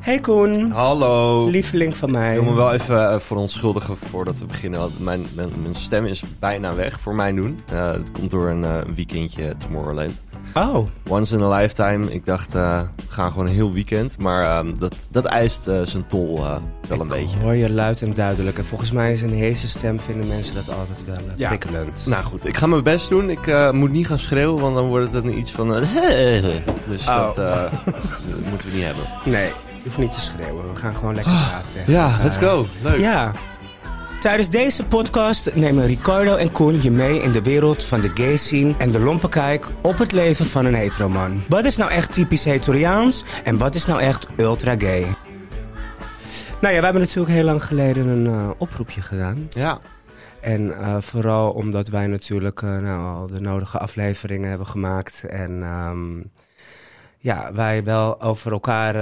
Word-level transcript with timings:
Hey 0.00 0.20
Koen, 0.20 0.70
Hallo. 0.70 1.48
lieveling 1.48 1.96
van 1.96 2.10
mij. 2.10 2.34
Ik 2.36 2.40
wil 2.40 2.50
me 2.50 2.56
wel 2.56 2.72
even 2.72 2.96
uh, 2.96 3.18
verontschuldigen 3.18 3.96
voordat 3.96 4.38
we 4.38 4.46
beginnen. 4.46 4.90
Mijn, 4.98 5.26
mijn, 5.34 5.50
mijn, 5.62 5.74
stem 5.74 6.06
is 6.06 6.22
bijna 6.38 6.74
weg 6.74 7.00
voor 7.00 7.14
mijn 7.14 7.36
doen. 7.36 7.60
Uh, 7.72 7.92
het 7.92 8.12
komt 8.12 8.30
door 8.30 8.48
een 8.48 8.62
uh, 8.62 8.78
weekendje 8.94 9.56
Tomorrowland. 9.56 10.20
Oh. 10.58 10.86
Once 11.08 11.36
in 11.36 11.42
a 11.42 11.48
lifetime. 11.48 12.12
Ik 12.12 12.26
dacht, 12.26 12.52
we 12.52 12.86
gaan 13.08 13.30
gewoon 13.30 13.46
een 13.46 13.52
heel 13.52 13.72
weekend. 13.72 14.18
Maar 14.18 14.64
dat, 14.78 15.08
dat 15.10 15.24
eist 15.24 15.62
zijn 15.62 16.06
tol 16.06 16.46
wel 16.88 17.00
een 17.00 17.08
beetje. 17.08 17.38
hoor 17.38 17.54
je 17.54 17.70
luid 17.70 18.02
en 18.02 18.14
duidelijk. 18.14 18.58
En 18.58 18.64
volgens 18.64 18.92
mij 18.92 19.12
is 19.12 19.22
een 19.22 19.32
heese 19.32 19.68
stem 19.68 20.00
vinden 20.00 20.26
mensen 20.26 20.54
dat 20.54 20.70
altijd 20.76 21.04
wel 21.04 21.16
ja. 21.36 21.48
prikkelend. 21.48 22.06
Nou 22.06 22.24
goed, 22.24 22.46
ik 22.46 22.56
ga 22.56 22.66
mijn 22.66 22.82
best 22.82 23.08
doen. 23.08 23.30
Ik 23.30 23.72
moet 23.72 23.90
niet 23.90 24.06
gaan 24.06 24.18
schreeuwen, 24.18 24.60
want 24.60 24.74
dan 24.74 24.86
wordt 24.86 25.12
het 25.12 25.24
iets 25.24 25.50
van... 25.50 25.68
dus 26.88 27.06
oh. 27.06 27.34
dat 27.34 27.70
moeten 28.50 28.68
we 28.68 28.74
niet 28.74 28.84
hebben. 28.84 29.04
Nee. 29.24 29.50
Je 29.76 29.84
hoeft 29.84 29.98
niet 29.98 30.12
te 30.12 30.20
schreeuwen. 30.20 30.72
We 30.72 30.76
gaan 30.76 30.94
gewoon 30.94 31.14
lekker 31.14 31.32
ah, 31.32 31.48
praten. 31.48 31.92
Ja, 31.92 32.18
let's 32.22 32.36
go. 32.36 32.66
Leuk. 32.82 33.00
Ja. 33.00 33.32
Tijdens 34.18 34.50
deze 34.50 34.86
podcast 34.86 35.54
nemen 35.54 35.86
Ricardo 35.86 36.36
en 36.36 36.52
Koen 36.52 36.82
je 36.82 36.90
mee 36.90 37.22
in 37.22 37.32
de 37.32 37.42
wereld 37.42 37.84
van 37.84 38.00
de 38.00 38.10
gay 38.14 38.36
scene 38.36 38.74
en 38.78 38.90
de 38.90 39.00
lompe 39.00 39.28
kijk 39.28 39.66
op 39.82 39.98
het 39.98 40.12
leven 40.12 40.46
van 40.46 40.64
een 40.64 40.74
heteroman. 40.74 41.42
Wat 41.48 41.64
is 41.64 41.76
nou 41.76 41.90
echt 41.90 42.12
typisch 42.12 42.44
hetoriaans 42.44 43.24
en 43.44 43.58
wat 43.58 43.74
is 43.74 43.86
nou 43.86 44.00
echt 44.00 44.26
ultra 44.36 44.76
gay? 44.78 45.00
Nou 46.60 46.74
ja, 46.74 46.78
we 46.78 46.84
hebben 46.84 47.00
natuurlijk 47.00 47.30
heel 47.30 47.44
lang 47.44 47.64
geleden 47.64 48.06
een 48.06 48.26
uh, 48.26 48.50
oproepje 48.58 49.02
gedaan. 49.02 49.46
Ja. 49.48 49.80
En 50.40 50.66
uh, 50.66 50.96
vooral 51.00 51.50
omdat 51.50 51.88
wij 51.88 52.06
natuurlijk 52.06 52.62
uh, 52.62 52.78
nou, 52.78 53.16
al 53.16 53.26
de 53.26 53.40
nodige 53.40 53.78
afleveringen 53.78 54.48
hebben 54.48 54.66
gemaakt 54.66 55.24
en... 55.24 55.62
Um, 55.62 56.30
ja, 57.20 57.52
wij 57.52 57.84
wel 57.84 58.20
over 58.20 58.52
elkaar 58.52 58.94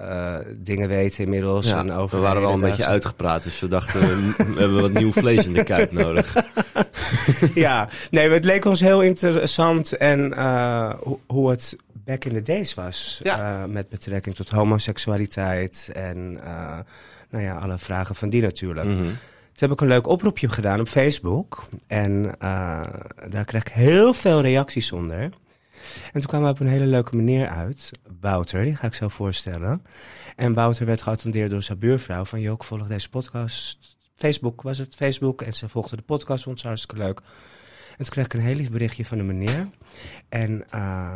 uh, 0.00 0.46
dingen 0.56 0.88
weten 0.88 1.24
inmiddels. 1.24 1.66
Ja, 1.66 1.78
en 1.78 1.92
over 1.92 2.16
we 2.16 2.22
waren 2.22 2.42
wel 2.42 2.52
een 2.52 2.60
beetje 2.60 2.86
uitgepraat, 2.86 3.42
dus 3.42 3.60
we 3.60 3.68
dachten, 3.68 4.00
we 4.36 4.60
hebben 4.60 4.80
wat 4.80 4.92
nieuw 4.92 5.12
vlees 5.12 5.46
in 5.46 5.52
de 5.52 5.64
kuip 5.64 5.92
nodig. 5.92 6.34
ja, 7.54 7.88
nee, 8.10 8.30
het 8.30 8.44
leek 8.44 8.64
ons 8.64 8.80
heel 8.80 9.02
interessant 9.02 9.96
en 9.96 10.32
uh, 10.32 10.92
ho 11.02 11.20
hoe 11.26 11.50
het 11.50 11.76
back 11.92 12.24
in 12.24 12.34
the 12.34 12.42
days 12.42 12.74
was. 12.74 13.20
Ja. 13.22 13.66
met 13.66 13.88
betrekking 13.88 14.34
tot 14.34 14.48
homoseksualiteit 14.48 15.90
en 15.94 16.32
nou 17.30 17.44
ja, 17.44 17.54
alle 17.54 17.78
vragen 17.78 18.14
van 18.14 18.28
die 18.30 18.42
natuurlijk. 18.42 18.86
Mm 18.86 18.98
-hmm. 18.98 19.18
Toen 19.52 19.68
heb 19.68 19.70
ik 19.70 19.80
een 19.80 19.88
leuk 19.88 20.06
oproepje 20.06 20.48
gedaan 20.48 20.80
op 20.80 20.88
Facebook. 20.88 21.62
En 21.86 22.34
daar 23.28 23.44
kreeg 23.44 23.62
ik 23.62 23.72
heel 23.72 24.12
veel 24.14 24.40
reacties 24.40 24.92
onder. 24.92 25.30
En 26.12 26.20
toen 26.20 26.26
kwamen 26.28 26.46
we 26.46 26.52
op 26.52 26.60
een 26.60 26.66
hele 26.66 26.86
leuke 26.86 27.16
meneer 27.16 27.48
uit. 27.48 27.90
Wouter, 28.20 28.64
die 28.64 28.76
ga 28.76 28.86
ik 28.86 28.94
zo 28.94 29.08
voorstellen. 29.08 29.82
En 30.36 30.54
Wouter 30.54 30.86
werd 30.86 31.02
geattendeerd 31.02 31.50
door 31.50 31.62
zijn 31.62 31.78
buurvrouw 31.78 32.24
van... 32.24 32.40
Jook, 32.40 32.64
volg 32.64 32.86
deze 32.86 33.08
podcast. 33.08 33.96
Facebook 34.16 34.62
was 34.62 34.78
het, 34.78 34.94
Facebook. 34.94 35.42
En 35.42 35.52
ze 35.52 35.68
volgde 35.68 35.96
de 35.96 36.02
podcast, 36.02 36.44
vond 36.44 36.60
ze 36.60 36.66
hartstikke 36.66 37.02
leuk. 37.02 37.20
En 37.90 37.96
toen 37.96 38.08
kreeg 38.08 38.24
ik 38.24 38.34
een 38.34 38.40
heel 38.40 38.54
lief 38.54 38.70
berichtje 38.70 39.04
van 39.04 39.18
de 39.18 39.24
meneer. 39.24 39.66
En 40.28 40.64
uh, 40.74 41.12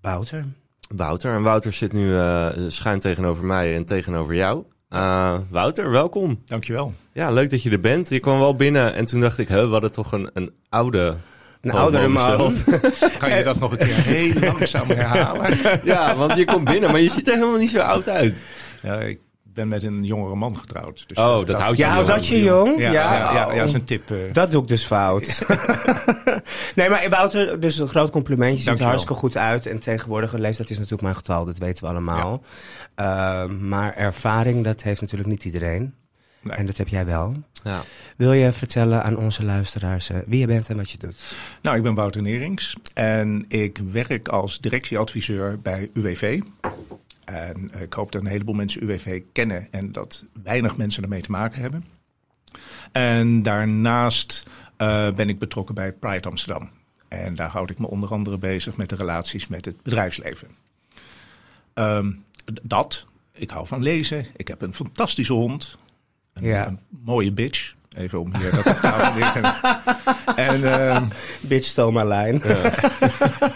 Wouter... 0.00 0.44
Wouter. 0.88 1.34
En 1.34 1.42
Wouter 1.42 1.72
zit 1.72 1.92
nu 1.92 2.08
uh, 2.08 2.48
schuin 2.66 3.00
tegenover 3.00 3.44
mij 3.44 3.74
en 3.74 3.84
tegenover 3.84 4.34
jou. 4.34 4.64
Uh, 4.90 5.38
Wouter, 5.50 5.90
welkom. 5.90 6.42
Dankjewel. 6.46 6.94
Ja, 7.12 7.30
leuk 7.30 7.50
dat 7.50 7.62
je 7.62 7.70
er 7.70 7.80
bent. 7.80 8.08
Je 8.08 8.20
kwam 8.20 8.38
wel 8.38 8.56
binnen 8.56 8.94
en 8.94 9.04
toen 9.04 9.20
dacht 9.20 9.38
ik, 9.38 9.48
we 9.48 9.54
hadden 9.54 9.92
toch 9.92 10.12
een, 10.12 10.30
een 10.34 10.52
oude 10.68 11.16
een 11.60 11.70
oudere 11.70 12.08
man. 12.08 12.54
kan 13.18 13.36
je 13.36 13.44
dat 13.44 13.58
nog 13.58 13.70
een 13.70 13.78
keer 13.78 13.94
heel 13.94 14.40
langzaam 14.52 14.88
herhalen? 14.88 15.58
ja, 15.84 16.16
want 16.16 16.36
je 16.36 16.44
komt 16.44 16.64
binnen, 16.64 16.90
maar 16.90 17.00
je 17.00 17.08
ziet 17.08 17.28
er 17.28 17.34
helemaal 17.34 17.58
niet 17.58 17.70
zo 17.70 17.78
oud 17.78 18.08
uit. 18.08 18.42
Ja, 18.82 19.00
ik 19.00 19.18
ben 19.58 19.68
met 19.68 19.82
een 19.82 20.04
jongere 20.04 20.34
man 20.34 20.56
getrouwd. 20.56 21.04
Dus 21.06 21.18
oh, 21.18 21.36
dat, 21.36 21.46
dat 21.46 21.60
houdt 21.60 21.78
je 21.78 21.84
Ja, 21.84 22.02
dat 22.02 22.26
je 22.26 22.42
jong? 22.42 22.78
Ja, 22.78 22.90
ja, 22.90 23.12
ja, 23.12 23.32
ja, 23.32 23.52
ja, 23.54 23.62
is 23.62 23.72
een 23.72 23.84
tip. 23.84 24.10
Uh... 24.10 24.18
Dat 24.32 24.50
doe 24.50 24.62
ik 24.62 24.68
dus 24.68 24.84
fout. 24.84 25.46
nee, 26.74 26.88
maar 26.88 27.08
Wouter, 27.08 27.60
dus 27.60 27.78
een 27.78 27.88
groot 27.88 28.10
compliment. 28.10 28.56
Je 28.56 28.70
ziet 28.70 28.78
er 28.78 28.84
hartstikke 28.84 29.14
goed 29.14 29.36
uit. 29.36 29.66
En 29.66 29.80
tegenwoordig, 29.80 30.32
een 30.32 30.40
leeftijd 30.40 30.70
is 30.70 30.76
natuurlijk 30.76 31.02
mijn 31.02 31.14
getal, 31.14 31.44
dat 31.44 31.58
weten 31.58 31.84
we 31.84 31.90
allemaal. 31.90 32.42
Uh, 33.00 33.44
maar 33.46 33.94
ervaring, 33.94 34.64
dat 34.64 34.82
heeft 34.82 35.00
natuurlijk 35.00 35.30
niet 35.30 35.44
iedereen. 35.44 35.94
Nee. 36.40 36.56
En 36.56 36.66
dat 36.66 36.76
heb 36.76 36.88
jij 36.88 37.06
wel. 37.06 37.42
Ja. 37.64 37.80
Wil 38.16 38.32
je 38.32 38.52
vertellen 38.52 39.04
aan 39.04 39.16
onze 39.16 39.44
luisteraars 39.44 40.10
uh, 40.10 40.18
wie 40.26 40.40
je 40.40 40.46
bent 40.46 40.68
en 40.68 40.76
wat 40.76 40.90
je 40.90 40.98
doet? 40.98 41.36
Nou, 41.62 41.76
ik 41.76 41.82
ben 41.82 41.94
Wouter 41.94 42.22
Nerings 42.22 42.76
en 42.94 43.44
ik 43.48 43.78
werk 43.92 44.28
als 44.28 44.60
directieadviseur 44.60 45.60
bij 45.60 45.90
UWV. 45.94 46.40
En 47.24 47.70
ik 47.80 47.92
hoop 47.92 48.12
dat 48.12 48.22
een 48.22 48.28
heleboel 48.28 48.54
mensen 48.54 48.82
UWV 48.82 49.22
kennen 49.32 49.68
en 49.70 49.92
dat 49.92 50.24
weinig 50.42 50.76
mensen 50.76 51.02
ermee 51.02 51.20
te 51.20 51.30
maken 51.30 51.60
hebben. 51.60 51.84
En 52.92 53.42
daarnaast 53.42 54.46
uh, 54.78 55.10
ben 55.10 55.28
ik 55.28 55.38
betrokken 55.38 55.74
bij 55.74 55.92
Pride 55.92 56.28
Amsterdam. 56.28 56.70
En 57.08 57.34
daar 57.34 57.48
houd 57.48 57.70
ik 57.70 57.78
me 57.78 57.86
onder 57.86 58.10
andere 58.10 58.38
bezig 58.38 58.76
met 58.76 58.88
de 58.88 58.96
relaties 58.96 59.46
met 59.46 59.64
het 59.64 59.82
bedrijfsleven. 59.82 60.48
Um, 61.74 62.24
dat, 62.62 63.06
ik 63.32 63.50
hou 63.50 63.66
van 63.66 63.82
lezen. 63.82 64.26
Ik 64.36 64.48
heb 64.48 64.62
een 64.62 64.74
fantastische 64.74 65.32
hond. 65.32 65.78
Een, 66.40 66.48
ja. 66.48 66.66
een 66.66 66.78
mooie 67.04 67.32
bitch. 67.32 67.76
Even 67.98 68.20
om 68.20 68.36
hier 68.36 68.50
dat 68.64 68.64
te. 68.64 69.40
En, 70.36 70.60
uh, 70.60 71.02
bitch 71.40 71.66
stole 71.66 72.04
my 72.04 72.14
line. 72.14 72.40
Ja. 72.44 72.74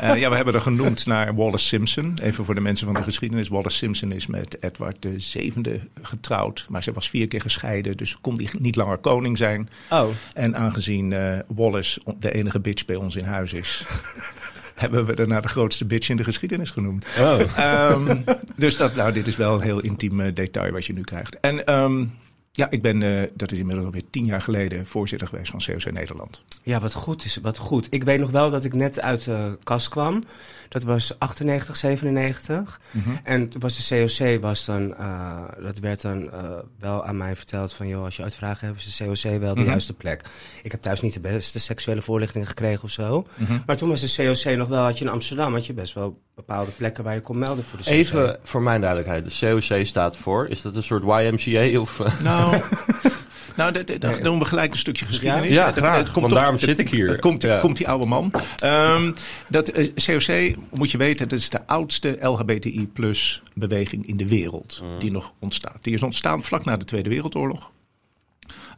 uh, 0.15 0.21
ja, 0.21 0.29
we 0.29 0.37
hebben 0.37 0.55
er 0.55 0.61
genoemd 0.61 1.07
naar 1.07 1.35
Wallace 1.35 1.67
Simpson. 1.67 2.19
Even 2.23 2.45
voor 2.45 2.55
de 2.55 2.61
mensen 2.61 2.87
van 2.87 2.95
de 2.95 3.03
geschiedenis. 3.03 3.49
Wallace 3.49 3.77
Simpson 3.77 4.13
is 4.13 4.27
met 4.27 4.57
Edward 4.61 5.03
de 5.03 5.19
zevende 5.19 5.81
getrouwd. 6.03 6.67
Maar 6.69 6.83
ze 6.83 6.93
was 6.93 7.11
vier 7.11 7.27
keer 7.27 7.41
gescheiden. 7.41 7.97
Dus 7.97 8.17
kon 8.21 8.35
die 8.35 8.51
niet 8.59 8.77
langer 8.77 8.99
koning 8.99 9.39
zijn. 9.39 9.69
Oh. 9.91 10.09
En 10.35 10.57
aangezien 10.57 11.11
uh, 11.11 11.39
Wallace 11.47 12.01
de 12.19 12.33
enige 12.33 12.61
bitch 12.61 12.85
bij 12.85 12.97
ons 12.97 13.17
in 13.17 13.25
huis 13.25 13.53
is... 13.53 13.85
hebben 14.75 15.07
we 15.07 15.15
daarna 15.15 15.41
de 15.41 15.49
grootste 15.49 15.85
bitch 15.85 16.09
in 16.09 16.17
de 16.17 16.25
geschiedenis 16.25 16.71
genoemd. 16.71 17.07
Oh. 17.19 17.91
Um, 17.91 18.25
dus 18.57 18.77
dat, 18.77 18.95
nou, 18.95 19.13
dit 19.13 19.27
is 19.27 19.37
wel 19.37 19.55
een 19.55 19.61
heel 19.61 19.81
intiem 19.81 20.35
detail 20.35 20.73
wat 20.73 20.87
je 20.87 20.93
nu 20.93 21.01
krijgt. 21.01 21.41
En... 21.41 21.75
Um, 21.75 22.13
ja, 22.55 22.71
ik 22.71 22.83
ben, 22.83 23.01
uh, 23.01 23.23
dat 23.35 23.53
is 23.53 23.59
inmiddels 23.59 23.87
alweer 23.87 24.11
tien 24.11 24.25
jaar 24.25 24.41
geleden, 24.41 24.87
voorzitter 24.87 25.29
geweest 25.29 25.51
van 25.51 25.61
COC 25.67 25.93
Nederland. 25.93 26.43
Ja, 26.63 26.81
wat 26.81 26.95
goed 26.95 27.25
is, 27.25 27.39
wat 27.43 27.59
goed. 27.59 27.87
Ik 27.91 28.05
weet 28.05 28.21
nog 28.21 28.31
wel 28.31 28.51
dat 28.51 28.65
ik 28.65 28.75
net 28.75 29.01
uit 29.01 29.25
de 29.25 29.59
kast 29.63 29.89
kwam. 29.89 30.23
Dat 30.69 30.83
was 30.83 31.19
98, 31.19 31.77
97. 31.77 32.81
Mm 32.91 33.03
-hmm. 33.03 33.21
En 33.23 33.51
was 33.59 33.89
de 33.89 34.07
COC 34.07 34.41
was 34.41 34.65
dan, 34.65 34.95
uh, 35.01 35.43
dat 35.63 35.79
werd 35.79 36.01
dan 36.01 36.23
uh, 36.23 36.59
wel 36.79 37.05
aan 37.05 37.17
mij 37.17 37.37
verteld 37.37 37.73
van, 37.73 37.89
joh, 37.89 38.05
als 38.05 38.17
je 38.17 38.23
uitvragen 38.23 38.67
hebt, 38.67 38.81
is 38.81 38.97
de 38.97 39.05
COC 39.05 39.23
wel 39.23 39.39
de 39.39 39.47
mm 39.47 39.55
-hmm. 39.55 39.65
juiste 39.65 39.95
plek. 39.95 40.25
Ik 40.63 40.71
heb 40.71 40.81
thuis 40.81 41.01
niet 41.01 41.13
de 41.13 41.21
beste 41.21 41.61
seksuele 41.61 42.03
voorlichting 42.03 42.49
gekregen 42.49 42.85
of 42.85 42.91
zo. 42.91 43.27
Mm 43.37 43.47
-hmm. 43.47 43.63
Maar 43.67 43.77
toen 43.77 43.89
was 43.89 44.01
de 44.01 44.25
COC 44.25 44.57
nog 44.57 44.69
wel, 44.69 44.85
had 44.85 44.99
je 44.99 45.05
in 45.05 45.11
Amsterdam, 45.11 45.53
had 45.53 45.67
je 45.67 45.73
best 45.75 45.95
wel 45.95 46.21
bepaalde 46.35 46.71
plekken 46.71 47.05
waar 47.05 47.15
je 47.15 47.21
kon 47.21 47.39
melden 47.39 47.65
voor 47.65 47.79
de 47.79 47.85
COC. 47.85 47.93
Even 47.93 48.39
voor 48.43 48.63
mijn 48.63 48.81
duidelijkheid, 48.81 49.41
de 49.41 49.61
COC 49.69 49.87
staat 49.87 50.17
voor, 50.17 50.49
is 50.49 50.63
dat 50.63 50.77
een 50.77 50.83
soort 50.83 51.03
YMCA 51.03 51.81
of... 51.81 52.21
Nou, 52.23 52.42
nou 53.57 53.73
dat, 53.73 54.01
dat, 54.01 54.23
doen 54.23 54.39
we 54.39 54.45
gelijk 54.45 54.73
een 54.73 54.79
stukje 54.79 55.07
geschiedenis. 55.07 55.49
Ja, 55.49 55.67
ja 55.67 55.73
graag, 55.73 56.03
komt 56.03 56.15
want 56.15 56.29
toch, 56.29 56.39
daarom 56.39 56.59
zit 56.59 56.79
ik 56.79 56.91
hier. 56.91 57.19
Komt, 57.19 57.43
ja. 57.43 57.59
komt 57.59 57.77
die 57.77 57.89
oude 57.89 58.07
man. 58.07 58.33
Um, 58.65 59.15
dat 59.49 59.79
uh, 59.79 59.89
COC, 59.95 60.57
moet 60.71 60.91
je 60.91 60.99
weten, 60.99 61.29
dat 61.29 61.39
is 61.39 61.51
de 61.51 61.67
oudste 61.67 62.19
LHBTI 62.21 62.89
plus 62.93 63.43
beweging 63.55 64.07
in 64.07 64.17
de 64.17 64.29
wereld 64.29 64.81
mm. 64.83 64.99
die 64.99 65.11
nog 65.11 65.33
ontstaat. 65.39 65.79
Die 65.81 65.95
is 65.95 66.03
ontstaan 66.03 66.43
vlak 66.43 66.65
na 66.65 66.77
de 66.77 66.85
Tweede 66.85 67.09
Wereldoorlog. 67.09 67.71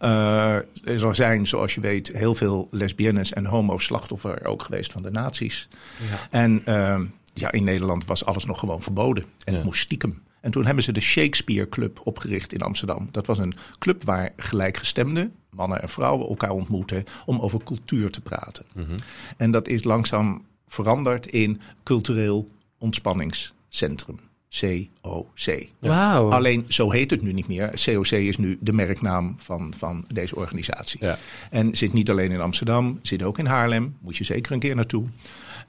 Uh, 0.00 0.54
er 0.84 1.14
zijn, 1.14 1.46
zoals 1.46 1.74
je 1.74 1.80
weet, 1.80 2.10
heel 2.12 2.34
veel 2.34 2.68
lesbiennes 2.70 3.32
en 3.32 3.46
homo's 3.46 3.84
slachtoffer 3.84 4.44
ook 4.44 4.62
geweest 4.62 4.92
van 4.92 5.02
de 5.02 5.10
nazi's. 5.10 5.68
Ja. 6.10 6.18
En 6.30 6.62
uh, 6.68 7.00
ja, 7.34 7.52
in 7.52 7.64
Nederland 7.64 8.04
was 8.04 8.24
alles 8.24 8.44
nog 8.44 8.58
gewoon 8.58 8.82
verboden. 8.82 9.22
En 9.22 9.52
ja. 9.52 9.52
het 9.52 9.64
moest 9.64 9.80
stiekem. 9.80 10.22
En 10.44 10.50
toen 10.50 10.66
hebben 10.66 10.84
ze 10.84 10.92
de 10.92 11.00
Shakespeare 11.00 11.68
Club 11.68 12.00
opgericht 12.02 12.52
in 12.52 12.60
Amsterdam. 12.60 13.08
Dat 13.10 13.26
was 13.26 13.38
een 13.38 13.52
club 13.78 14.04
waar 14.04 14.32
gelijkgestemden, 14.36 15.32
mannen 15.50 15.82
en 15.82 15.88
vrouwen, 15.88 16.28
elkaar 16.28 16.50
ontmoeten 16.50 17.04
om 17.26 17.40
over 17.40 17.64
cultuur 17.64 18.10
te 18.10 18.20
praten. 18.20 18.64
Mm 18.72 18.84
-hmm. 18.84 18.96
En 19.36 19.50
dat 19.50 19.68
is 19.68 19.84
langzaam 19.84 20.44
veranderd 20.66 21.26
in 21.26 21.60
cultureel 21.82 22.48
ontspanningscentrum. 22.78 24.18
COC. 24.60 25.66
Wow. 25.80 26.32
Alleen 26.32 26.64
zo 26.68 26.90
heet 26.90 27.10
het 27.10 27.22
nu 27.22 27.32
niet 27.32 27.48
meer. 27.48 27.82
COC 27.84 28.10
is 28.10 28.36
nu 28.36 28.58
de 28.60 28.72
merknaam 28.72 29.34
van, 29.38 29.74
van 29.76 30.04
deze 30.12 30.36
organisatie. 30.36 31.04
Ja. 31.04 31.18
En 31.50 31.76
zit 31.76 31.92
niet 31.92 32.10
alleen 32.10 32.30
in 32.30 32.40
Amsterdam, 32.40 32.98
zit 33.02 33.22
ook 33.22 33.38
in 33.38 33.46
Haarlem. 33.46 33.96
Moet 34.00 34.16
je 34.16 34.24
zeker 34.24 34.52
een 34.52 34.58
keer 34.58 34.74
naartoe. 34.74 35.04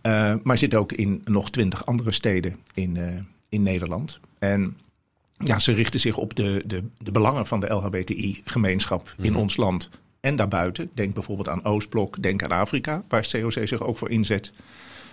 Uh, 0.02 0.34
maar 0.44 0.58
zit 0.58 0.76
ook 0.76 0.92
in 0.92 1.22
nog 1.24 1.50
twintig 1.50 1.86
andere 1.86 2.12
steden 2.12 2.56
in, 2.74 2.96
uh, 2.96 3.08
in 3.50 3.64
Nederland. 3.64 4.20
En 4.52 4.78
ja, 5.38 5.60
ze 5.60 5.72
richten 5.74 6.00
zich 6.00 6.18
op 6.18 6.36
de, 6.36 6.64
de, 6.66 6.84
de 6.98 7.12
belangen 7.12 7.46
van 7.46 7.60
de 7.60 7.68
LHBTI-gemeenschap 7.74 9.14
in 9.18 9.32
Mhm. 9.32 9.42
ons 9.42 9.58
land 9.58 9.90
en 10.20 10.36
daarbuiten. 10.36 10.90
Denk 10.94 11.14
bijvoorbeeld 11.14 11.50
aan 11.50 11.66
Oostblok, 11.66 12.22
denk 12.24 12.44
aan 12.44 12.52
Afrika, 12.52 13.04
waar 13.08 13.28
COC 13.32 13.68
zich 13.68 13.82
ook 13.84 13.98
voor 13.98 14.10
inzet. 14.10 14.52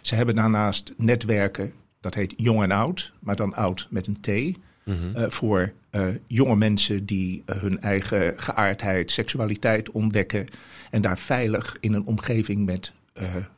Ze 0.01 0.15
hebben 0.15 0.35
daarnaast 0.35 0.95
netwerken, 0.97 1.73
dat 2.01 2.15
heet 2.15 2.35
jong 2.37 2.63
en 2.63 2.71
oud, 2.71 3.13
maar 3.19 3.37
dan 3.37 3.55
oud 3.55 3.87
met 3.91 4.07
een 4.07 4.21
T. 4.21 4.59
Mhm. 4.85 5.15
eh, 5.15 5.31
voor 5.31 5.73
eh, 5.91 6.07
jonge 6.27 6.57
mensen 6.57 7.07
die 7.07 7.43
eh, 7.47 7.57
hun 7.61 7.81
eigen 7.81 8.33
geaardheid, 8.37 9.11
seksualiteit 9.11 9.91
ontdekken. 9.91 10.47
En 10.91 11.03
daar 11.03 11.19
veilig 11.19 11.77
in 11.81 11.93
een 11.93 12.07
omgeving 12.07 12.65
met 12.65 12.93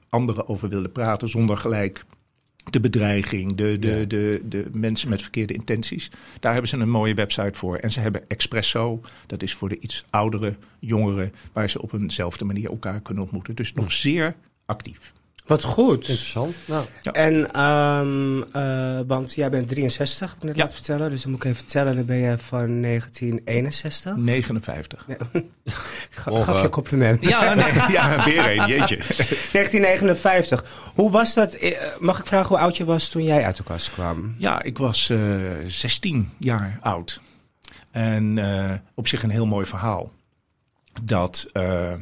anderen 0.08 0.48
over 0.48 0.68
willen 0.68 0.92
praten. 0.92 1.28
Zonder 1.28 1.56
gelijk 1.56 2.04
de 2.70 2.80
bedreiging, 2.80 3.54
de, 3.54 3.78
de, 3.78 3.88
Ja. 3.88 4.04
de, 4.04 4.42
de 4.48 4.66
mensen 4.72 5.08
met 5.08 5.22
verkeerde 5.22 5.54
intenties. 5.54 6.10
Daar 6.40 6.52
hebben 6.52 6.70
ze 6.70 6.76
een 6.76 6.90
mooie 6.90 7.14
website 7.14 7.58
voor. 7.58 7.76
En 7.76 7.90
ze 7.92 8.00
hebben 8.00 8.28
Expresso, 8.28 9.00
dat 9.26 9.42
is 9.42 9.54
voor 9.54 9.68
de 9.68 9.78
iets 9.78 10.04
oudere 10.10 10.56
jongeren, 10.78 11.32
waar 11.52 11.70
ze 11.70 11.82
op 11.82 11.92
eenzelfde 11.92 12.44
manier 12.44 12.70
elkaar 12.70 13.00
kunnen 13.00 13.22
ontmoeten. 13.22 13.54
Dus 13.54 13.72
nog 13.72 13.92
zeer 13.92 14.34
actief. 14.66 15.12
Wat 15.44 15.62
goed. 15.62 16.08
Interessant. 16.08 16.54
Nou, 16.66 16.84
En, 17.02 17.52
ehm, 17.52 18.42
eh, 18.52 19.00
want 19.06 19.34
jij 19.34 19.50
bent 19.50 19.68
63, 19.68 20.28
heb 20.30 20.36
ik 20.38 20.44
net 20.44 20.56
Ja. 20.56 20.62
laten 20.62 20.76
vertellen. 20.76 21.10
Dus 21.10 21.22
dan 21.22 21.30
moet 21.30 21.40
ik 21.44 21.50
even 21.50 21.62
vertellen, 21.62 21.96
dan 21.96 22.04
ben 22.04 22.16
je 22.16 22.38
van 22.38 22.80
1961. 22.80 24.16
59. 24.16 25.06
Nee, 25.06 25.16
ik 25.32 25.36
ga- 26.10 26.30
Och, 26.30 26.44
gaf 26.44 26.52
je 26.54 26.58
eh. 26.58 26.64
een 26.64 26.70
compliment. 26.70 27.28
Ja, 27.28 27.54
nee, 27.54 27.72
ja, 27.92 28.24
weer 28.24 28.58
een, 28.58 28.68
jeetje. 28.68 28.96
1959. 28.96 30.64
Hoe 30.94 31.10
was 31.10 31.34
dat? 31.34 31.52
eh, 31.54 31.72
Mag 32.00 32.18
ik 32.18 32.26
vragen 32.26 32.48
hoe 32.48 32.58
oud 32.58 32.76
je 32.76 32.84
was 32.84 33.08
toen 33.08 33.22
jij 33.22 33.44
uit 33.44 33.56
de 33.56 33.62
kast 33.62 33.90
kwam? 33.92 34.34
Ja, 34.38 34.62
ik 34.62 34.78
was 34.78 35.10
eh 35.10 35.18
16 35.66 36.30
jaar 36.38 36.78
oud. 36.80 37.20
En 37.90 38.38
eh, 38.38 38.70
op 38.94 39.08
zich 39.08 39.22
een 39.22 39.30
heel 39.30 39.46
mooi 39.46 39.66
verhaal. 39.66 40.12
Dat 41.02 41.46
eh, 41.52 41.92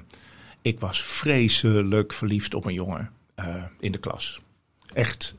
ik 0.63 0.81
was 0.81 1.03
vreselijk 1.03 2.13
verliefd 2.13 2.55
op 2.55 2.65
een 2.65 2.75
jongen 2.75 3.11
eh, 3.43 3.63
in 3.81 3.93
de 3.93 3.99
klas. 3.99 4.41
Echt, 4.95 5.35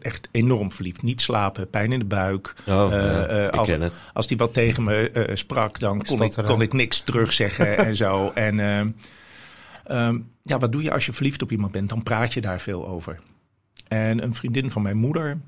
echt 0.00 0.28
enorm 0.30 0.72
verliefd. 0.72 1.02
Niet 1.02 1.20
slapen, 1.20 1.70
pijn 1.70 1.92
in 1.92 1.98
de 1.98 2.04
buik. 2.04 2.54
oh, 2.68 2.92
Eh, 2.92 3.02
ja, 3.02 3.26
eh, 3.26 3.44
ik 3.44 3.50
als- 3.50 3.68
ken 3.68 3.80
het. 3.80 4.02
Als 4.12 4.28
hij 4.28 4.36
wat 4.36 4.54
tegen 4.54 4.84
me 4.84 5.10
eh, 5.10 5.36
sprak, 5.36 5.78
dan 5.78 5.90
kon 6.02 6.16
ik, 6.16 6.22
Stotteren. 6.22 6.50
kon 6.50 6.60
ik 6.62 6.72
niks 6.72 7.00
terugzeggen 7.00 7.76
en 7.86 7.96
zo. 7.96 8.30
En 8.34 8.60
ehm, 8.60 8.90
ehm, 9.84 10.18
ja, 10.42 10.58
wat 10.58 10.72
doe 10.72 10.82
je 10.82 10.92
als 10.92 11.06
je 11.06 11.12
verliefd 11.12 11.42
op 11.42 11.50
iemand 11.52 11.72
bent? 11.72 11.88
Dan 11.88 12.02
praat 12.02 12.32
je 12.34 12.40
daar 12.40 12.60
veel 12.60 12.86
over. 12.88 13.20
En 13.88 14.22
een 14.22 14.34
vriendin 14.34 14.70
van 14.70 14.82
mijn 14.82 14.96
moeder, 14.96 15.40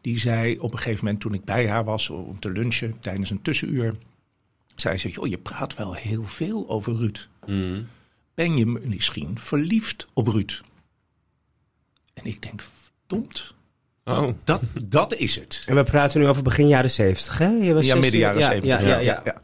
die 0.00 0.18
zei 0.18 0.58
op 0.58 0.72
een 0.72 0.78
gegeven 0.78 1.04
moment 1.04 1.22
toen 1.22 1.34
ik 1.34 1.44
bij 1.44 1.68
haar 1.68 1.84
was 1.84 2.10
om 2.10 2.38
te 2.38 2.50
lunchen 2.50 2.98
tijdens 3.00 3.30
een 3.30 3.42
tussenuur, 3.42 3.94
zei 4.76 4.98
ze, 4.98 5.08
joh, 5.08 5.26
je 5.26 5.38
praat 5.38 5.74
wel 5.76 5.94
heel 5.94 6.24
veel 6.24 6.68
over 6.68 6.96
Ruud. 6.96 7.28
Mhm. 7.46 7.82
Ben 8.34 8.56
je 8.56 8.66
misschien 8.66 9.38
verliefd 9.38 10.06
op 10.12 10.26
Ruud? 10.26 10.60
En 12.22 12.26
ik 12.26 12.42
denk, 12.42 12.62
verdomd, 12.62 13.54
Oh, 14.04 14.28
dat, 14.44 14.62
dat 14.84 15.14
is 15.14 15.36
het. 15.36 15.64
En 15.66 15.74
we 15.74 15.84
praten 15.84 16.20
nu 16.20 16.26
over 16.26 16.42
begin 16.42 16.68
jaren 16.68 16.90
70, 16.90 17.38
hè? 17.38 17.46
Je 17.48 17.74
was 17.74 17.86
Ja, 17.86 17.92
16 17.92 18.00
midden 18.00 18.20
jaren 18.20 18.38
ja, 18.40 18.46
70. 18.46 18.80
Ja, 18.80 18.98
ja, 18.98 19.22
ja. 19.24 19.34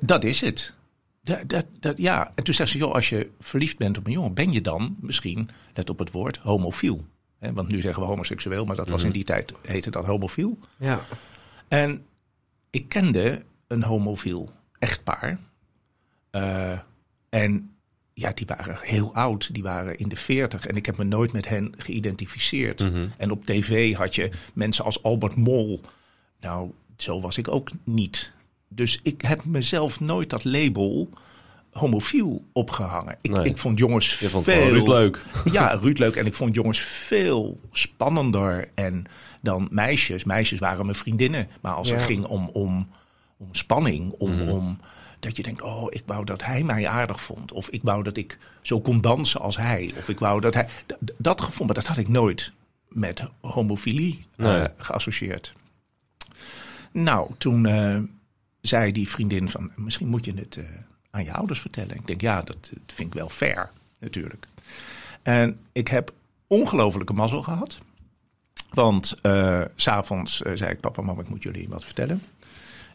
Dat 0.00 0.24
is 0.24 0.40
het. 0.40 0.74
Dat, 1.22 1.48
dat, 1.48 1.66
dat, 1.80 1.98
ja. 1.98 2.32
En 2.34 2.44
toen 2.44 2.54
zei 2.54 2.68
ze, 2.68 2.78
joh, 2.78 2.94
als 2.94 3.08
je 3.08 3.30
verliefd 3.40 3.78
bent 3.78 3.98
op 3.98 4.06
een 4.06 4.12
jongen, 4.12 4.34
ben 4.34 4.52
je 4.52 4.60
dan 4.60 4.96
misschien, 5.00 5.50
let 5.74 5.90
op 5.90 5.98
het 5.98 6.10
woord, 6.10 6.36
homofiel. 6.36 7.04
Hè, 7.38 7.52
want 7.52 7.68
nu 7.68 7.80
zeggen 7.80 8.02
we 8.02 8.08
homoseksueel, 8.08 8.64
maar 8.64 8.76
dat 8.76 8.88
was 8.88 9.02
in 9.02 9.10
die 9.10 9.24
tijd, 9.24 9.52
heette 9.62 9.90
dat 9.90 10.04
homofiel. 10.04 10.58
Ja. 10.76 11.00
En 11.68 12.06
ik 12.70 12.88
kende 12.88 13.42
een 13.66 13.82
homofiel 13.82 14.50
echtpaar. 14.78 15.38
Eh, 16.30 16.78
en 17.28 17.73
ja, 18.14 18.30
die 18.34 18.46
waren 18.46 18.78
heel 18.82 19.14
oud, 19.14 19.54
die 19.54 19.62
waren 19.62 19.98
in 19.98 20.08
de 20.08 20.16
veertig. 20.16 20.66
En 20.66 20.76
ik 20.76 20.86
heb 20.86 20.96
me 20.96 21.04
nooit 21.04 21.32
met 21.32 21.48
hen 21.48 21.72
geïdentificeerd. 21.76 22.80
Mhm. 22.80 23.06
En 23.16 23.30
op 23.30 23.44
tv 23.46 23.94
had 23.94 24.14
je 24.14 24.30
mensen 24.54 24.84
als 24.84 25.02
Albert 25.02 25.36
Mol. 25.36 25.80
Nou, 26.40 26.70
zo 26.96 27.20
was 27.20 27.38
ik 27.38 27.48
ook 27.48 27.70
niet. 27.84 28.32
Dus 28.68 29.00
ik 29.02 29.20
heb 29.20 29.44
mezelf 29.44 30.00
nooit 30.00 30.30
dat 30.30 30.44
label 30.44 31.08
homofiel 31.70 32.44
opgehangen. 32.52 33.16
Ik, 33.20 33.30
Nee. 33.30 33.44
ik 33.44 33.58
vond 33.58 33.78
jongens 33.78 34.18
Je 34.18 34.28
vond 34.28 34.44
veel... 34.44 34.68
Ruud 34.68 34.86
leuk. 34.88 35.24
Ja, 35.52 35.74
Ruud 35.82 35.98
leuk. 35.98 36.16
En 36.16 36.26
ik 36.26 36.34
vond 36.34 36.54
jongens 36.54 36.78
veel 36.80 37.60
spannender 37.72 38.68
en 38.74 39.04
dan 39.40 39.68
meisjes. 39.70 40.24
Meisjes 40.24 40.58
waren 40.58 40.84
mijn 40.84 40.96
vriendinnen. 40.98 41.48
Maar 41.60 41.72
als 41.74 41.88
Ja. 41.88 41.94
het 41.94 42.04
ging 42.04 42.24
om, 42.24 42.48
om, 42.52 42.88
om 43.36 43.48
spanning, 43.52 44.12
om, 44.18 44.30
Mhm. 44.34 44.48
om 44.48 44.78
dat 45.24 45.36
je 45.36 45.42
denkt, 45.42 45.62
oh, 45.62 45.86
ik 45.88 46.02
wou 46.06 46.24
dat 46.24 46.44
hij 46.44 46.62
mij 46.62 46.88
aardig 46.88 47.22
vond. 47.22 47.52
Of 47.52 47.68
ik 47.68 47.82
wou 47.82 48.02
dat 48.02 48.16
ik 48.16 48.38
zo 48.62 48.80
kon 48.80 49.00
dansen 49.00 49.40
als 49.40 49.56
hij. 49.56 49.92
Of 49.96 50.08
ik 50.08 50.18
wou 50.18 50.40
dat 50.40 50.54
hij... 50.54 50.68
Dat 51.16 51.40
gevoel, 51.40 51.66
maar 51.66 51.74
dat 51.74 51.86
had 51.86 51.98
ik 51.98 52.08
nooit 52.08 52.52
met 52.88 53.24
homofilie 53.40 54.24
eh, 54.36 54.64
geassocieerd. 54.76 55.52
Nou, 56.90 57.30
toen 57.38 57.66
eh, 57.66 57.98
zei 58.60 58.92
die 58.92 59.08
vriendin 59.08 59.48
van, 59.48 59.70
misschien 59.76 60.08
moet 60.08 60.24
je 60.24 60.34
het 60.34 60.56
eh, 60.56 60.64
aan 61.10 61.24
je 61.24 61.32
ouders 61.32 61.60
vertellen. 61.60 61.96
Ik 61.96 62.06
denk, 62.06 62.20
ja, 62.20 62.36
dat, 62.36 62.56
dat 62.72 62.94
vind 62.94 63.08
ik 63.08 63.14
wel 63.14 63.28
fair, 63.28 63.70
natuurlijk. 63.98 64.46
En 65.22 65.60
ik 65.72 65.88
heb 65.88 66.12
ongelofelijke 66.46 67.12
mazzel 67.12 67.42
gehad. 67.42 67.78
Want 68.70 69.06
s 69.06 69.82
s'avonds 69.82 70.36
zei 70.36 70.72
ik, 70.72 70.80
papa, 70.80 71.02
mama, 71.02 71.20
ik 71.20 71.28
moet 71.28 71.42
jullie 71.42 71.68
wat 71.68 71.84
vertellen. 71.84 72.22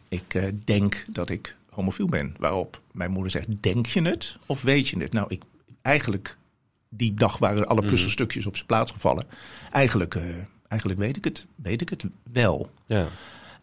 Ik 0.07 0.51
denk 0.65 1.03
dat 1.09 1.29
ik 1.29 1.55
homofiel 1.79 2.07
ben. 2.07 2.35
Waarop 2.37 2.81
mijn 2.91 3.11
moeder 3.11 3.31
zegt, 3.31 3.47
denk 3.61 3.85
je 3.85 4.01
het 4.01 4.37
of 4.45 4.61
weet 4.61 4.87
je 4.87 4.99
het? 4.99 5.13
Nou, 5.13 5.25
ik, 5.29 5.43
eigenlijk, 5.81 6.37
die 6.89 7.13
dag 7.13 7.37
waren 7.37 7.67
alle 7.67 7.81
puzzelstukjes 7.81 8.45
op 8.45 8.55
zijn 8.55 8.67
plaats 8.67 8.91
gevallen. 8.91 9.25
Eigenlijk, 9.71 10.15
eh, 10.15 10.23
eigenlijk 10.67 10.99
weet, 10.99 11.17
ik 11.17 11.23
het, 11.23 11.45
weet 11.55 11.81
ik 11.81 11.89
het 11.89 12.05
wel. 12.31 12.69
Ja. 12.85 13.07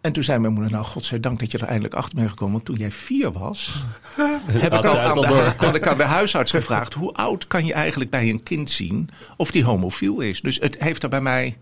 En 0.01 0.13
toen 0.13 0.23
zei 0.23 0.39
mijn 0.39 0.53
moeder, 0.53 0.73
nou 0.73 0.85
godzijdank 0.85 1.39
dat 1.39 1.53
je 1.53 1.59
er 1.59 1.67
eindelijk 1.67 1.95
achter 1.95 2.17
bent 2.17 2.29
gekomen. 2.29 2.55
Want 2.55 2.65
toen 2.65 2.77
jij 2.77 2.93
vier 2.93 3.33
was, 3.33 3.85
heb 4.47 4.73
ik 4.73 4.85
al 4.85 4.99
aan, 4.99 5.21
de, 5.21 5.53
had 5.57 5.75
ik 5.75 5.87
aan 5.87 5.97
de 5.97 6.03
huisarts 6.03 6.51
gevraagd... 6.51 6.95
hoe 6.95 7.13
oud 7.13 7.47
kan 7.47 7.65
je 7.65 7.73
eigenlijk 7.73 8.11
bij 8.11 8.29
een 8.29 8.43
kind 8.43 8.71
zien 8.71 9.11
of 9.37 9.51
die 9.51 9.65
homofiel 9.65 10.21
is? 10.21 10.41
Dus 10.41 10.59
het 10.59 10.79
heeft 10.79 11.03
er 11.03 11.09
bij 11.09 11.21
mij, 11.21 11.57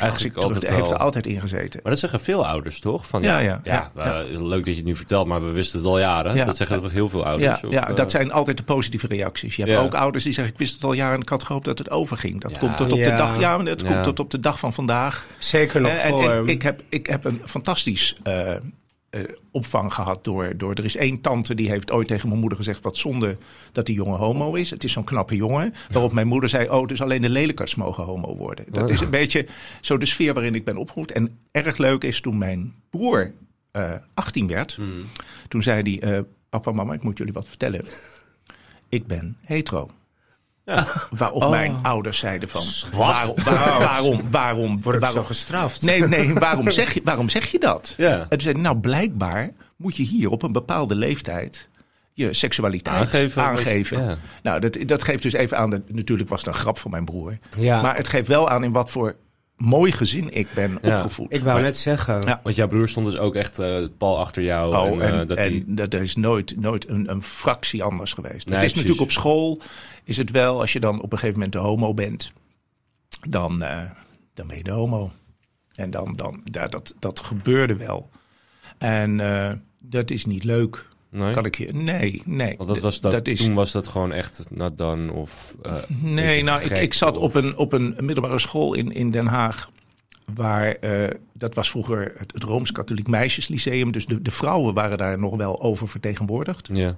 Eigenlijk 0.00 0.34
terug, 0.34 0.52
altijd 0.54 0.72
heeft 0.74 0.90
er 0.90 0.96
altijd 0.96 1.26
in 1.26 1.40
gezeten. 1.40 1.80
Maar 1.82 1.92
dat 1.92 2.00
zeggen 2.00 2.20
veel 2.20 2.46
ouders, 2.46 2.80
toch? 2.80 3.06
Van, 3.06 3.22
Ja, 3.22 3.38
ja, 3.38 3.60
ja, 3.64 3.90
ja, 3.94 4.20
eh, 4.22 4.40
Leuk 4.42 4.58
dat 4.64 4.66
je 4.66 4.74
het 4.74 4.84
nu 4.84 4.94
vertelt, 4.96 5.26
maar 5.26 5.44
we 5.44 5.50
wisten 5.50 5.78
het 5.78 5.88
al 5.88 5.98
jaren. 5.98 6.34
Ja. 6.34 6.44
Dat 6.44 6.56
zeggen 6.56 6.82
toch 6.82 6.90
heel 6.92 7.08
veel 7.08 7.20
Ja, 7.20 7.26
ouders? 7.26 7.64
of, 7.64 7.72
ja, 7.72 7.88
eh, 7.88 7.96
dat 7.96 8.10
zijn 8.10 8.32
altijd 8.32 8.56
de 8.56 8.62
positieve 8.62 9.06
reacties. 9.06 9.56
Je 9.56 9.62
hebt 9.62 9.74
Ja. 9.74 9.82
ook 9.82 9.94
ouders 9.94 10.24
die 10.24 10.32
zeggen, 10.32 10.52
ik 10.54 10.58
wist 10.60 10.74
het 10.74 10.84
al 10.84 10.92
jaren 10.92 11.14
en 11.14 11.20
ik 11.20 11.28
had 11.28 11.42
gehoopt 11.42 11.64
dat 11.64 11.78
het 11.78 11.90
overging. 11.90 12.40
Dat 12.40 12.50
Ja. 12.50 12.58
komt 12.58 12.76
tot 12.76 12.92
op 12.92 12.98
Ja. 12.98 13.10
de 13.10 13.16
dag, 13.16 13.38
ja, 13.40 13.56
maar 13.56 13.66
dat 13.66 13.80
Ja. 13.80 13.86
komt 13.92 14.04
tot 14.04 14.18
op 14.20 14.30
de 14.30 14.38
dag 14.38 14.58
van 14.58 14.72
vandaag. 14.72 15.26
Zeker 15.38 15.80
nog 15.80 15.90
Eh, 15.90 16.04
en, 16.04 16.10
voor... 16.10 16.30
en 16.30 16.46
ik, 16.46 16.62
heb, 16.62 16.82
ik 16.88 17.06
heb 17.06 17.24
een 17.24 17.40
fantastisch 17.44 18.14
eh, 18.22 18.52
eh, 19.10 19.20
opvang 19.50 19.94
gehad 19.94 20.24
door, 20.24 20.56
door... 20.56 20.74
Er 20.74 20.84
is 20.84 20.96
één 20.96 21.20
tante 21.20 21.54
die 21.54 21.68
heeft 21.68 21.90
ooit 21.90 22.08
tegen 22.08 22.28
mijn 22.28 22.40
moeder 22.40 22.58
gezegd... 22.58 22.82
wat 22.82 22.96
zonde 22.96 23.36
dat 23.72 23.86
die 23.86 23.94
jongen 23.94 24.18
homo 24.18 24.54
is. 24.54 24.70
Het 24.70 24.84
is 24.84 24.92
zo'n 24.92 25.04
knappe 25.04 25.36
jongen. 25.36 25.74
Waarop 25.90 26.12
mijn 26.12 26.26
moeder 26.26 26.48
zei... 26.48 26.68
oh, 26.68 26.86
dus 26.86 27.02
alleen 27.02 27.22
de 27.22 27.28
lelijkers 27.28 27.74
mogen 27.74 28.04
homo 28.04 28.36
worden. 28.36 28.64
Dat 28.68 28.90
is 28.90 29.00
een 29.00 29.10
beetje 29.10 29.46
zo 29.80 29.98
de 29.98 30.06
sfeer 30.06 30.34
waarin 30.34 30.54
ik 30.54 30.64
ben 30.64 30.76
opgevoed. 30.76 31.12
En 31.12 31.38
erg 31.50 31.76
leuk 31.76 32.04
is 32.04 32.20
toen 32.20 32.38
mijn 32.38 32.74
broer 32.90 33.32
eh 33.70 33.92
18 34.14 34.46
werd... 34.46 34.74
Hmm. 34.74 35.06
toen 35.48 35.62
zei 35.62 35.98
hij... 35.98 36.16
eh, 36.16 36.22
papa, 36.50 36.72
mama, 36.72 36.92
ik 36.92 37.02
moet 37.02 37.18
jullie 37.18 37.32
wat 37.32 37.48
vertellen. 37.48 37.84
Ik 38.88 39.06
ben 39.06 39.36
hetero. 39.40 39.90
Waarop 41.10 41.42
Oh. 41.42 41.50
mijn 41.50 41.76
ouders 41.82 42.18
zeiden 42.18 42.48
van... 42.48 42.62
Wat? 42.98 43.14
Waarom, 43.14 43.34
waar- 43.44 43.78
waarom, 43.78 44.30
waarom, 44.30 44.82
Word 44.82 44.94
ik 44.94 45.00
waarom, 45.00 45.20
zo 45.20 45.26
gestraft? 45.26 45.82
Nee, 45.82 46.02
nee, 46.02 46.34
waarom 46.48 46.70
zeg 46.70 46.94
je, 46.94 47.00
waarom 47.04 47.28
zeg 47.28 47.46
je 47.50 47.58
dat? 47.58 47.94
Ja. 47.96 48.26
En 48.28 48.38
toen 48.38 48.60
nou 48.60 48.76
blijkbaar 48.78 49.50
moet 49.76 49.96
je 49.96 50.02
hier 50.02 50.30
op 50.30 50.42
een 50.42 50.52
bepaalde 50.52 50.94
leeftijd 50.94 51.68
je 52.12 52.32
seksualiteit 52.34 52.96
Aangeven. 53.00 53.42
aangeven. 53.42 54.02
Ja. 54.02 54.16
Nou, 54.42 54.60
dat, 54.60 54.76
dat 54.86 55.02
geeft 55.04 55.22
dus 55.22 55.32
even 55.32 55.58
aan, 55.58 55.70
de, 55.70 55.82
natuurlijk 55.88 56.28
was 56.28 56.38
het 56.40 56.48
een 56.48 56.60
grap 56.60 56.78
van 56.78 56.90
mijn 56.90 57.04
broer. 57.04 57.38
Ja, 57.58 57.82
Maar 57.82 57.96
het 57.96 58.08
geeft 58.08 58.28
wel 58.28 58.48
aan 58.48 58.64
in 58.64 58.72
wat 58.72 58.90
voor 58.90 59.16
mooi 59.60 59.92
gezin 59.92 60.30
ik 60.32 60.48
ben 60.54 60.78
Ja. 60.82 60.96
opgevoed. 60.96 61.32
ik 61.32 61.40
wou 61.42 61.54
Maar- 61.54 61.62
net 61.62 61.76
zeggen. 61.76 62.22
Ja. 62.22 62.40
Want 62.42 62.56
jouw 62.56 62.68
broer 62.68 62.88
stond 62.88 63.06
dus 63.06 63.16
ook 63.16 63.34
echt 63.34 63.58
eh, 63.58 63.84
pal 63.98 64.18
achter 64.18 64.42
jou. 64.42 64.76
Oh, 64.76 65.02
en, 65.02 65.12
en, 65.12 65.20
eh, 65.20 65.26
dat 65.26 65.36
en 65.36 65.52
hij- 65.52 65.64
dat 65.66 65.94
is 65.94 66.16
nooit, 66.16 66.60
nooit 66.60 66.88
een, 66.88 67.10
een 67.10 67.22
fractie 67.22 67.82
anders 67.82 68.12
geweest. 68.12 68.46
Nee, 68.46 68.54
het 68.54 68.64
is 68.64 68.72
precies. 68.72 68.74
natuurlijk 68.76 69.00
op 69.02 69.10
school, 69.10 69.60
is 70.04 70.16
het 70.16 70.30
wel, 70.30 70.60
als 70.60 70.72
je 70.72 70.80
dan 70.80 71.00
op 71.00 71.12
een 71.12 71.18
gegeven 71.18 71.34
moment 71.34 71.52
de 71.52 71.58
homo 71.58 71.94
bent, 71.94 72.32
dan, 73.28 73.62
eh, 73.62 73.90
dan 74.34 74.46
ben 74.46 74.56
je 74.56 74.62
de 74.62 74.70
homo. 74.70 75.12
En 75.74 75.90
dan, 75.90 76.12
dan 76.12 76.40
ja, 76.44 76.66
dat, 76.66 76.94
dat 76.98 77.20
gebeurde 77.20 77.76
wel. 77.76 78.10
En 78.78 79.20
eh, 79.20 79.52
dat 79.78 80.10
is 80.10 80.24
niet 80.26 80.44
leuk. 80.44 80.86
Nee? 81.10 81.34
Kan 81.34 81.44
ik 81.44 81.56
je? 81.58 81.72
Nee, 81.72 82.22
nee. 82.24 82.54
Want 82.56 82.68
dat 82.68 82.80
was 82.80 83.00
dat, 83.00 83.12
dat 83.12 83.28
is, 83.28 83.44
toen 83.44 83.54
was 83.54 83.72
dat 83.72 83.88
gewoon 83.88 84.12
echt 84.12 84.46
not 84.50 84.76
done 84.76 85.12
of... 85.12 85.56
eh, 85.62 85.74
Nee, 85.88 86.42
nou, 86.42 86.62
ik, 86.62 86.70
ik 86.78 86.94
zat 86.94 87.16
of- 87.16 87.22
op 87.36 87.42
een, 87.42 87.56
op 87.56 87.72
een 87.72 87.96
middelbare 88.00 88.38
school 88.38 88.74
in, 88.74 88.92
in 88.92 89.10
Den 89.10 89.26
Haag. 89.26 89.70
Waar, 90.34 90.66
eh, 90.74 91.14
dat 91.32 91.54
was 91.54 91.70
vroeger 91.70 92.12
het, 92.16 92.32
het 92.32 92.42
Rooms-Katholiek 92.42 93.06
Meisjeslyceum. 93.08 93.92
Dus 93.92 94.06
de, 94.06 94.22
de 94.22 94.30
vrouwen 94.30 94.74
waren 94.74 94.98
daar 94.98 95.18
nog 95.18 95.36
wel 95.36 95.60
over 95.62 95.88
vertegenwoordigd. 95.88 96.68
Ja. 96.72 96.96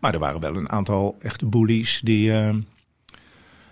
Maar 0.00 0.12
er 0.14 0.18
waren 0.18 0.40
wel 0.40 0.56
een 0.56 0.68
aantal 0.70 1.16
echte 1.20 1.46
bullies 1.46 2.00
die. 2.04 2.32
eh, 2.32 2.54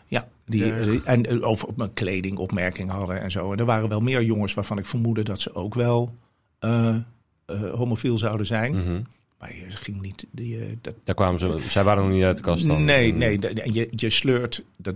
ja, 0.06 0.28
die, 0.46 0.64
Ja. 0.66 0.82
die- 0.84 1.02
en 1.04 1.42
over 1.42 1.68
op 1.68 1.76
mijn 1.76 1.92
kleding 1.92 2.38
opmerkingen 2.38 2.94
hadden 2.94 3.20
en 3.20 3.30
zo. 3.30 3.52
En 3.52 3.58
er 3.58 3.64
waren 3.64 3.88
wel 3.88 4.00
meer 4.00 4.22
jongens 4.22 4.54
waarvan 4.54 4.78
ik 4.78 4.86
vermoedde 4.86 5.22
dat 5.22 5.40
ze 5.40 5.54
ook 5.54 5.74
wel 5.74 6.14
eh, 6.58 6.88
eh, 7.46 7.70
homofiel 7.74 8.18
zouden 8.18 8.46
zijn. 8.46 8.72
Mhm. 8.72 9.00
Maar 9.42 9.54
je 9.56 9.70
ging 9.70 10.00
niet... 10.00 10.26
Die, 10.30 10.58
eh, 10.64 10.72
dat, 10.80 10.94
Daar 11.04 11.14
kwamen 11.14 11.38
ze, 11.38 11.58
zij 11.68 11.84
waren 11.84 12.02
nog 12.04 12.12
niet 12.12 12.24
uit 12.24 12.36
de 12.36 12.42
kast 12.42 12.66
dan. 12.66 12.84
nee, 12.84 13.12
nee. 13.12 13.38
je, 13.72 13.88
je 13.90 14.10
sleurt... 14.10 14.64
Dat 14.76 14.94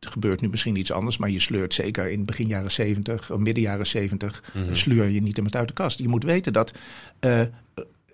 gebeurt 0.00 0.40
nu 0.40 0.48
misschien 0.48 0.76
iets 0.76 0.92
anders, 0.92 1.16
maar 1.16 1.30
je 1.30 1.40
sleurt 1.40 1.74
zeker 1.74 2.10
in 2.10 2.24
begin 2.24 2.46
jaren 2.46 2.70
70, 2.70 3.30
of 3.30 3.38
midden 3.38 3.62
jaren 3.62 3.86
70, 3.86 4.42
Mhm. 4.54 4.74
sleur 4.74 5.08
je 5.08 5.20
niet 5.22 5.36
iemand 5.36 5.56
uit 5.56 5.68
de 5.68 5.74
kast. 5.74 5.98
Je 5.98 6.08
moet 6.08 6.24
weten 6.24 6.52
dat 6.52 6.72
eh, 7.20 7.40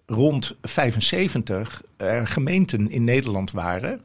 rond 0.06 0.56
75 0.62 1.82
er 1.96 2.26
gemeenten 2.26 2.90
in 2.90 3.04
Nederland 3.04 3.50
waren 3.50 4.00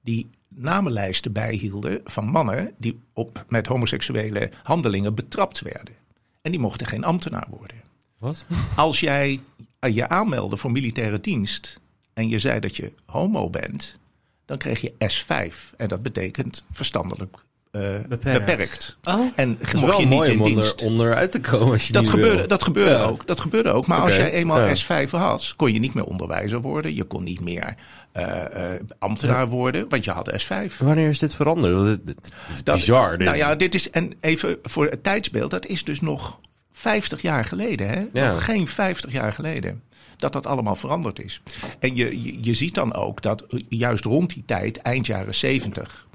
die 0.00 0.30
namenlijsten 0.48 1.32
bijhielden 1.32 2.00
van 2.04 2.26
mannen 2.28 2.72
die 2.78 3.00
op, 3.12 3.44
met 3.48 3.66
homoseksuele 3.66 4.50
handelingen 4.62 5.14
betrapt 5.14 5.60
werden. 5.60 5.94
En 6.42 6.50
die 6.50 6.60
mochten 6.60 6.86
geen 6.86 7.04
ambtenaar 7.04 7.46
worden. 7.50 7.76
Wat? 8.18 8.46
Als 8.76 9.00
jij 9.00 9.40
je 9.80 10.08
aanmeldde 10.08 10.56
voor 10.56 10.70
militaire 10.70 11.20
dienst 11.20 11.80
en 12.14 12.28
je 12.28 12.38
zei 12.38 12.60
dat 12.60 12.76
je 12.76 12.92
homo 13.06 13.50
bent, 13.50 13.98
dan 14.46 14.58
kreeg 14.58 14.80
je 14.80 14.92
S5. 14.92 15.54
En 15.76 15.88
dat 15.88 16.02
betekent 16.02 16.64
verstandelijk 16.70 17.36
eh, 17.70 17.80
Beperkt. 18.08 18.46
beperkt. 18.46 18.96
Oh, 19.04 19.26
En 19.36 19.58
is 19.60 19.72
wel 19.80 20.00
je 20.00 20.06
niet 20.06 20.26
in 20.26 20.40
om 20.40 20.46
dienst. 20.54 20.82
onder, 20.82 20.86
onderuit 20.86 21.32
te 21.32 21.40
komen 21.40 21.70
als 21.72 21.86
je 21.86 21.92
Dat 21.92 22.02
niet 22.02 22.10
gebeurde, 22.10 22.36
wil. 22.38 22.46
dat 22.48 22.62
gebeurde 22.62 22.90
Ja. 22.94 23.02
ook. 23.02 23.26
Dat 23.26 23.40
gebeurde 23.40 23.70
ook. 23.70 23.86
Maar 23.86 24.00
als 24.00 24.16
jij 24.16 24.32
eenmaal 24.32 24.60
ja. 24.66 24.74
S5 25.06 25.10
had, 25.10 25.52
kon 25.56 25.72
je 25.72 25.78
niet 25.78 25.94
meer 25.94 26.04
onderwijzer 26.04 26.60
worden. 26.60 26.94
Je 26.94 27.04
kon 27.04 27.22
niet 27.24 27.40
meer 27.40 27.74
eh, 28.12 28.72
eh, 28.74 28.80
ambtenaar 28.98 29.48
worden, 29.48 29.88
want 29.88 30.04
je 30.04 30.10
had 30.10 30.42
S5. 30.42 30.76
Wanneer 30.78 31.08
is 31.08 31.18
dit 31.18 31.34
veranderd? 31.34 32.00
Is 32.48 32.64
Dat- 32.64 32.74
bizar. 32.76 33.10
dit. 33.18 33.26
Nou 33.26 33.38
ja, 33.38 33.54
dit 33.54 33.74
is, 33.74 33.90
en 33.90 34.12
even 34.20 34.58
voor 34.62 34.86
het 34.86 35.02
tijdsbeeld, 35.02 35.50
dat 35.50 35.66
is 35.66 35.84
dus 35.84 36.00
nog 36.00 36.38
50 36.80 37.22
jaar 37.22 37.44
geleden. 37.44 37.88
Hè? 37.88 38.04
Ja. 38.12 38.32
Geen 38.32 38.68
50 38.68 39.12
jaar 39.12 39.32
geleden. 39.32 39.82
Dat 40.16 40.32
dat 40.32 40.46
allemaal 40.46 40.76
veranderd 40.76 41.20
is. 41.20 41.40
En 41.78 41.96
je, 41.96 42.22
je, 42.22 42.38
je 42.42 42.54
ziet 42.54 42.74
dan 42.74 42.94
ook 42.94 43.22
dat 43.22 43.44
juist 43.68 44.04
rond 44.04 44.34
die 44.34 44.42
tijd, 44.46 44.76
eind 44.76 45.06
jaren 45.06 45.34
70. 45.34 46.06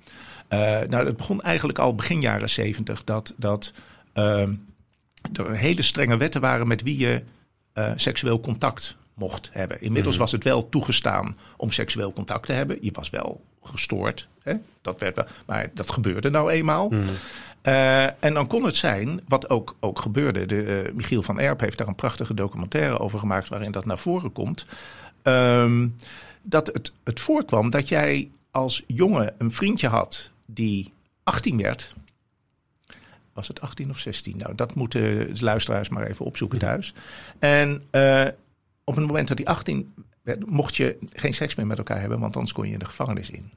eh, 0.47 0.59
nou, 0.89 1.05
het 1.05 1.17
begon 1.17 1.41
eigenlijk 1.41 1.79
al 1.79 1.95
begin 1.95 2.21
jaren 2.21 2.49
70 2.49 3.03
dat, 3.03 3.33
dat 3.37 3.73
ehm, 4.13 4.53
er 5.33 5.55
hele 5.55 5.81
strenge 5.81 6.17
wetten 6.17 6.41
waren 6.41 6.67
met 6.67 6.81
wie 6.81 6.97
je 6.97 7.23
eh, 7.73 7.91
seksueel 7.95 8.39
contact 8.39 8.97
mocht 9.15 9.49
hebben. 9.51 9.81
Inmiddels 9.81 10.13
Mhm. 10.15 10.23
was 10.23 10.31
het 10.31 10.43
wel 10.43 10.69
toegestaan 10.69 11.37
om 11.57 11.71
seksueel 11.71 12.13
contact 12.13 12.45
te 12.45 12.53
hebben. 12.53 12.77
Je 12.81 12.91
was 12.91 13.09
wel 13.09 13.41
gestoord. 13.63 14.27
Hè? 14.41 14.53
Dat 14.81 14.99
werd 14.99 15.15
wel, 15.15 15.25
maar 15.45 15.69
dat 15.73 15.91
gebeurde 15.91 16.29
nou 16.29 16.51
eenmaal. 16.51 16.89
Mhm. 16.89 17.03
Eh, 17.61 18.03
en 18.23 18.33
dan 18.33 18.47
kon 18.47 18.63
het 18.63 18.75
zijn, 18.75 19.21
wat 19.27 19.49
ook, 19.49 19.75
ook 19.79 19.99
gebeurde. 19.99 20.45
De, 20.45 20.81
eh, 20.83 20.93
Michiel 20.93 21.23
van 21.23 21.39
Erp 21.39 21.59
heeft 21.59 21.77
daar 21.77 21.87
een 21.87 21.95
prachtige 21.95 22.33
documentaire 22.33 22.99
over 22.99 23.19
gemaakt 23.19 23.49
waarin 23.49 23.71
dat 23.71 23.85
naar 23.85 23.97
voren 23.97 24.31
komt. 24.31 24.65
Ehm, 25.21 25.87
dat 26.41 26.67
het, 26.67 26.93
het 27.03 27.19
voorkwam 27.19 27.69
dat 27.69 27.87
jij 27.87 28.29
als 28.51 28.83
jongen 28.87 29.33
een 29.37 29.51
vriendje 29.51 29.87
had 29.87 30.29
die 30.45 30.93
18 31.23 31.57
werd. 31.61 31.93
Was 33.33 33.47
het 33.47 33.61
18 33.61 33.89
of 33.89 33.99
16? 33.99 34.37
Nou, 34.37 34.55
dat 34.55 34.75
moeten 34.75 35.01
de 35.35 35.43
luisteraars 35.43 35.89
maar 35.89 36.07
even 36.07 36.25
opzoeken 36.25 36.59
thuis. 36.59 36.93
En 37.39 37.83
eh, 37.89 38.25
op 38.85 38.95
het 38.95 39.05
moment 39.05 39.27
dat 39.27 39.37
hij 39.37 39.47
18 39.47 39.93
werd, 40.21 40.49
mocht 40.49 40.75
je 40.75 40.97
geen 41.13 41.33
seks 41.33 41.55
meer 41.55 41.67
met 41.67 41.77
elkaar 41.77 41.99
hebben, 41.99 42.19
want 42.19 42.35
anders 42.35 42.53
kon 42.53 42.67
je 42.67 42.73
in 42.73 42.79
de 42.79 42.85
gevangenis 42.85 43.29
in. 43.29 43.51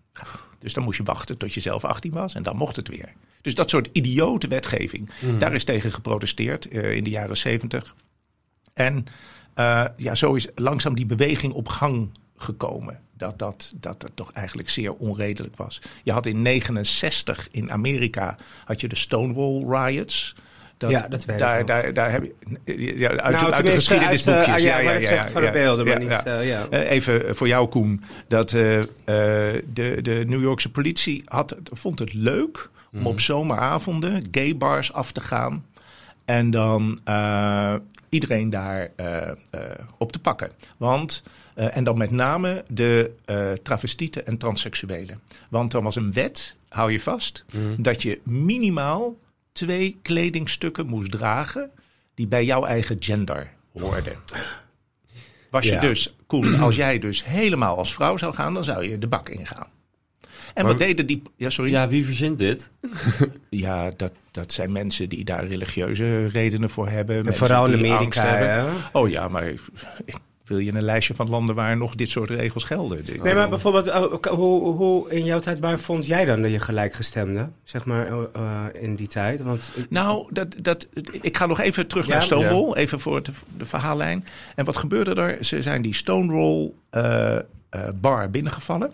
Dus 0.59 0.73
dan 0.73 0.85
moest 0.85 0.99
je 0.99 1.05
wachten 1.05 1.39
tot 1.39 1.55
je 1.55 1.61
zelf 1.61 1.85
18 1.85 2.13
was 2.13 2.35
en 2.35 2.43
dan 2.43 2.57
mocht 2.57 2.77
het 2.77 2.89
weer. 2.89 3.13
Dus 3.41 3.55
dat 3.55 3.71
soort 3.71 3.89
idiote 3.93 4.49
wetgeving, 4.49 5.11
Mhm. 5.21 5.39
daar 5.39 5.55
is 5.55 5.65
tegen 5.65 5.93
geprotesteerd 5.93 6.69
eh, 6.69 6.95
in 6.95 7.05
de 7.05 7.11
jaren 7.11 7.37
70. 7.37 7.95
En 8.75 9.05
eh, 9.55 9.85
ja, 9.97 10.15
zo 10.15 10.35
is 10.35 10.49
langzaam 10.55 10.95
die 10.95 11.07
beweging 11.07 11.53
op 11.53 11.69
gang 11.69 12.11
gekomen. 12.37 13.01
Dat, 13.17 13.39
dat, 13.39 13.73
dat 13.77 14.03
het 14.03 14.17
toch 14.17 14.33
eigenlijk 14.33 14.69
zeer 14.69 14.95
onredelijk 14.95 15.57
was. 15.57 15.81
Je 16.03 16.13
had 16.13 16.27
in 16.27 16.43
69 16.43 17.49
in 17.51 17.71
Amerika 17.73 18.37
had 18.65 18.81
je 18.81 18.89
de 18.89 18.97
Stonewall 18.97 19.85
riots. 19.87 20.35
Dat, 20.79 20.91
Ja, 20.91 21.07
dat 21.09 21.25
weet 21.25 21.37
ik 21.37 21.43
daar, 21.43 21.59
nog. 21.59 21.67
daar, 21.67 21.93
daar 21.93 22.11
heb 22.11 22.25
je 22.65 22.99
ja, 22.99 23.09
uit, 23.09 23.21
nou, 23.21 23.31
de- 23.31 23.39
uit 23.39 23.57
de 23.57 23.63
tenminste, 23.63 23.73
geschiedenisboekjes. 23.93 24.47
uit, 24.47 24.59
eh, 24.59 24.65
ja, 24.65 24.83
maar 24.83 24.93
dat 24.95 25.03
zegt 25.03 25.31
van 25.31 25.43
de 25.43 25.51
beelden, 25.51 25.87
maar 25.87 25.99
niet... 25.99 26.09
ja. 26.09 26.25
eh, 26.25 26.49
ja. 26.49 26.67
Eh, 26.71 26.91
even 26.91 27.37
voor 27.37 27.47
jou, 27.47 27.69
Koen. 27.69 28.03
Dat 28.29 28.49
de, 28.49 28.89
de 30.03 30.23
New 30.27 30.43
Yorkse 30.43 30.71
politie 30.71 31.23
had, 31.25 31.51
het- 31.51 31.71
vond 31.73 31.99
het 31.99 32.13
leuk 32.13 32.69
om 32.93 33.07
op 33.07 33.21
zomeravonden 33.21 34.23
gay 34.31 34.57
bars 34.57 34.93
af 34.93 35.13
te 35.13 35.21
gaan. 35.21 35.65
En 36.25 36.51
dan 36.51 36.99
iedereen 38.09 38.51
daar 38.51 38.91
op 39.99 40.13
te 40.13 40.19
pakken. 40.19 40.51
Want, 40.77 41.23
en 41.55 41.85
dan 41.85 41.99
met 41.99 42.11
name 42.11 42.65
de 42.71 43.11
travestieten 43.63 44.27
en 44.27 44.39
transseksuelen. 44.39 45.21
Want 45.49 45.73
er 45.75 45.83
was 45.83 45.97
een 45.97 46.13
wet, 46.13 46.55
hou 46.69 46.93
je 46.93 47.01
vast, 47.01 47.45
Mhm. 47.55 47.83
dat 47.83 48.03
je 48.03 48.21
minimaal 48.23 49.15
twee 49.59 49.99
kledingstukken 50.03 50.87
moest 50.87 51.11
dragen 51.11 51.71
die 52.15 52.27
bij 52.27 52.45
jouw 52.45 52.65
eigen 52.65 52.97
gender 53.01 53.51
hoorden. 53.73 54.17
Was 55.51 55.65
je 55.65 55.79
dus, 55.79 56.15
Koen, 56.27 56.55
als 56.67 56.77
jij 56.77 56.99
dus 56.99 57.25
helemaal 57.25 57.77
als 57.77 57.95
vrouw 57.95 58.17
zou 58.17 58.35
gaan, 58.35 58.55
dan 58.55 58.65
zou 58.65 58.89
je 58.89 58.99
de 58.99 59.07
bak 59.07 59.29
ingaan. 59.29 59.67
En 60.55 60.65
Maar- 60.65 60.73
wat 60.73 60.79
deden 60.79 61.07
die... 61.07 61.23
Ja, 61.37 61.51
sorry. 61.51 61.71
Ja, 61.71 61.89
wie 61.89 62.05
verzint 62.05 62.39
dit? 62.39 62.71
Ja, 63.51 63.91
dat, 63.97 64.13
dat 64.31 64.53
zijn 64.53 64.73
mensen 64.73 65.09
die 65.09 65.25
daar 65.25 65.47
religieuze 65.47 66.27
redenen 66.27 66.71
voor 66.71 66.89
hebben. 66.89 67.27
En 67.27 67.35
vooral 67.35 67.67
in 67.67 67.73
Amerika, 67.79 68.27
hè? 68.37 68.65
Oh 68.93 69.09
ja, 69.11 69.29
maar 69.29 69.47
ik- 70.05 70.17
wil 70.49 70.59
je 70.59 70.73
een 70.75 70.83
lijstje 70.83 71.15
van 71.15 71.29
landen 71.29 71.55
waar 71.55 71.77
nog 71.77 71.95
dit 71.95 72.09
soort 72.09 72.31
regels 72.31 72.65
gelden? 72.65 73.01
Nee, 73.23 73.35
maar 73.35 73.49
bijvoorbeeld, 73.49 73.87
eh, 73.87 74.03
hoe, 74.31 74.75
hoe 74.75 75.11
in 75.11 75.25
jouw 75.25 75.41
tijd, 75.41 75.59
waar 75.61 75.79
vond 75.79 76.07
jij 76.07 76.25
dan 76.25 76.43
dat 76.43 76.51
je 76.51 76.61
gelijkgestemde? 76.61 77.49
Zeg 77.65 77.85
maar, 77.85 78.07
eh, 78.07 78.23
eh, 78.35 78.83
in 78.83 78.95
die 78.97 79.07
tijd? 79.09 79.43
Want 79.43 79.73
ik- 79.75 79.91
Nou, 79.91 80.27
dat, 80.33 80.55
dat, 80.63 80.89
ik 81.21 81.37
ga 81.37 81.47
nog 81.47 81.61
even 81.61 81.87
terug 81.87 82.07
Ja, 82.07 82.13
naar 82.13 82.23
Stonewall, 82.23 82.73
even 82.75 83.01
voor 83.01 83.23
de, 83.23 83.33
de 83.57 83.65
verhaallijn. 83.65 84.25
En 84.55 84.65
wat 84.65 84.77
gebeurde 84.77 85.15
er? 85.15 85.45
Ze 85.45 85.63
zijn 85.63 85.83
die 85.83 85.95
Stonewall 85.95 86.73
eh, 86.91 87.37
eh, 87.37 87.43
bar 87.95 88.31
binnengevallen 88.31 88.93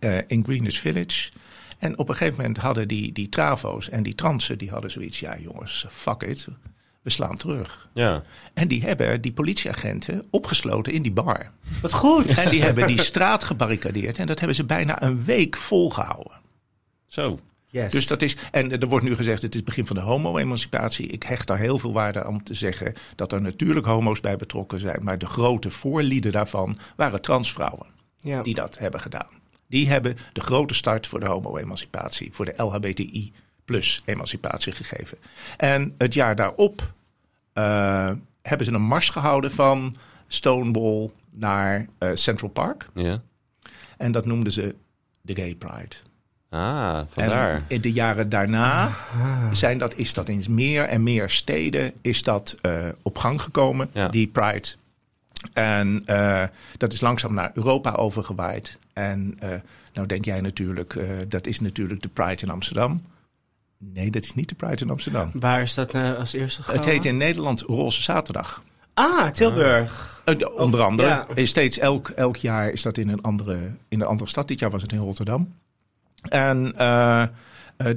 eh, 0.00 0.18
in 0.26 0.44
Greenwich 0.44 0.78
Village. 0.78 1.30
En 1.78 1.98
op 1.98 2.08
een 2.08 2.14
gegeven 2.16 2.36
moment 2.40 2.56
hadden 2.58 2.88
die, 2.88 3.12
die 3.12 3.28
travo's 3.28 3.88
en 3.88 4.02
die 4.02 4.14
transen, 4.14 4.58
die 4.58 4.70
hadden 4.70 4.90
zoiets, 4.90 5.20
ja 5.20 5.36
jongens, 5.38 5.86
fuck 5.90 6.22
it, 6.22 6.46
we 7.04 7.10
slaan 7.10 7.36
terug. 7.36 7.88
Ja. 7.92 8.22
En 8.54 8.68
die 8.68 8.82
hebben 8.82 9.20
die 9.20 9.32
politieagenten 9.32 10.26
opgesloten 10.30 10.92
in 10.92 11.02
die 11.02 11.12
bar. 11.12 11.50
wat 11.82 11.92
goed! 11.92 12.26
En 12.26 12.50
die 12.50 12.62
hebben 12.62 12.86
die 12.86 13.02
straat 13.02 13.44
gebarricadeerd. 13.44 14.18
En 14.18 14.26
dat 14.26 14.38
hebben 14.38 14.56
ze 14.56 14.64
bijna 14.64 15.02
een 15.02 15.24
week 15.24 15.56
volgehouden. 15.56 16.32
Zo. 17.06 17.38
Yes. 17.66 17.92
Dus 17.92 18.06
dat 18.06 18.22
is, 18.22 18.36
en 18.50 18.80
er 18.80 18.88
wordt 18.88 19.04
nu 19.04 19.16
gezegd, 19.16 19.42
het 19.42 19.50
is 19.50 19.56
het 19.56 19.68
begin 19.68 19.86
van 19.86 19.96
de 19.96 20.02
homo-emancipatie. 20.02 21.06
Ik 21.06 21.22
hecht 21.22 21.46
daar 21.46 21.58
heel 21.58 21.78
veel 21.78 21.92
waarde 21.92 22.24
aan 22.24 22.28
om 22.28 22.44
te 22.44 22.54
zeggen 22.54 22.94
dat 23.16 23.32
er 23.32 23.42
natuurlijk 23.42 23.86
homo's 23.86 24.20
bij 24.20 24.36
betrokken 24.36 24.80
zijn. 24.80 24.98
Maar 25.02 25.18
de 25.18 25.26
grote 25.26 25.70
voorlieden 25.70 26.32
daarvan 26.32 26.76
waren 26.96 27.20
transvrouwen 27.20 27.86
ja. 28.18 28.42
die 28.42 28.54
dat 28.54 28.78
hebben 28.78 29.00
gedaan. 29.00 29.28
Die 29.68 29.88
hebben 29.88 30.16
de 30.32 30.40
grote 30.40 30.74
start 30.74 31.06
voor 31.06 31.20
de 31.20 31.26
homo-emancipatie, 31.26 32.28
voor 32.32 32.44
de 32.44 32.54
LHBTI 32.56 33.32
plus 33.64 34.02
emancipatie 34.04 34.72
gegeven. 34.72 35.18
En 35.56 35.94
het 35.98 36.14
jaar 36.14 36.36
daarop 36.36 36.92
eh, 37.52 38.10
hebben 38.42 38.66
ze 38.66 38.72
een 38.72 38.82
mars 38.82 39.08
gehouden 39.08 39.52
van 39.52 39.94
Stonewall 40.26 41.10
naar 41.30 41.86
eh, 41.98 42.10
Central 42.14 42.50
Park. 42.50 42.88
Ja. 42.94 43.22
En 43.96 44.12
dat 44.12 44.26
noemden 44.26 44.52
ze 44.52 44.74
de 45.20 45.34
Gay 45.34 45.54
Pride. 45.54 45.96
Ah, 46.48 47.00
vandaar. 47.08 47.54
En 47.54 47.64
in 47.68 47.80
de 47.80 47.92
jaren 47.92 48.28
daarna 48.28 48.90
zijn 49.52 49.78
dat, 49.78 49.96
is 49.96 50.14
dat 50.14 50.28
in 50.28 50.44
meer 50.48 50.84
en 50.84 51.02
meer 51.02 51.30
steden 51.30 51.92
is 52.00 52.22
dat, 52.22 52.56
eh, 52.60 52.88
op 53.02 53.18
gang 53.18 53.42
gekomen, 53.42 53.90
Ja. 53.92 54.08
die 54.08 54.26
Pride. 54.26 54.68
En 55.52 56.04
dat 56.76 56.92
is 56.92 57.00
langzaam 57.00 57.34
naar 57.34 57.50
Europa 57.54 57.92
overgewaaid. 57.92 58.78
En 58.92 59.36
eh, 59.38 59.48
nou 59.92 60.06
denk 60.06 60.24
jij 60.24 60.40
natuurlijk, 60.40 60.98
dat 61.28 61.46
is 61.46 61.60
natuurlijk 61.60 62.02
de 62.02 62.08
Pride 62.08 62.42
in 62.42 62.50
Amsterdam. 62.50 63.02
Nee, 63.78 64.10
dat 64.10 64.24
is 64.24 64.34
niet 64.34 64.48
de 64.48 64.54
Pride 64.54 64.84
in 64.84 64.90
Amsterdam. 64.90 65.30
Waar 65.34 65.62
is 65.62 65.74
dat 65.74 65.94
eh, 65.94 66.14
als 66.14 66.32
eerste 66.32 66.60
Het 66.60 66.70
gekomen? 66.70 66.90
heet 66.92 67.04
in 67.04 67.16
Nederland 67.16 67.60
Roze 67.60 68.02
Zaterdag. 68.02 68.62
Ah, 68.94 69.26
Tilburg. 69.30 70.22
Eh, 70.24 70.38
de- 70.38 70.52
onder 70.52 70.82
andere. 70.82 71.08
ja. 71.08 71.26
Is 71.34 71.50
steeds 71.50 71.78
elk, 71.78 72.08
elk 72.08 72.36
jaar 72.36 72.70
is 72.70 72.82
dat 72.82 72.98
in 72.98 73.08
een, 73.08 73.22
andere, 73.22 73.56
in 73.88 74.00
een 74.00 74.06
andere 74.06 74.30
stad. 74.30 74.48
Dit 74.48 74.58
jaar 74.58 74.70
was 74.70 74.82
het 74.82 74.92
in 74.92 74.98
Rotterdam. 74.98 75.54
En 76.28 76.72
eh, 76.76 77.22
eh, 77.22 77.28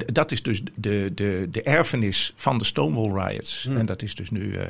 dat 0.06 0.32
is 0.32 0.44
dus 0.44 0.62
de, 0.76 1.12
de, 1.16 1.48
de 1.52 1.62
erfenis 1.64 2.34
van 2.36 2.58
de 2.58 2.66
Stonewall 2.66 3.28
riots. 3.28 3.64
Hmm. 3.64 3.78
En 3.78 3.86
dat 3.86 4.02
is 4.02 4.16
dus 4.16 4.30
nu 4.30 4.54
eh, 4.54 4.68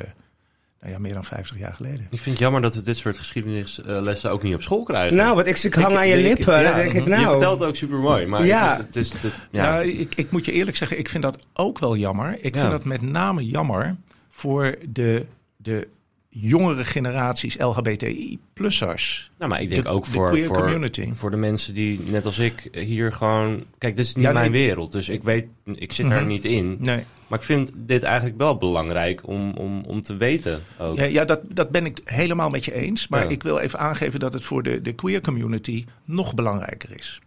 nou 0.80 0.92
ja, 0.92 0.98
meer 0.98 1.12
dan 1.14 1.24
50 1.24 1.58
jaar 1.58 1.74
geleden. 1.74 2.00
Ik 2.10 2.18
vind 2.20 2.24
het 2.24 2.38
jammer 2.38 2.60
dat 2.60 2.74
we 2.74 2.82
dit 2.82 2.96
soort 2.96 3.18
geschiedenislessen 3.18 4.30
ook 4.30 4.42
niet 4.42 4.54
op 4.54 4.62
school 4.62 4.82
krijgen. 4.82 5.16
Nou, 5.16 5.34
wat 5.34 5.46
ik, 5.46 5.58
ik 5.58 5.74
hang 5.74 5.96
aan 5.96 6.08
je 6.08 6.18
ik- 6.18 6.36
lippen. 6.36 6.60
ja, 6.60 6.62
dan 6.62 6.74
denk 6.78 6.92
ik, 6.92 7.06
nou... 7.06 7.20
Je 7.22 7.28
vertelt 7.28 7.58
het 7.60 7.68
ook 7.68 7.76
super 7.76 7.98
mooi, 7.98 8.26
maar 8.26 8.44
Ja. 8.46 8.76
het 8.76 8.96
is, 8.96 9.12
het 9.12 9.24
is, 9.24 9.30
het- 9.32 9.42
ja. 9.50 9.64
Ja. 9.74 9.80
ik, 9.80 10.14
ik 10.14 10.30
moet 10.30 10.44
je 10.44 10.52
eerlijk 10.52 10.76
zeggen, 10.76 10.98
ik 10.98 11.08
vind 11.08 11.22
dat 11.22 11.38
ook 11.52 11.78
wel 11.78 11.96
jammer. 11.96 12.36
Ik 12.44 12.54
Ja. 12.54 12.60
vind 12.60 12.72
dat 12.72 12.84
met 12.84 13.02
name 13.02 13.46
jammer 13.46 13.96
voor 14.30 14.76
de, 14.88 15.26
de 15.56 15.88
jongere 16.30 16.84
generaties 16.84 17.56
LHBTI-plussers. 17.58 19.30
Nou, 19.38 19.50
maar 19.50 19.60
ik 19.60 19.70
denk 19.70 19.82
De- 19.82 19.88
ook 19.88 20.04
de 20.04 20.10
voor, 20.10 20.30
queer 20.30 20.44
voor, 20.44 20.56
community. 20.56 21.12
voor 21.12 21.30
de 21.30 21.36
mensen 21.36 21.74
die, 21.74 22.00
net 22.00 22.24
als 22.24 22.38
ik, 22.38 22.68
hier 22.72 23.12
gewoon... 23.12 23.64
Kijk, 23.78 23.96
dit 23.96 24.04
is 24.04 24.14
niet 24.14 24.24
Ja, 24.24 24.32
mijn 24.32 24.50
nee. 24.50 24.66
wereld, 24.66 24.92
dus 24.92 25.08
ik 25.08 25.22
weet, 25.22 25.46
ik 25.64 25.92
zit 25.92 26.08
daar 26.08 26.18
Mhm. 26.20 26.28
niet 26.28 26.44
in. 26.44 26.76
Nee. 26.80 27.04
Maar 27.26 27.38
ik 27.38 27.44
vind 27.44 27.70
dit 27.74 28.02
eigenlijk 28.02 28.38
wel 28.38 28.56
belangrijk 28.56 29.26
om, 29.26 29.52
om, 29.54 29.84
om 29.84 30.00
te 30.00 30.16
weten 30.16 30.62
ook. 30.78 30.96
Ja, 30.96 31.04
ja 31.04 31.24
dat, 31.24 31.40
dat 31.54 31.70
ben 31.70 31.86
ik 31.86 31.98
helemaal 32.04 32.50
met 32.50 32.64
je 32.64 32.74
eens. 32.74 33.08
Maar 33.08 33.22
Ja. 33.24 33.28
ik 33.30 33.42
wil 33.42 33.58
even 33.58 33.78
aangeven 33.78 34.20
dat 34.20 34.32
het 34.32 34.44
voor 34.44 34.62
de, 34.62 34.82
de 34.82 34.92
queer 34.92 35.20
community 35.20 35.84
nog 36.04 36.34
belangrijker 36.34 36.88
is. 36.96 37.20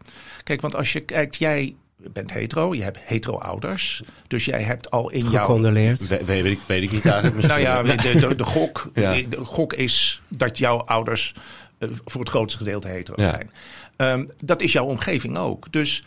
Kijk, 0.43 0.61
want 0.61 0.75
als 0.75 0.93
je 0.93 0.99
kijkt, 0.99 1.35
jij 1.35 1.75
bent 2.13 2.31
hetero, 2.33 2.73
je 2.75 2.83
hebt 2.83 2.97
hetero-ouders. 3.01 4.01
Dus 4.27 4.45
jij 4.45 4.61
hebt 4.63 4.91
al 4.91 5.09
in 5.09 5.19
jouw... 5.29 5.41
Gecondoleerd. 5.41 6.07
We- 6.07 6.25
weet, 6.25 6.45
ik, 6.45 6.59
weet 6.67 6.83
ik 6.83 6.91
niet 6.91 7.05
eigenlijk. 7.05 7.47
Nou 7.47 7.59
ja, 7.59 7.83
de, 7.83 7.95
de, 8.19 8.35
de, 8.35 8.43
gok, 8.43 8.89
Ja. 8.93 9.21
de 9.29 9.45
gok 9.45 9.73
is 9.73 10.21
dat 10.27 10.57
jouw 10.57 10.77
ouders 10.77 11.33
eh, 11.77 11.89
voor 12.05 12.21
het 12.21 12.29
grootste 12.29 12.57
gedeelte 12.57 12.87
hetero 12.87 13.21
Ja. 13.21 13.29
zijn. 13.29 13.51
Ehm, 13.95 14.27
dat 14.43 14.61
is 14.61 14.71
jouw 14.71 14.85
omgeving 14.85 15.37
ook. 15.37 15.71
Dus 15.71 16.03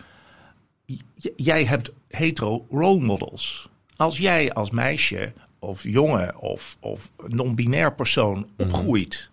j- 0.84 1.28
jij 1.36 1.64
hebt 1.64 1.90
hetero 2.08 2.66
role 2.70 3.00
models. 3.00 3.68
Als 3.96 4.18
jij 4.18 4.52
als 4.52 4.70
meisje 4.70 5.32
of 5.58 5.82
jongen 5.82 6.38
of, 6.40 6.76
of 6.80 7.10
non-binair 7.26 7.94
persoon 7.94 8.38
Mhm. 8.56 8.68
opgroeit 8.68 9.30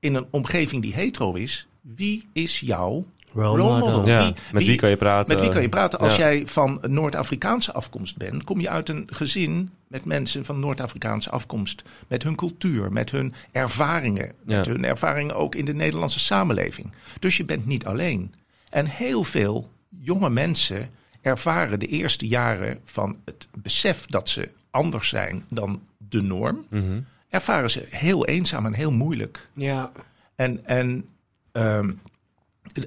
in 0.00 0.14
een 0.14 0.26
omgeving 0.30 0.82
die 0.82 0.94
hetero 0.94 1.32
is, 1.34 1.66
wie 1.80 2.28
is 2.32 2.60
jouw 2.60 3.04
Role 3.34 3.46
role 3.62 3.78
model. 3.78 3.96
model? 3.96 4.12
ja, 4.12 4.24
Wie- 4.24 4.34
met 4.52 4.64
wie 4.64 4.76
kan 4.76 4.90
je 4.90 4.96
praten? 4.96 5.34
met 5.34 5.44
wie 5.44 5.52
kan 5.52 5.62
je 5.62 5.68
praten? 5.68 5.98
Als 5.98 6.12
Ja. 6.12 6.18
jij 6.18 6.46
van 6.46 6.78
Noord-Afrikaanse 6.88 7.72
afkomst 7.72 8.16
bent, 8.16 8.44
kom 8.44 8.60
je 8.60 8.68
uit 8.70 8.88
een 8.88 9.08
gezin 9.12 9.70
met 9.88 10.04
mensen 10.04 10.44
van 10.44 10.60
Noord-Afrikaanse 10.60 11.30
afkomst. 11.30 11.82
Met 12.08 12.22
hun 12.22 12.34
cultuur, 12.34 12.92
met 12.92 13.10
hun 13.10 13.34
ervaringen. 13.52 14.32
Met 14.44 14.66
Ja. 14.66 14.72
hun 14.72 14.84
ervaringen 14.84 15.34
ook 15.36 15.54
in 15.54 15.64
de 15.64 15.74
Nederlandse 15.74 16.18
samenleving. 16.18 16.92
Dus 17.20 17.36
je 17.36 17.44
bent 17.44 17.66
niet 17.66 17.86
alleen. 17.86 18.34
En 18.70 18.86
heel 18.86 19.24
veel 19.24 19.70
jonge 20.00 20.30
mensen 20.30 20.90
ervaren 21.20 21.78
de 21.78 21.86
eerste 21.86 22.26
jaren 22.28 22.78
van 22.84 23.16
het 23.24 23.48
besef 23.56 24.06
dat 24.06 24.28
ze 24.28 24.48
anders 24.70 25.08
zijn 25.08 25.44
dan 25.48 25.80
de 26.08 26.22
norm. 26.22 26.64
Mhm. 26.70 27.00
Ervaren 27.28 27.70
ze 27.70 27.86
heel 27.90 28.26
eenzaam 28.26 28.66
en 28.66 28.74
heel 28.74 28.90
moeilijk. 28.92 29.48
Ja. 29.54 29.92
En, 30.34 30.66
en 30.66 31.04
ehm, 31.52 31.90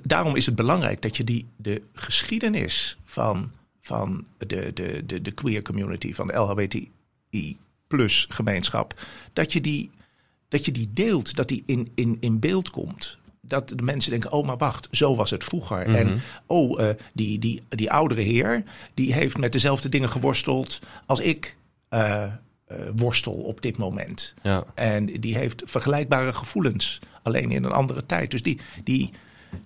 daarom 0.03 0.35
is 0.35 0.45
het 0.45 0.55
belangrijk 0.55 1.01
dat 1.01 1.17
je 1.17 1.23
die, 1.23 1.45
de 1.55 1.81
geschiedenis 1.93 2.97
van, 3.03 3.51
van 3.81 4.25
de, 4.37 4.71
de, 4.73 5.03
de, 5.05 5.21
de 5.21 5.31
queer 5.31 5.61
community, 5.61 6.13
van 6.13 6.27
de 6.27 6.33
LHBTI 6.33 7.57
plus 7.87 8.25
gemeenschap, 8.29 9.01
dat 9.33 9.53
je 9.53 9.61
die, 9.61 9.91
dat 10.47 10.65
je 10.65 10.71
die 10.71 10.89
deelt, 10.93 11.35
dat 11.35 11.47
die 11.47 11.63
in, 11.65 11.91
in, 11.95 12.17
in 12.19 12.39
beeld 12.39 12.69
komt. 12.69 13.17
Dat 13.41 13.69
de 13.69 13.83
mensen 13.83 14.11
denken, 14.11 14.31
oh 14.31 14.45
maar 14.45 14.57
wacht, 14.57 14.87
zo 14.91 15.15
was 15.15 15.29
het 15.29 15.43
vroeger. 15.43 15.89
Mhm. 15.89 15.95
En 15.95 16.21
oh, 16.45 16.81
eh, 16.81 16.95
die, 17.13 17.39
die, 17.39 17.63
die 17.69 17.91
oudere 17.91 18.21
heer, 18.21 18.63
die 18.93 19.13
heeft 19.13 19.37
met 19.37 19.51
dezelfde 19.51 19.89
dingen 19.89 20.09
geworsteld 20.09 20.79
als 21.05 21.19
ik 21.19 21.55
eh, 21.89 22.23
eh, 22.23 22.31
worstel 22.95 23.33
op 23.33 23.61
dit 23.61 23.77
moment. 23.77 24.33
Ja. 24.41 24.63
En 24.73 25.05
die 25.05 25.37
heeft 25.37 25.61
vergelijkbare 25.65 26.33
gevoelens, 26.33 26.99
alleen 27.23 27.51
in 27.51 27.63
een 27.63 27.71
andere 27.71 28.05
tijd. 28.05 28.31
Dus 28.31 28.41
die, 28.41 28.59
die, 28.83 29.11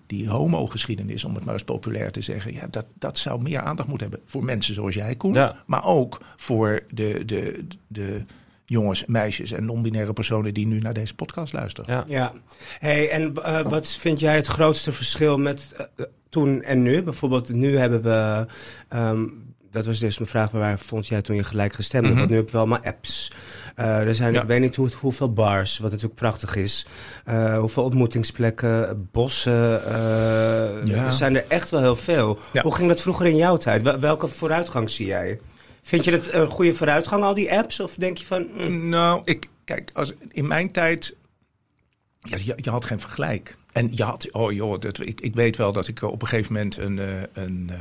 die 0.07 0.29
homogeschiedenis, 0.29 1.23
om 1.23 1.35
het 1.35 1.45
maar 1.45 1.53
eens 1.53 1.63
populair 1.63 2.11
te 2.11 2.21
zeggen, 2.21 2.53
ja, 2.53 2.67
dat, 2.69 2.85
dat 2.93 3.17
zou 3.17 3.41
meer 3.41 3.59
aandacht 3.59 3.89
moeten 3.89 4.09
hebben 4.09 4.27
voor 4.29 4.43
mensen 4.43 4.73
zoals 4.73 4.95
jij, 4.95 5.15
Koen. 5.15 5.33
Ja. 5.33 5.63
Maar 5.65 5.85
ook 5.85 6.21
voor 6.37 6.83
de, 6.89 7.25
de, 7.25 7.65
de 7.87 8.23
jongens, 8.65 9.05
meisjes 9.05 9.51
en 9.51 9.65
non-binaire 9.65 10.13
personen 10.13 10.53
die 10.53 10.67
nu 10.67 10.79
naar 10.79 10.93
deze 10.93 11.15
podcast 11.15 11.53
luisteren. 11.53 11.93
Ja. 11.95 12.03
Ja. 12.07 12.33
Hey, 12.79 13.09
en 13.09 13.35
eh, 13.35 13.61
wat 13.61 13.87
vind 13.87 14.19
jij 14.19 14.35
het 14.35 14.47
grootste 14.47 14.91
verschil 14.91 15.37
met 15.37 15.73
eh, 15.77 16.05
toen 16.29 16.61
en 16.61 16.81
nu? 16.81 17.03
Bijvoorbeeld, 17.03 17.53
nu 17.53 17.77
hebben 17.77 18.01
we. 18.01 18.45
ehm, 18.89 19.25
dat 19.71 19.85
was 19.85 19.99
dus 19.99 20.17
mijn 20.17 20.29
vraag, 20.29 20.51
waar 20.51 20.79
vond 20.79 21.07
jij 21.07 21.21
toen 21.21 21.35
je 21.35 21.43
gelijkgestemde? 21.43 22.09
Mhm. 22.09 22.17
Want 22.17 22.29
nu 22.29 22.35
heb 22.35 22.45
je 22.45 22.51
wel 22.51 22.67
maar 22.67 22.81
apps. 22.81 23.31
Eh, 23.75 23.99
er 24.07 24.15
zijn, 24.15 24.33
Ja. 24.33 24.41
ik 24.41 24.47
weet 24.47 24.59
niet 24.59 24.75
hoe, 24.75 24.89
hoeveel 24.99 25.33
bars, 25.33 25.77
wat 25.77 25.91
natuurlijk 25.91 26.19
prachtig 26.19 26.55
is. 26.55 26.85
Eh, 27.25 27.57
hoeveel 27.57 27.83
ontmoetingsplekken, 27.83 29.07
bossen. 29.11 29.85
eh, 29.85 30.85
Ja. 30.85 31.05
Er 31.05 31.11
zijn 31.11 31.35
er 31.35 31.45
echt 31.47 31.69
wel 31.69 31.81
heel 31.81 31.95
veel. 31.95 32.39
Ja. 32.53 32.61
Hoe 32.61 32.75
ging 32.75 32.87
dat 32.87 33.01
vroeger 33.01 33.25
in 33.25 33.35
jouw 33.35 33.57
tijd? 33.57 33.81
Wel- 33.81 33.99
Welke 33.99 34.27
vooruitgang 34.27 34.89
zie 34.89 35.05
jij? 35.05 35.39
Vind 35.81 36.03
je 36.03 36.11
het 36.11 36.33
een 36.33 36.47
goede 36.47 36.73
vooruitgang, 36.73 37.23
al 37.23 37.33
die 37.33 37.53
apps? 37.57 37.79
Of 37.79 37.95
denk 37.95 38.17
je 38.17 38.25
van... 38.25 38.47
mm, 38.57 38.89
Nou, 38.89 39.21
ik, 39.23 39.45
kijk, 39.65 39.89
als, 39.93 40.13
in 40.31 40.47
mijn 40.47 40.71
tijd, 40.71 41.15
ja, 42.19 42.37
je, 42.43 42.53
je 42.55 42.69
had 42.69 42.85
geen 42.85 42.99
vergelijk. 42.99 43.57
En 43.71 43.87
je 43.91 44.03
had, 44.03 44.31
oh 44.31 44.51
joh, 44.51 44.79
dat, 44.79 44.99
ik, 44.99 45.21
ik 45.21 45.35
weet 45.35 45.57
wel 45.57 45.71
dat 45.71 45.87
ik 45.87 46.01
op 46.01 46.21
een 46.21 46.27
gegeven 46.27 46.53
moment 46.53 46.77
een, 46.77 46.99
een, 47.33 47.71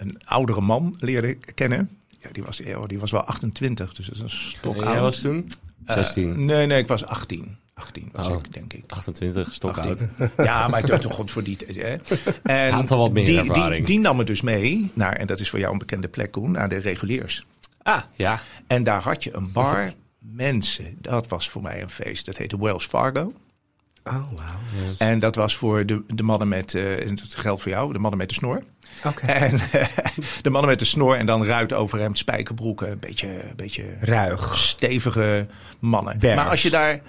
een, 0.00 0.20
oudere 0.24 0.60
man 0.60 0.94
leerde 0.98 1.34
kennen. 1.34 1.98
Ja, 2.18 2.28
die 2.32 2.42
was, 2.42 2.62
oh, 2.62 2.86
die 2.86 2.98
was 2.98 3.10
wel 3.10 3.24
28, 3.24 3.94
dus 3.94 4.06
dat 4.06 4.16
is 4.16 4.22
een 4.22 4.30
stok 4.30 4.76
jij 4.76 5.00
was 5.00 5.20
toen? 5.20 5.50
Eh, 5.86 5.94
16. 5.94 6.44
nee, 6.44 6.66
nee, 6.66 6.78
ik 6.78 6.86
was 6.86 7.04
18. 7.06 7.56
18 7.74 8.08
was 8.12 8.26
Oh. 8.26 8.38
ik, 8.38 8.52
denk 8.52 8.72
ik. 8.72 8.84
28, 8.86 9.54
stok 9.54 9.78
18. 9.78 10.10
oud. 10.18 10.30
Ja, 10.46 10.68
maar 10.68 10.82
toch 10.82 11.00
toch 11.00 11.14
goed 11.14 11.30
voor 11.30 11.42
die 11.42 11.56
tijd. 11.56 11.76
Hè? 11.76 11.96
En 12.66 12.72
Had 12.72 12.90
al 12.90 12.98
wat 12.98 13.12
meer 13.12 13.24
die, 13.24 13.38
ervaring. 13.38 13.86
Die, 13.86 13.96
die 13.96 14.04
nam 14.04 14.16
me 14.16 14.24
dus 14.24 14.40
mee 14.40 14.90
naar, 14.94 15.12
en 15.12 15.26
dat 15.26 15.40
is 15.40 15.50
voor 15.50 15.58
jou 15.58 15.72
een 15.72 15.78
bekende 15.78 16.08
plek, 16.08 16.30
Koen, 16.30 16.50
naar 16.50 16.68
de 16.68 16.76
reguliers. 16.76 17.46
Ah, 17.82 18.02
ja. 18.14 18.40
En 18.66 18.82
daar 18.82 19.02
had 19.02 19.24
je 19.24 19.34
een 19.34 19.52
bar. 19.52 19.92
Mensen, 20.18 20.96
dat 21.00 21.28
was 21.28 21.48
voor 21.48 21.62
mij 21.62 21.82
een 21.82 21.90
feest. 21.90 22.26
Dat 22.26 22.36
heette 22.36 22.58
Wells 22.58 22.86
Fargo. 22.86 23.32
Oh, 24.04 24.14
wauw. 24.14 24.56
En 24.98 25.18
dat 25.18 25.34
was 25.34 25.56
voor 25.56 25.86
de, 25.86 26.02
de 26.06 26.22
mannen 26.22 26.48
met, 26.48 26.74
eh, 26.74 27.00
en 27.00 27.14
dat 27.14 27.34
geldt 27.36 27.62
voor 27.62 27.70
jou, 27.70 27.92
de 27.92 27.98
mannen 27.98 28.18
met 28.18 28.28
de 28.28 28.34
snor. 28.34 28.62
Oké. 29.04 29.26
En 29.26 29.58
de 30.42 30.50
mannen 30.50 30.70
met 30.70 30.78
de 30.78 30.84
snor 30.84 31.16
en 31.16 31.26
dan 31.26 31.44
ruit 31.44 31.72
overhemd, 31.72 32.18
spijkerbroeken. 32.18 32.90
Een 32.90 32.98
beetje, 32.98 33.26
een 33.28 33.56
beetje 33.56 33.84
Ruig. 34.00 34.56
stevige 34.58 35.46
mannen. 35.78 36.18
Bergs. 36.18 36.36
Maar 36.42 36.50
als 36.50 36.62
je 36.62 36.70
daar... 36.70 37.00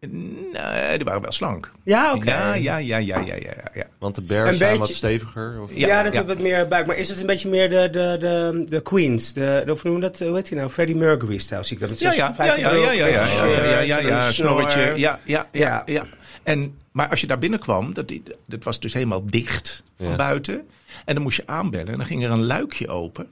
Nee, 0.00 0.96
die 0.96 1.04
waren 1.04 1.20
wel 1.22 1.32
slank. 1.32 1.72
Ja, 1.84 2.14
oké. 2.14 2.30
Ja, 2.30 2.54
ja, 2.54 2.76
ja, 2.76 2.96
ja, 2.98 3.18
ja, 3.18 3.34
ja, 3.34 3.52
ja. 3.74 3.84
Want 3.98 4.14
de 4.14 4.22
bears 4.22 4.50
Een 4.50 4.56
zijn 4.56 4.70
beetje- 4.70 4.86
wat 4.86 4.96
steviger. 4.96 5.60
Of... 5.62 5.70
Ja, 5.74 5.86
Ja, 5.86 6.02
dat 6.02 6.12
ja. 6.12 6.18
heeft 6.18 6.32
wat 6.34 6.42
meer 6.42 6.68
buik. 6.68 6.86
Maar 6.86 6.96
is 6.96 7.08
het 7.08 7.20
een 7.20 7.26
beetje 7.26 7.48
meer 7.48 7.68
de, 7.68 7.88
de, 7.90 8.16
de, 8.20 8.64
de 8.68 8.80
Queens? 8.82 9.32
De, 9.32 9.62
de, 9.66 9.72
of 9.72 9.82
hoe 9.82 9.90
noem 9.90 10.00
je 10.02 10.06
dat? 10.10 10.18
Hoe 10.18 10.34
heet 10.34 10.48
hij 10.48 10.58
nou? 10.58 10.70
Freddie 10.70 10.96
Mercury-stijl 10.96 11.64
zie 11.64 11.74
ik 11.76 11.80
dat. 11.80 11.90
Met 11.90 11.98
Ja, 12.00 12.12
ja, 12.12 12.34
ja, 12.38 12.44
ja, 12.44 12.54
ja, 12.54 12.90
ja, 12.92 13.06
ja, 13.06 13.06
ja, 13.06 13.80
ja, 13.80 13.80
ja, 13.80 13.98
ja. 13.98 14.30
Ja, 14.38 14.94
ja, 14.96 15.18
ja, 15.24 15.46
Ja. 15.52 15.82
ja. 15.86 16.04
En, 16.46 16.78
maar 16.92 17.08
als 17.08 17.20
je 17.20 17.26
daar 17.26 17.38
binnenkwam, 17.38 17.94
dat, 17.94 18.12
dat 18.44 18.64
was 18.64 18.80
dus 18.80 18.92
helemaal 18.92 19.26
dicht 19.26 19.82
van 19.96 20.06
Ja. 20.06 20.16
buiten. 20.16 20.68
En 21.04 21.14
dan 21.14 21.22
moest 21.22 21.36
je 21.36 21.46
aanbellen 21.46 21.88
en 21.88 21.96
dan 21.96 22.06
ging 22.06 22.24
er 22.24 22.30
een 22.30 22.44
luikje 22.44 22.88
open. 22.88 23.28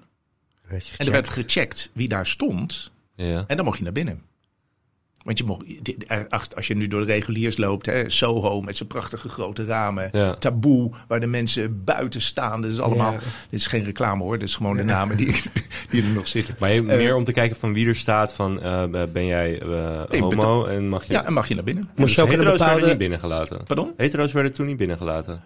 En 0.68 0.80
er 1.06 1.10
werd 1.10 1.28
gecheckt. 1.28 1.52
gecheckt 1.52 1.90
wie 1.92 2.08
daar 2.08 2.26
stond. 2.26 2.90
Ja. 3.14 3.44
En 3.46 3.56
dan 3.56 3.64
mocht 3.64 3.78
je 3.78 3.84
naar 3.84 3.92
binnen. 3.92 4.22
Want 5.24 5.38
je 5.38 5.44
mocht, 5.44 6.54
als 6.56 6.66
je 6.66 6.74
nu 6.76 6.88
door 6.88 7.00
de 7.00 7.06
reguliers 7.12 7.56
loopt, 7.56 7.86
hè, 7.86 8.10
Soho 8.10 8.60
met 8.60 8.76
zijn 8.76 8.88
prachtige 8.88 9.28
grote 9.28 9.64
ramen, 9.64 10.08
Ja. 10.12 10.34
Taboe, 10.34 10.90
waar 11.08 11.20
de 11.20 11.26
mensen 11.26 11.84
buiten 11.84 12.20
staan. 12.20 12.60
Dat 12.62 12.70
is 12.70 12.80
allemaal, 12.80 13.12
Ja. 13.12 13.18
dit 13.50 13.60
is 13.60 13.66
geen 13.66 13.84
reclame 13.84 14.22
hoor, 14.22 14.38
dit 14.38 14.48
is 14.48 14.54
gewoon 14.54 14.76
de 14.76 14.82
namen 14.84 15.16
die, 15.16 15.40
die 15.90 16.02
er 16.02 16.08
nog 16.08 16.28
zitten. 16.28 16.56
Maar 16.58 16.72
je, 16.72 16.80
Eh, 16.80 16.86
meer 16.86 17.16
om 17.16 17.24
te 17.24 17.32
kijken 17.32 17.56
van 17.56 17.72
wie 17.72 17.86
er 17.86 17.96
staat 17.96 18.32
van 18.34 18.60
eh, 18.62 18.84
ben 19.12 19.26
jij 19.26 19.60
eh, 19.60 20.02
Nee, 20.10 20.20
homo 20.22 20.64
en 20.64 20.88
mag 20.88 21.04
je... 21.06 21.12
Ja, 21.12 21.24
en 21.24 21.32
mag 21.32 21.48
je 21.48 21.54
naar 21.54 21.64
binnen. 21.64 21.90
Moest 21.96 22.14
je 22.14 22.22
ook 22.22 22.28
hetero's 22.28 22.58
werden 22.58 22.88
niet 22.88 22.98
binnengelaten. 22.98 23.64
Pardon? 23.64 23.92
Hetero's 23.96 24.32
werden 24.32 24.52
toen 24.52 24.66
niet 24.66 24.76
binnengelaten. 24.76 25.42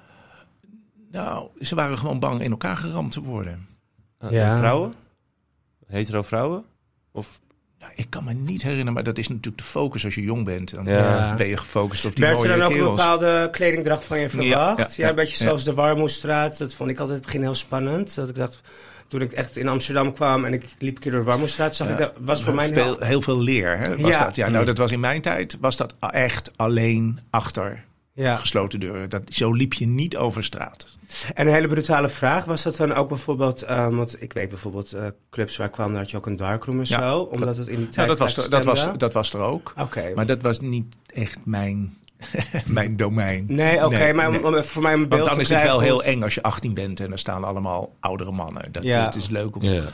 Nou, 1.12 1.48
ze 1.60 1.74
waren 1.74 1.98
gewoon 1.98 2.18
bang 2.18 2.42
in 2.42 2.50
elkaar 2.50 2.76
geramd 2.76 3.12
te 3.12 3.20
worden. 3.22 3.66
Eh, 4.18 4.30
Ja. 4.30 4.50
en 4.52 4.58
Vrouwen? 4.58 4.92
Hetero 5.86 6.22
vrouwen? 6.22 6.64
Of 7.12 7.40
Nou, 7.80 7.92
ik 7.96 8.06
kan 8.08 8.24
me 8.24 8.32
niet 8.32 8.62
herinneren, 8.62 8.92
maar 8.92 9.02
dat 9.02 9.18
is 9.18 9.28
natuurlijk 9.28 9.58
de 9.58 9.64
focus 9.64 10.04
als 10.04 10.14
je 10.14 10.22
jong 10.22 10.44
bent. 10.44 10.74
Dan 10.74 10.84
Ja. 10.84 11.34
ben 11.34 11.46
je 11.46 11.56
gefocust 11.56 12.04
op 12.04 12.16
die 12.16 12.24
Werd 12.24 12.36
er 12.42 12.46
mooie 12.48 12.58
dan 12.58 12.68
ook 12.68 12.74
een 12.74 12.84
bepaalde 12.96 13.48
kledingdracht 13.52 14.04
van 14.04 14.18
je 14.20 14.28
verwacht? 14.28 14.76
Ja, 14.76 14.76
ja, 14.76 14.88
ja, 14.96 15.08
een 15.08 15.14
beetje 15.14 15.36
ja. 15.38 15.44
zoals 15.44 15.64
de 15.64 15.74
Warmoestraat. 15.74 16.58
Dat 16.58 16.74
vond 16.74 16.90
ik 16.90 16.98
altijd 16.98 17.16
in 17.18 17.22
het 17.24 17.32
begin 17.32 17.46
heel 17.46 17.54
spannend. 17.58 18.14
Dat 18.14 18.28
ik 18.28 18.34
dacht, 18.34 18.60
toen 19.08 19.20
ik 19.20 19.32
echt 19.32 19.56
in 19.56 19.68
Amsterdam 19.68 20.12
kwam 20.12 20.44
en 20.44 20.52
ik 20.52 20.64
liep 20.78 20.94
een 20.96 21.00
keer 21.02 21.12
door 21.12 21.20
de 21.20 21.26
Warmoestraat, 21.26 21.74
zag 21.76 21.88
ik 21.88 21.96
dat 21.98 22.12
was 22.20 22.42
voor 22.42 22.54
mij 22.54 22.72
heel 22.98 23.22
veel 23.22 23.40
leer. 23.40 23.78
Hè, 23.78 23.96
was 23.96 24.10
Ja. 24.10 24.24
dat. 24.24 24.36
ja, 24.36 24.48
nou, 24.48 24.64
dat 24.64 24.78
was 24.78 24.92
in 24.92 25.00
mijn 25.00 25.20
tijd 25.22 25.56
was 25.60 25.76
dat 25.76 25.94
echt 26.10 26.50
alleen 26.56 27.18
achter 27.30 27.84
Ja. 28.12 28.36
gesloten 28.36 28.80
deuren. 28.80 29.08
Dat, 29.08 29.22
zo 29.28 29.52
liep 29.52 29.72
je 29.74 29.86
niet 29.86 30.16
over 30.16 30.44
straat. 30.44 30.86
En 31.34 31.46
een 31.46 31.52
hele 31.52 31.68
brutale 31.68 32.08
vraag, 32.08 32.44
was 32.44 32.62
dat 32.62 32.76
dan 32.76 32.94
ook 32.94 33.08
bijvoorbeeld, 33.08 33.62
ehm, 33.62 33.94
want 33.94 34.22
ik 34.22 34.32
weet 34.32 34.48
bijvoorbeeld 34.48 34.92
eh, 34.92 35.06
clubs 35.30 35.56
waar 35.56 35.66
ik 35.66 35.72
kwam, 35.72 35.90
daar 35.90 36.00
had 36.00 36.10
je 36.10 36.16
ook 36.16 36.26
een 36.26 36.36
darkroom 36.36 36.78
en 36.78 36.84
Ja, 36.88 37.00
zo, 37.00 37.20
omdat 37.20 37.56
het 37.56 37.68
in 37.68 37.76
die 37.76 37.88
tijd 37.88 37.96
Nou, 37.96 38.08
dat, 38.08 38.18
was 38.18 38.36
er, 38.36 38.50
dat, 38.50 38.64
was, 38.64 38.88
dat 38.96 39.12
was 39.12 39.32
er 39.32 39.40
ook. 39.40 39.72
Maar 40.14 40.26
dat 40.26 40.42
was 40.42 40.60
niet 40.60 40.96
echt 41.06 41.38
mijn, 41.44 41.96
mijn 42.66 42.96
domein. 42.96 43.44
Nee, 43.48 43.84
oké, 43.84 43.96
Nee, 43.96 44.14
maar 44.14 44.26
om, 44.26 44.32
nee. 44.32 44.44
om 44.44 44.64
voor 44.64 44.82
mij 44.82 44.92
een 44.92 45.08
beeld 45.08 45.10
Want 45.10 45.24
dan 45.24 45.34
te 45.34 45.54
is 45.54 45.60
het 45.60 45.62
wel 45.62 45.80
heel 45.80 46.02
eng 46.02 46.22
als 46.22 46.34
je 46.34 46.42
18 46.42 46.74
bent 46.74 47.00
en 47.00 47.12
er 47.12 47.18
staan 47.18 47.44
allemaal 47.44 47.96
oudere 48.00 48.32
mannen. 48.32 48.72
Dat, 48.72 48.82
Ja. 48.82 49.04
Het 49.04 49.14
is 49.14 49.28
leuk 49.28 49.56
om. 49.56 49.62
ja. 49.62 49.84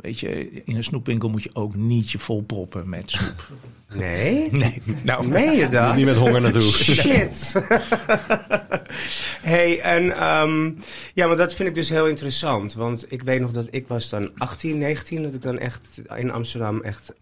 Weet 0.00 0.20
je, 0.20 0.50
in 0.64 0.76
een 0.76 0.84
snoepwinkel 0.84 1.28
moet 1.28 1.42
je 1.42 1.50
ook 1.52 1.74
niet 1.74 2.10
je 2.10 2.18
volproppen 2.18 2.88
met 2.88 3.10
snoep. 3.10 3.48
Nee? 3.94 4.50
Nee, 4.50 4.82
nou, 5.02 5.28
Meen 5.28 5.56
je 5.56 5.68
dat? 5.78 5.94
Niet 5.94 6.04
met 6.04 6.16
honger 6.16 6.40
naartoe. 6.40 6.62
Shit. 6.72 7.52
hey, 9.40 9.80
en 9.80 10.16
ehm, 10.16 10.70
ja, 11.14 11.26
maar 11.26 11.36
dat 11.36 11.54
vind 11.54 11.68
ik 11.68 11.74
dus 11.74 11.88
heel 11.88 12.06
interessant. 12.06 12.74
Want 12.74 13.12
ik 13.12 13.22
weet 13.22 13.40
nog 13.40 13.52
dat 13.52 13.68
ik 13.70 13.88
was 13.88 14.08
dan 14.08 14.30
18, 14.38 14.78
19, 14.78 15.22
dat 15.22 15.34
ik 15.34 15.42
dan 15.42 15.58
echt 15.58 16.02
in 16.16 16.30
Amsterdam 16.30 16.80
echt 16.82 17.12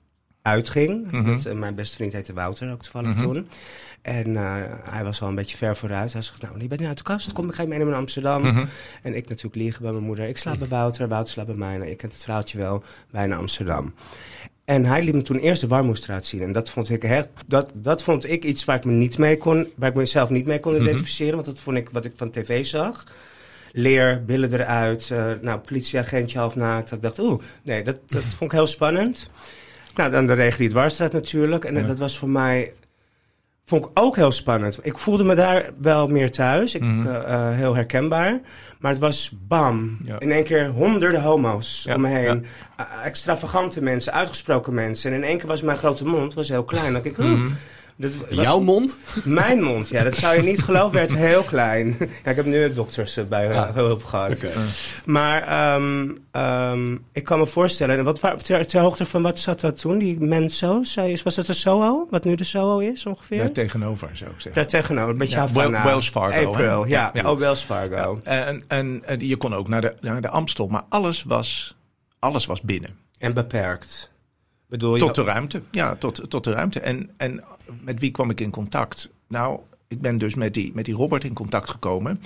uitging. 0.47 1.11
Mhm. 1.11 1.31
Met, 1.31 1.47
eh, 1.47 1.55
mijn 1.55 1.75
beste 1.75 1.97
vriend 1.97 2.13
heette 2.13 2.33
Wouter, 2.33 2.73
ook 2.73 2.83
toevallig 2.83 3.15
Mhm. 3.15 3.23
toen. 3.23 3.49
En 4.03 4.37
eh, 4.37 4.43
hij 4.83 5.05
was 5.05 5.23
al 5.23 5.29
een 5.29 5.35
beetje 5.35 5.57
ver 5.57 5.77
vooruit. 5.77 6.13
Hij 6.13 6.23
zegt, 6.23 6.43
nou, 6.43 6.61
je 6.61 6.69
bent 6.69 6.81
nu 6.81 6.87
uit 6.87 6.97
de 6.97 7.03
kast. 7.03 7.33
Kom, 7.33 7.49
ik 7.49 7.55
ga 7.55 7.63
je 7.63 7.69
meenemen 7.69 7.93
naar 7.93 8.01
Amsterdam. 8.01 8.43
Mhm. 8.43 8.65
En 9.03 9.17
ik 9.17 9.29
natuurlijk 9.29 9.55
liegen 9.57 9.83
bij 9.83 9.93
mijn 9.93 10.05
moeder. 10.05 10.29
Ik 10.29 10.37
slaap 10.39 10.59
bij 10.59 10.69
Wouter, 10.69 11.09
Wouter 11.09 11.33
slaapt 11.33 11.49
bij 11.49 11.59
mij. 11.59 11.77
Nou, 11.77 11.89
je 11.89 11.97
kent 11.97 12.13
het 12.13 12.23
verhaaltje 12.23 12.59
wel, 12.59 12.83
bij 13.11 13.27
naar 13.27 13.39
Amsterdam. 13.39 13.95
En 14.65 14.85
hij 14.85 15.03
liet 15.05 15.15
me 15.15 15.23
toen 15.23 15.37
eerst 15.37 15.61
de 15.61 15.67
Warmoestraat 15.67 16.25
zien. 16.27 16.43
En 16.43 16.53
dat 16.53 16.71
vond 16.71 16.91
ik, 16.91 17.05
echt, 17.05 17.29
dat, 17.47 17.71
dat 17.75 18.03
vond 18.03 18.31
ik 18.31 18.45
iets 18.45 18.65
waar 18.65 18.77
ik 18.77 18.85
me 18.85 18.93
niet 18.93 19.19
mee 19.19 19.37
kon, 19.37 19.69
waar 19.77 19.89
ik 19.89 19.95
mezelf 19.95 20.31
niet 20.31 20.47
mee 20.47 20.61
kon 20.61 20.75
identificeren. 20.83 21.35
Want 21.35 21.47
dat 21.47 21.59
vond 21.59 21.77
ik 21.77 21.91
wat 21.91 22.05
ik 22.05 22.13
van 22.17 22.31
tv 22.31 22.65
zag. 22.65 23.05
Leer, 23.73 24.25
billen 24.25 24.53
eruit, 24.53 25.11
eh, 25.11 25.25
nou, 25.41 25.59
politieagentje 25.59 26.39
half 26.39 26.57
naakt. 26.57 26.89
Dat 26.89 26.99
ik 26.99 27.05
dacht, 27.05 27.19
oeh, 27.19 27.43
nee, 27.63 27.83
dat, 27.85 27.99
dat 28.07 28.23
vond 28.23 28.53
ik 28.53 28.57
heel 28.59 28.67
spannend. 28.67 29.31
Nou, 29.97 30.11
dan 30.11 30.27
de 30.27 30.33
reguliere 30.33 30.75
dwarsstraat 30.75 31.13
natuurlijk. 31.13 31.65
En 31.65 31.75
Ja. 31.75 31.83
dat 31.83 31.99
was 31.99 32.19
voor 32.19 32.29
mij, 32.29 32.73
vond 33.65 33.85
ik 33.85 33.91
ook 33.95 34.17
heel 34.17 34.33
spannend. 34.33 34.79
Ik 34.83 34.99
voelde 34.99 35.25
me 35.25 35.35
daar 35.35 35.71
wel 35.81 36.07
meer 36.07 36.31
thuis. 36.31 36.75
Ik, 36.75 36.81
Mhm. 36.83 37.07
eh, 37.07 37.33
eh, 37.33 37.55
heel 37.57 37.75
herkenbaar. 37.75 38.41
Maar 38.79 38.91
het 38.91 39.01
was 39.01 39.33
bam. 39.49 39.99
Ja. 40.05 40.19
In 40.19 40.31
één 40.33 40.45
keer 40.45 40.69
honderden 40.69 41.23
homo's 41.23 41.83
Ja, 41.89 41.95
om 41.95 42.01
me 42.01 42.09
heen. 42.09 42.47
Eh, 42.77 42.85
extravagante 43.05 43.83
mensen, 43.83 44.13
uitgesproken 44.13 44.75
mensen. 44.75 45.11
En 45.11 45.17
in 45.17 45.25
één 45.25 45.39
keer 45.39 45.47
was 45.49 45.63
mijn 45.63 45.79
grote 45.79 46.07
mond 46.07 46.35
was 46.35 46.49
heel 46.49 46.65
klein. 46.65 46.93
Dat 46.93 47.05
ik, 47.05 47.17
Mhm. 47.19 47.47
Dat, 47.97 48.17
wat- 48.17 48.27
Jouw 48.31 48.61
mond? 48.61 48.99
mijn 49.25 49.63
mond, 49.63 49.89
ja, 49.89 50.03
dat 50.05 50.15
zou 50.15 50.37
je 50.37 50.43
niet 50.43 50.63
geloven, 50.63 50.93
werd 50.93 51.15
heel 51.15 51.43
klein. 51.43 51.97
ja, 52.25 52.31
ik 52.31 52.37
heb 52.37 52.45
nu 52.45 52.73
dokters 52.73 53.17
eh, 53.17 53.25
bij 53.25 53.55
Ah. 53.55 53.75
hulp 53.75 54.05
gehad. 54.05 54.45
Maar 55.05 55.43
ehm, 55.43 56.09
ehm, 56.31 56.97
ik 57.13 57.25
kan 57.25 57.39
me 57.39 57.47
voorstellen, 57.47 57.99
en 57.99 58.05
wat, 58.05 58.21
wa- 58.21 58.35
ter, 58.35 58.67
ter 58.67 58.81
hoogte 58.81 59.05
van 59.05 59.23
wat 59.23 59.39
zat 59.39 59.61
dat 59.61 59.81
toen? 59.81 59.99
Die 59.99 60.21
Menso? 60.21 60.83
Zei- 60.83 61.21
Was 61.25 61.35
dat 61.35 61.47
de 61.47 61.53
Soho? 61.53 62.07
Wat 62.11 62.25
nu 62.25 62.35
de 62.35 62.45
Soho 62.45 62.79
is 62.79 63.07
ongeveer? 63.07 63.39
Daar 63.39 63.53
tegenover 63.53 64.11
zou 64.13 64.31
ik 64.31 64.41
zeggen. 64.41 64.55
Daar 64.55 64.67
tegenover, 64.71 65.11
een 65.11 65.19
beetje 65.19 65.35
Ja, 65.37 65.41
Havana. 65.47 65.71
Wel- 65.71 65.83
Wells 65.83 66.09
Fargo, 66.11 66.47
April, 66.53 66.83
hè? 66.83 66.89
ja. 66.89 67.11
Ja, 67.15 67.23
ja. 67.23 67.31
Oh, 67.31 67.39
Wells 67.39 67.63
Fargo. 67.63 68.21
En, 68.25 68.63
en, 68.69 69.03
en 69.05 69.27
je 69.29 69.37
kon 69.37 69.55
ook 69.55 69.69
naar 69.69 69.81
de, 69.81 69.95
naar 70.01 70.21
de 70.21 70.29
Amstel, 70.29 70.67
maar 70.67 70.83
alles 70.89 71.23
was, 71.23 71.77
alles 72.19 72.47
was 72.47 72.61
binnen. 72.61 72.91
En 73.19 73.35
beperkt. 73.35 74.11
Bedoel 74.69 74.95
je? 74.95 75.01
Tot 75.01 75.15
de 75.15 75.23
ruimte. 75.23 75.63
Ja, 75.71 75.95
tot, 75.95 76.31
tot 76.31 76.45
de 76.45 76.53
ruimte. 76.53 76.81
En, 76.81 77.11
en 77.17 77.45
met 77.81 78.01
wie 78.01 78.11
kwam 78.11 78.31
ik 78.31 78.41
in 78.41 78.51
contact? 78.51 79.09
Nou, 79.27 79.61
ik 79.89 80.01
ben 80.01 80.19
dus 80.19 80.35
met 80.35 80.55
die, 80.55 80.73
met 80.75 80.85
die 80.85 80.95
Robert 80.95 81.25
in 81.25 81.35
contact 81.35 81.71
gekomen. 81.71 82.21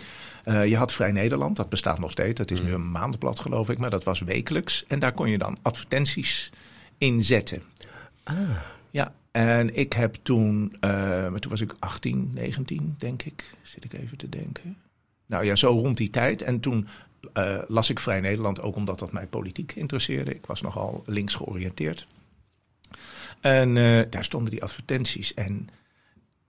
Eh, 0.44 0.66
je 0.66 0.76
had 0.76 0.92
Vrij 0.92 1.12
Nederland, 1.12 1.56
dat 1.56 1.68
bestaat 1.68 1.98
nog 1.98 2.10
steeds. 2.10 2.38
Dat 2.38 2.50
is 2.50 2.62
nu 2.62 2.72
een 2.72 2.90
maandblad, 2.90 3.40
geloof 3.40 3.68
ik, 3.68 3.78
maar 3.78 3.90
dat 3.90 4.04
was 4.04 4.20
wekelijks. 4.20 4.84
En 4.86 4.98
daar 4.98 5.12
kon 5.12 5.30
je 5.30 5.38
dan 5.38 5.56
advertenties 5.62 6.52
in 6.98 7.24
zetten. 7.24 7.62
Ah. 8.22 8.36
Ja, 8.90 9.14
en 9.30 9.76
ik 9.76 9.92
heb 9.92 10.16
toen, 10.22 10.76
eh, 10.80 10.90
maar 11.30 11.40
toen 11.40 11.50
was 11.50 11.60
ik 11.60 11.74
18, 11.78 12.30
19, 12.34 12.94
denk 12.98 13.22
ik. 13.22 13.44
Zit 13.62 13.84
ik 13.84 13.92
even 13.92 14.16
te 14.16 14.28
denken. 14.28 14.76
Nou 15.26 15.44
ja, 15.44 15.54
zo 15.54 15.68
rond 15.68 15.96
die 15.96 16.10
tijd. 16.10 16.42
En 16.42 16.60
toen 16.60 16.88
eh, 17.32 17.58
las 17.68 17.90
ik 17.90 18.00
Vrij 18.00 18.20
Nederland, 18.20 18.60
ook 18.60 18.76
omdat 18.76 18.98
dat 18.98 19.12
mij 19.12 19.26
politiek 19.26 19.72
interesseerde. 19.74 20.34
Ik 20.34 20.46
was 20.46 20.62
nogal 20.62 21.02
links 21.06 21.34
georiënteerd. 21.34 22.06
En 23.40 23.76
eh, 23.76 24.10
daar 24.10 24.24
stonden 24.24 24.50
die 24.50 24.62
advertenties. 24.62 25.34
En 25.34 25.68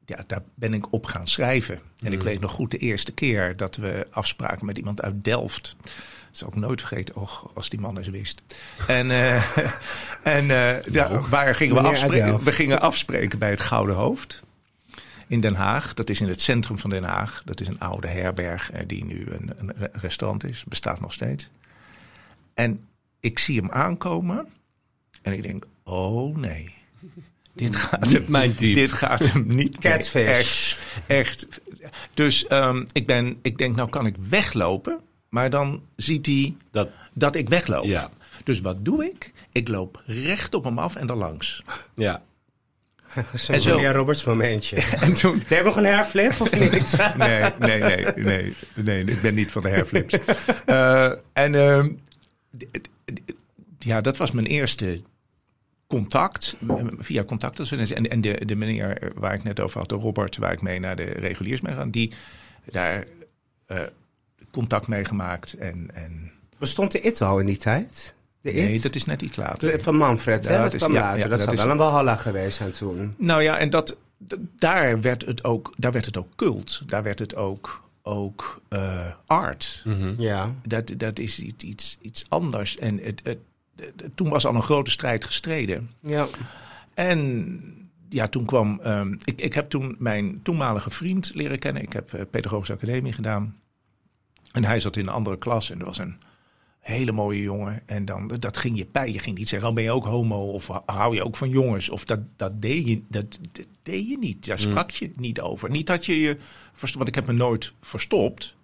ja, 0.06 0.24
daar 0.28 0.44
ben 0.56 0.74
ik 0.74 0.94
op 0.94 1.06
gaan 1.06 1.28
schrijven. 1.28 1.80
En 2.04 2.14
ik 2.14 2.22
weet 2.22 2.40
nog 2.40 2.52
goed 2.52 2.72
de 2.72 2.78
eerste 2.78 3.12
keer 3.12 3.58
dat 3.58 3.76
we 3.76 4.08
afspraken 4.12 4.66
met 4.66 4.78
iemand 4.78 5.02
uit 5.02 5.24
Delft. 5.24 5.76
Dat 5.82 5.92
zal 6.32 6.48
ik 6.48 6.56
nooit 6.56 6.80
vergeten, 6.80 7.16
och, 7.16 7.52
als 7.54 7.70
die 7.70 7.80
man 7.80 7.98
eens 7.98 8.08
wist. 8.08 8.42
En, 8.88 9.12
eh, 9.12 9.58
en 10.38 10.52
eh, 10.52 10.84
ja, 10.84 11.20
waar 11.20 11.56
gingen 11.56 11.76
we 11.76 11.82
afspreken? 11.82 12.44
We 12.44 12.52
gingen 12.52 12.82
afspreken 12.82 13.40
bij 13.40 13.50
het 13.50 13.60
Gouden 13.60 13.96
Hoofd 13.96 14.44
in 15.28 15.40
Den 15.40 15.56
Haag. 15.56 15.94
Dat 15.94 16.10
is 16.10 16.22
in 16.22 16.28
het 16.28 16.42
centrum 16.42 16.78
van 16.78 16.90
Den 16.90 17.04
Haag. 17.04 17.42
Dat 17.46 17.60
is 17.60 17.68
een 17.68 17.80
oude 17.80 18.08
herberg 18.08 18.72
eh, 18.72 18.84
die 18.88 19.06
nu 19.06 19.28
een, 19.30 19.54
een 19.58 19.72
re- 19.76 19.90
restaurant 19.92 20.50
is. 20.50 20.64
Bestaat 20.64 21.00
nog 21.00 21.14
steeds. 21.14 21.50
En 22.54 22.88
ik 23.20 23.40
zie 23.40 23.60
hem 23.60 23.72
aankomen. 23.72 24.48
En 25.22 25.34
ik 25.34 25.44
denk, 25.44 25.66
oh 25.84 26.38
nee. 26.38 26.81
Dit 27.54 27.76
gaat 27.76 28.02
Niet 28.02 28.12
hem, 28.12 28.24
mijn 28.32 28.56
type. 28.56 28.80
Dit 28.80 28.92
gaat 28.92 29.26
hem 29.26 29.44
niet. 29.48 29.78
Catfish. 29.88 30.26
Echt, 30.28 30.78
echt. 31.08 31.48
Dus 32.14 32.48
ehm, 32.48 32.86
ik, 32.92 33.06
ben, 33.08 33.38
ik 33.42 33.58
denk, 33.58 33.76
nou 33.76 33.90
kan 33.90 34.06
ik 34.06 34.16
weglopen. 34.30 35.00
Maar 35.30 35.50
dan 35.50 35.82
ziet 35.96 36.26
hij 36.26 36.56
Dat, 36.72 36.90
dat 37.14 37.36
ik 37.36 37.50
wegloop. 37.50 37.84
Ja. 37.86 38.10
Dus 38.44 38.62
wat 38.62 38.86
doe 38.86 39.06
ik? 39.06 39.32
Ik 39.52 39.68
loop 39.68 40.02
recht 40.06 40.54
op 40.54 40.64
hem 40.64 40.80
af 40.80 40.96
en 40.96 41.08
dan 41.08 41.18
langs. 41.18 41.64
ja. 41.96 42.22
Zo'n 43.34 43.60
zo- 43.60 43.70
Julia 43.70 43.92
Roberts 43.92 44.24
momentje. 44.24 44.76
En 44.76 45.14
toen, 45.14 45.38
Heb 45.46 45.58
je 45.58 45.64
nog 45.64 45.76
een 45.76 45.86
hairflip 45.86 46.42
of 46.42 46.60
niet? 46.60 46.98
nee, 47.18 47.44
nee, 47.60 47.80
nee, 47.82 48.06
nee, 48.16 48.54
nee, 48.76 49.04
ik 49.06 49.22
ben 49.22 49.34
niet 49.36 49.52
van 49.52 49.62
de 49.62 49.70
hairflips. 49.70 50.14
Eh, 50.66 51.12
en 51.34 51.56
ehm, 51.56 51.90
ja, 53.80 54.02
dat 54.02 54.18
was 54.18 54.32
mijn 54.32 54.46
eerste 54.46 55.02
contact, 55.92 56.56
via 57.00 57.24
contact. 57.24 57.72
En, 57.72 58.10
en 58.10 58.22
de, 58.22 58.46
de 58.46 58.56
meneer 58.56 59.12
waar 59.16 59.34
ik 59.34 59.44
net 59.44 59.60
over 59.60 59.80
had, 59.80 59.90
de 59.90 59.96
Robert, 59.96 60.38
waar 60.38 60.52
ik 60.52 60.62
mee 60.62 60.80
naar 60.80 60.96
de 60.96 61.04
reguliers 61.04 61.62
mee 61.62 61.74
ga, 61.74 61.86
die 61.86 62.12
daar 62.66 63.04
eh, 63.66 63.80
contact 64.52 64.88
mee 64.88 65.06
gemaakt. 65.06 65.54
En, 65.54 65.90
en 65.94 66.32
Bestond 66.58 66.92
de 66.92 67.02
IT 67.02 67.22
al 67.22 67.40
in 67.40 67.46
die 67.46 67.58
tijd? 67.58 68.14
De 68.42 68.52
nee, 68.52 68.80
dat 68.80 68.96
is 68.96 69.06
net 69.06 69.22
iets 69.22 69.36
later. 69.36 69.72
De- 69.72 69.80
Van 69.80 69.96
Manfred, 69.96 70.48
hè? 70.48 70.58
Dat 70.58 70.74
is- 70.74 70.80
kwam 70.80 70.94
ja, 70.94 71.00
later. 71.00 71.18
ja, 71.18 71.22
dat 71.28 71.32
dat 71.32 71.42
zou 71.42 71.54
is- 71.56 71.62
wel 71.64 71.72
een 71.72 71.78
Walhalla 71.78 72.16
geweest 72.16 72.58
zijn 72.58 72.72
toen. 72.72 73.14
Nou 73.18 73.42
ja, 73.42 73.58
en 73.58 73.70
dat, 73.70 73.98
daar, 74.60 75.02
werd 75.02 75.26
het 75.26 75.44
ook, 75.44 75.74
daar 75.78 75.92
werd 75.92 76.06
het 76.06 76.18
ook 76.18 76.36
cult. 76.36 76.82
Daar 76.86 77.04
werd 77.04 77.20
het 77.20 77.36
ook, 77.36 77.84
ook 78.02 78.62
eh, 78.70 79.06
art. 79.26 79.82
Mhm. 79.86 80.14
Ja. 80.22 80.54
Dat, 80.68 80.92
dat 80.98 81.20
is 81.20 81.40
iets, 81.40 81.64
iets, 81.64 81.98
iets 82.02 82.26
anders. 82.30 82.78
En 82.78 83.00
het, 83.04 83.22
het, 83.24 83.38
het- 83.76 84.10
toen 84.16 84.30
was 84.30 84.46
al 84.46 84.56
een 84.56 84.62
grote 84.62 84.92
strijd 84.92 85.26
gestreden. 85.26 85.90
Ja. 86.02 86.28
En 86.94 87.62
ja, 88.10 88.28
toen 88.28 88.46
kwam. 88.46 88.80
ehm, 88.84 89.14
ik, 89.24 89.42
ik 89.42 89.54
heb 89.54 89.70
toen 89.70 89.96
mijn 90.00 90.40
toenmalige 90.44 90.90
vriend 90.90 91.32
leren 91.34 91.60
kennen. 91.60 91.82
Ik 91.84 91.94
heb 91.94 92.14
eh, 92.14 92.22
Pedagogische 92.32 92.74
Academie 92.74 93.14
gedaan. 93.14 93.56
En 94.52 94.64
hij 94.64 94.80
zat 94.80 94.96
in 94.96 95.08
een 95.08 95.14
andere 95.14 95.38
klas 95.38 95.70
en 95.72 95.80
er 95.80 95.86
was 95.86 95.98
een 95.98 96.16
hele 96.80 97.12
mooie 97.12 97.42
jongen. 97.42 97.82
En 97.88 98.06
dan, 98.06 98.28
dat 98.40 98.58
ging 98.58 98.78
je 98.78 98.88
bij. 98.92 99.12
Je 99.12 99.20
ging 99.20 99.38
niet 99.38 99.48
zeggen, 99.50 99.70
oh, 99.70 99.76
ben 99.76 99.84
je 99.84 99.92
ook 99.92 100.06
homo? 100.06 100.52
Of 100.52 100.70
hou 100.86 101.16
je 101.16 101.24
ook 101.26 101.36
van 101.36 101.50
jongens? 101.50 101.90
Of 101.90 102.06
dat, 102.06 102.20
dat, 102.36 102.62
deed, 102.62 102.88
je, 102.88 103.02
dat, 103.10 103.40
dat 103.52 103.66
deed 103.84 104.08
je 104.10 104.18
niet. 104.18 104.46
Daar 104.48 104.60
sprak 104.60 104.90
je 104.90 105.12
niet 105.16 105.42
over. 105.42 105.70
Niet 105.70 105.88
dat 105.88 106.06
je 106.06 106.20
je... 106.20 106.38
verst- 106.74 106.96
Want 106.96 107.08
ik 107.08 107.16
heb 107.16 107.26
me 107.28 107.34
nooit 107.34 107.74
verstopt. 107.82 108.56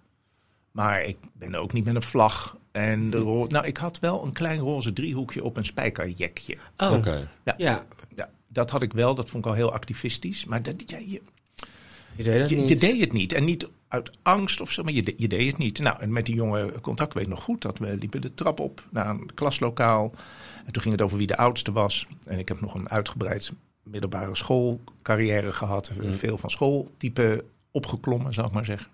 Maar 0.72 1.02
ik 1.04 1.16
ben 1.32 1.54
ook 1.54 1.72
niet 1.72 1.84
met 1.84 1.94
een 1.94 2.02
vlag. 2.02 2.56
En 2.72 3.10
de 3.10 3.18
ro- 3.18 3.46
nou, 3.46 3.66
ik 3.66 3.76
had 3.76 3.98
wel 3.98 4.24
een 4.24 4.32
klein 4.32 4.60
roze 4.60 4.92
driehoekje 4.92 5.44
op 5.44 5.56
een 5.56 5.64
spijkerjekje. 5.64 6.56
Oh, 6.76 6.92
Oké. 6.92 7.28
ja. 7.44 7.54
Ja, 7.56 7.86
dat 8.48 8.70
had 8.70 8.82
ik 8.82 8.92
wel. 8.92 9.14
Dat 9.14 9.28
vond 9.30 9.44
ik 9.44 9.50
al 9.50 9.56
heel 9.56 9.72
activistisch. 9.72 10.44
Maar 10.44 10.62
dat, 10.62 10.74
ja, 10.90 10.98
je, 10.98 11.22
Je 12.16 12.22
deed 12.22 12.48
je, 12.48 12.56
niet. 12.56 12.68
je 12.68 12.76
deed 12.76 13.00
het 13.00 13.12
niet. 13.12 13.32
En 13.32 13.44
niet 13.44 13.68
uit 13.88 14.10
angst 14.22 14.60
of 14.60 14.70
zo, 14.72 14.82
maar 14.82 14.92
je, 14.92 15.02
de- 15.02 15.14
je 15.16 15.28
deed 15.28 15.46
het 15.46 15.58
niet. 15.58 15.78
Nou, 15.78 16.00
en 16.00 16.12
met 16.12 16.26
die 16.26 16.34
jongen 16.34 16.80
contact 16.80 17.14
weet 17.14 17.22
ik 17.22 17.28
nog 17.28 17.42
goed 17.42 17.62
dat 17.62 17.78
we 17.78 17.96
liepen 17.96 18.20
de 18.20 18.34
trap 18.34 18.60
op 18.60 18.84
naar 18.90 19.06
een 19.08 19.34
klaslokaal. 19.34 20.12
En 20.66 20.72
toen 20.72 20.82
ging 20.82 20.94
het 20.94 21.02
over 21.02 21.18
wie 21.18 21.26
de 21.26 21.36
oudste 21.36 21.72
was. 21.72 22.06
En 22.24 22.38
ik 22.38 22.48
heb 22.48 22.60
nog 22.60 22.74
een 22.74 22.88
uitgebreid 22.90 23.52
middelbare 23.82 24.34
schoolcarrière 24.36 25.52
gehad. 25.52 25.90
Veel 26.10 26.38
van 26.38 26.50
schooltype 26.50 27.44
opgeklommen, 27.70 28.34
zal 28.34 28.44
ik 28.46 28.52
maar 28.52 28.64
zeggen. 28.64 28.88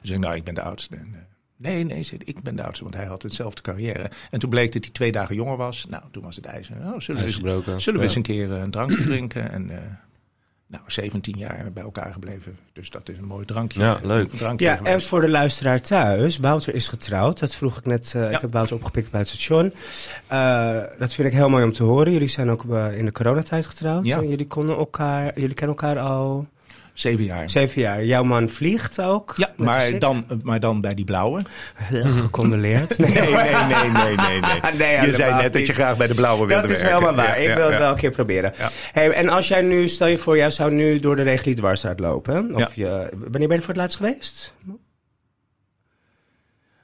Dus 0.00 0.10
ik, 0.10 0.18
nou, 0.18 0.34
ik 0.34 0.44
ben 0.44 0.54
de 0.54 0.62
oudste. 0.62 0.96
En, 0.96 1.08
eh, 1.14 1.18
nee, 1.56 1.84
nee, 1.84 2.02
zei 2.02 2.20
ik 2.24 2.42
ben 2.42 2.56
de 2.56 2.62
oudste, 2.62 2.82
want 2.84 2.96
hij 2.96 3.06
had 3.06 3.22
hetzelfde 3.22 3.62
carrière. 3.62 4.10
En 4.30 4.38
toen 4.38 4.50
bleek 4.50 4.72
dat 4.72 4.84
hij 4.84 4.92
twee 4.92 5.12
dagen 5.12 5.34
jonger 5.34 5.56
was. 5.56 5.86
Nou, 5.88 6.02
toen 6.10 6.22
was 6.22 6.36
het 6.36 6.44
ijs. 6.44 6.68
Nou, 6.68 7.00
zullen 7.00 7.24
we. 7.24 7.30
Zullen 7.30 7.62
we 7.76 7.92
Ja. 7.92 8.00
eens 8.02 8.14
een 8.14 8.22
keer 8.22 8.52
eh, 8.52 8.60
een 8.60 8.70
drankje 8.70 9.04
drinken? 9.04 9.50
En 9.52 9.70
eh, 9.70 9.78
nou, 10.66 10.82
17 10.86 11.38
jaar 11.38 11.70
bij 11.72 11.82
elkaar 11.82 12.12
gebleven. 12.12 12.56
Dus 12.72 12.90
dat 12.90 13.08
is 13.08 13.18
een 13.18 13.24
mooi 13.24 13.44
drankje. 13.46 13.80
Ja, 13.80 13.98
leuk. 14.02 14.30
Drankje 14.30 14.66
Ja, 14.66 14.82
en 14.82 15.02
voor 15.02 15.20
de 15.20 15.28
luisteraar 15.28 15.80
thuis, 15.80 16.38
Wouter 16.38 16.74
is 16.74 16.88
getrouwd. 16.88 17.38
Dat 17.38 17.54
vroeg 17.54 17.78
ik 17.78 17.84
net. 17.84 18.12
eh, 18.16 18.30
Ik 18.32 18.40
heb 18.40 18.52
Wouter 18.52 18.76
opgepikt 18.76 19.10
bij 19.10 19.20
het 19.20 19.28
station. 19.28 19.72
Eh, 20.26 20.82
dat 20.98 21.14
vind 21.14 21.28
ik 21.28 21.34
heel 21.34 21.48
mooi 21.48 21.64
om 21.64 21.72
te 21.72 21.82
horen. 21.82 22.12
Jullie 22.12 22.28
zijn 22.28 22.50
ook 22.50 22.64
eh, 22.74 22.98
in 22.98 23.04
de 23.04 23.12
coronatijd 23.12 23.66
getrouwd. 23.66 24.04
Ja. 24.06 24.16
En 24.16 24.28
jullie 24.28 24.46
konden 24.46 24.76
elkaar, 24.76 25.40
jullie 25.40 25.54
kennen 25.54 25.76
elkaar 25.76 25.98
al. 25.98 26.46
Zeven 27.00 27.24
jaar. 27.24 27.50
Zeven 27.50 27.80
jaar. 27.80 28.04
Jouw 28.04 28.22
man 28.22 28.48
vliegt 28.48 29.00
ook? 29.00 29.34
Ja, 29.36 29.52
maar 29.56 29.98
dan, 29.98 30.26
maar 30.42 30.60
dan 30.60 30.80
bij 30.80 30.94
die 30.94 31.04
blauwe. 31.04 31.40
Gecondoleerd. 31.90 32.98
Nee, 32.98 33.10
Nee, 33.10 33.30
nee, 33.30 33.32
nee, 33.32 33.90
nee, 33.90 34.16
nee. 34.16 34.40
nee. 34.40 34.72
Nee, 34.76 35.00
je 35.06 35.12
zei 35.12 35.34
net 35.42 35.52
dat 35.52 35.66
je 35.66 35.72
graag 35.72 35.96
bij 35.96 36.06
de 36.06 36.14
blauwe 36.14 36.46
wilde 36.46 36.62
Dat 36.62 36.70
is 36.70 36.80
werken. 36.80 36.98
helemaal 36.98 37.14
waar. 37.24 37.40
Ja, 37.40 37.44
ik 37.44 37.48
ja, 37.48 37.54
wil 37.54 37.70
het 37.70 37.78
wel 37.78 37.90
een 37.90 37.96
keer 37.96 38.10
proberen. 38.10 38.52
Hey, 38.92 39.10
en 39.10 39.28
als 39.28 39.48
jij 39.48 39.62
nu, 39.62 39.88
stel 39.88 40.06
je 40.06 40.18
voor, 40.18 40.36
jij 40.36 40.50
zou 40.50 40.72
nu 40.72 40.98
door 40.98 41.16
de 41.16 41.22
reguliere 41.22 41.60
dwarsstraat 41.60 42.00
lopen. 42.00 42.54
Of 42.54 42.74
je, 42.74 43.08
wanneer 43.30 43.48
ben 43.48 43.56
je 43.56 43.62
voor 43.62 43.72
het 43.74 43.76
laatst 43.82 43.96
geweest? 43.96 44.54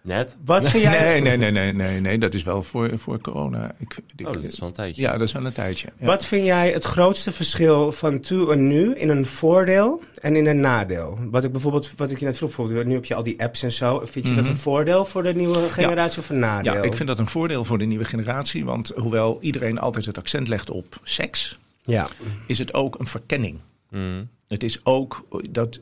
Net? 0.05 0.37
Wat 0.45 0.69
vind 0.69 0.83
jij... 0.83 1.21
Nee, 1.21 1.21
nee, 1.21 1.37
nee, 1.37 1.51
nee, 1.51 1.73
nee, 1.73 2.01
nee, 2.01 2.19
dat 2.19 2.35
is 2.35 2.43
wel 2.43 2.63
voor, 2.63 2.99
voor 2.99 3.21
corona. 3.21 3.75
Ik, 3.79 3.97
ik- 4.17 4.27
Oh, 4.27 4.33
dat 4.33 4.43
is 4.43 4.59
wel 4.59 4.69
een 4.69 4.75
tijdje. 4.75 5.03
ja, 5.03 5.13
dat 5.13 5.21
is 5.21 5.33
wel 5.33 5.45
een 5.47 5.53
tijdje. 5.53 5.89
Ja. 5.99 6.07
Wat 6.07 6.25
vind 6.25 6.45
jij 6.47 6.71
het 6.73 6.85
grootste 6.85 7.33
verschil 7.33 7.93
van 7.93 8.21
toen 8.21 8.51
en 8.53 8.67
nu 8.69 8.95
in 8.95 9.09
een 9.09 9.27
voordeel 9.27 10.03
en 10.21 10.37
in 10.37 10.47
een 10.47 10.61
nadeel? 10.61 11.19
Wat 11.31 11.45
ik 11.45 11.53
bijvoorbeeld, 11.53 11.93
wat 11.97 12.11
ik 12.11 12.19
je 12.19 12.25
net 12.25 12.37
vroeg, 12.37 12.57
bijvoorbeeld, 12.57 12.87
nu 12.87 12.95
heb 12.95 13.05
je 13.05 13.15
al 13.15 13.23
die 13.23 13.43
apps 13.43 13.63
en 13.63 13.73
zo. 13.73 14.03
Vind 14.05 14.27
je 14.27 14.35
dat 14.35 14.47
een 14.47 14.57
voordeel 14.57 15.05
voor 15.05 15.23
de 15.23 15.33
nieuwe 15.35 15.71
generatie 15.71 16.19
of 16.19 16.29
een 16.31 16.39
nadeel? 16.39 16.73
Mhm. 16.73 16.83
Ja, 16.83 16.89
ik 16.89 16.97
vind 16.97 17.09
dat 17.09 17.19
een 17.19 17.29
voordeel 17.29 17.65
voor 17.65 17.79
de 17.79 17.85
nieuwe 17.85 18.05
generatie. 18.05 18.65
Want 18.65 18.93
hoewel 18.97 19.39
iedereen 19.41 19.79
altijd 19.79 20.05
het 20.05 20.19
accent 20.19 20.49
legt 20.49 20.71
op 20.71 21.01
seks, 21.03 21.59
Ja, 21.83 22.09
is 22.47 22.59
het 22.59 22.75
ook 22.75 22.99
een 22.99 23.07
verkenning. 23.07 23.59
Mm. 23.91 24.29
Het 24.49 24.63
is 24.63 24.81
ook 24.85 25.27
dat 25.51 25.81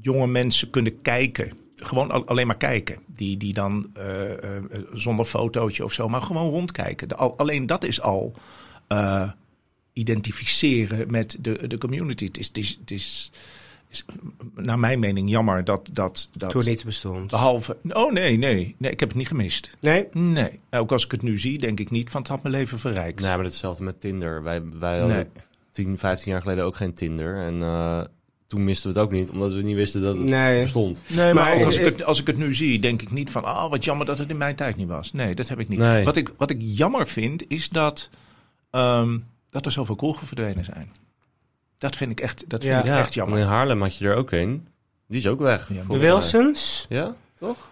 jonge 0.00 0.26
mensen 0.26 0.70
kunnen 0.70 1.02
kijken. 1.02 1.52
Gewoon 1.82 2.10
al- 2.10 2.26
alleen 2.26 2.46
maar 2.46 2.56
kijken. 2.56 2.98
Die, 3.06 3.36
die 3.36 3.52
dan 3.52 3.90
eh, 3.94 4.32
eh, 4.56 4.62
zonder 4.92 5.24
fotootje 5.24 5.84
of 5.84 5.92
zo, 5.92 6.08
maar 6.08 6.22
gewoon 6.22 6.50
rondkijken. 6.50 7.08
De, 7.08 7.14
al, 7.16 7.34
alleen 7.38 7.66
dat 7.66 7.84
is 7.84 8.00
al 8.00 8.32
eh, 8.86 9.30
identificeren 9.92 11.10
met 11.10 11.36
de, 11.40 11.66
de 11.66 11.78
community. 11.78 12.24
Het 12.24 12.38
is, 12.38 12.46
het 12.46 12.58
is, 12.58 12.76
het 12.80 12.90
is, 12.90 13.30
is 13.88 14.04
naar 14.54 14.78
mijn 14.78 14.98
mening 14.98 15.30
jammer 15.30 15.64
dat, 15.64 15.88
dat, 15.92 16.28
dat 16.32 16.50
toen 16.50 16.64
niet 16.64 16.84
bestond. 16.84 17.30
behalve... 17.30 17.76
Oh 17.88 18.12
nee, 18.12 18.36
nee, 18.38 18.74
nee, 18.78 18.90
ik 18.90 19.00
heb 19.00 19.08
het 19.08 19.18
niet 19.18 19.28
gemist. 19.28 19.76
Nee? 19.80 20.06
Nee, 20.12 20.60
ook 20.70 20.92
als 20.92 21.04
ik 21.04 21.10
het 21.10 21.22
nu 21.22 21.38
zie, 21.38 21.58
denk 21.58 21.80
ik 21.80 21.90
niet 21.90 22.10
van 22.10 22.20
het 22.20 22.30
had 22.30 22.42
mijn 22.42 22.54
leven 22.54 22.78
verrijkt. 22.78 23.20
Nou, 23.20 23.36
maar 23.36 23.44
hetzelfde 23.44 23.82
met 23.84 24.00
Tinder. 24.00 24.42
Wij, 24.42 24.62
wij 24.78 24.98
hadden 24.98 25.16
Nee. 25.16 25.26
10, 25.70 25.98
15 25.98 26.32
jaar 26.32 26.42
geleden 26.42 26.64
ook 26.64 26.76
geen 26.76 26.94
Tinder. 26.94 27.36
En 27.38 27.62
eh, 27.62 28.00
toen 28.50 28.64
misten 28.64 28.92
we 28.92 28.98
het 28.98 29.06
ook 29.06 29.12
niet, 29.12 29.30
omdat 29.30 29.52
we 29.52 29.62
niet 29.62 29.76
wisten 29.76 30.02
dat 30.02 30.16
het 30.16 30.24
Nee. 30.26 30.60
bestond. 30.62 31.02
Nee, 31.06 31.34
maar, 31.34 31.44
Maar 31.44 31.54
ook 31.54 31.64
als, 31.64 31.74
ik- 31.76 31.80
ik 31.86 31.92
het, 31.98 32.04
als 32.04 32.20
ik 32.20 32.26
het 32.26 32.36
nu 32.36 32.54
zie, 32.54 32.78
denk 32.80 33.02
ik 33.02 33.10
niet 33.10 33.30
van... 33.30 33.44
ah, 33.44 33.70
wat 33.70 33.84
jammer 33.84 34.06
dat 34.06 34.18
het 34.18 34.30
in 34.30 34.36
mijn 34.36 34.56
tijd 34.56 34.76
niet 34.76 34.88
was. 34.88 35.12
Nee, 35.12 35.34
dat 35.34 35.48
heb 35.48 35.58
ik 35.60 35.68
niet. 35.68 35.78
Nee. 35.78 36.04
Wat, 36.04 36.16
ik, 36.16 36.30
wat 36.36 36.50
ik 36.50 36.56
jammer 36.60 37.06
vind, 37.08 37.44
is 37.48 37.68
dat, 37.68 38.08
ehm, 38.70 39.18
dat 39.50 39.66
er 39.66 39.72
zoveel 39.72 39.94
kroegen 39.96 40.26
verdwenen 40.26 40.64
zijn. 40.64 40.92
Dat 41.78 41.96
vind 41.96 42.10
ik 42.10 42.20
echt, 42.20 42.44
dat 42.48 42.62
vind 42.62 42.74
Ja. 42.74 42.80
ik 42.80 42.86
Ja, 42.86 42.98
echt 42.98 43.14
jammer. 43.14 43.38
in 43.38 43.46
Haarlem 43.46 43.80
had 43.82 43.96
je 43.96 44.08
er 44.08 44.14
ook 44.16 44.30
een. 44.30 44.66
Die 45.08 45.18
is 45.18 45.26
ook 45.26 45.40
weg. 45.40 45.70
Ja. 45.72 45.98
Wilsons? 45.98 46.86
Ja, 46.88 47.14
toch? 47.38 47.70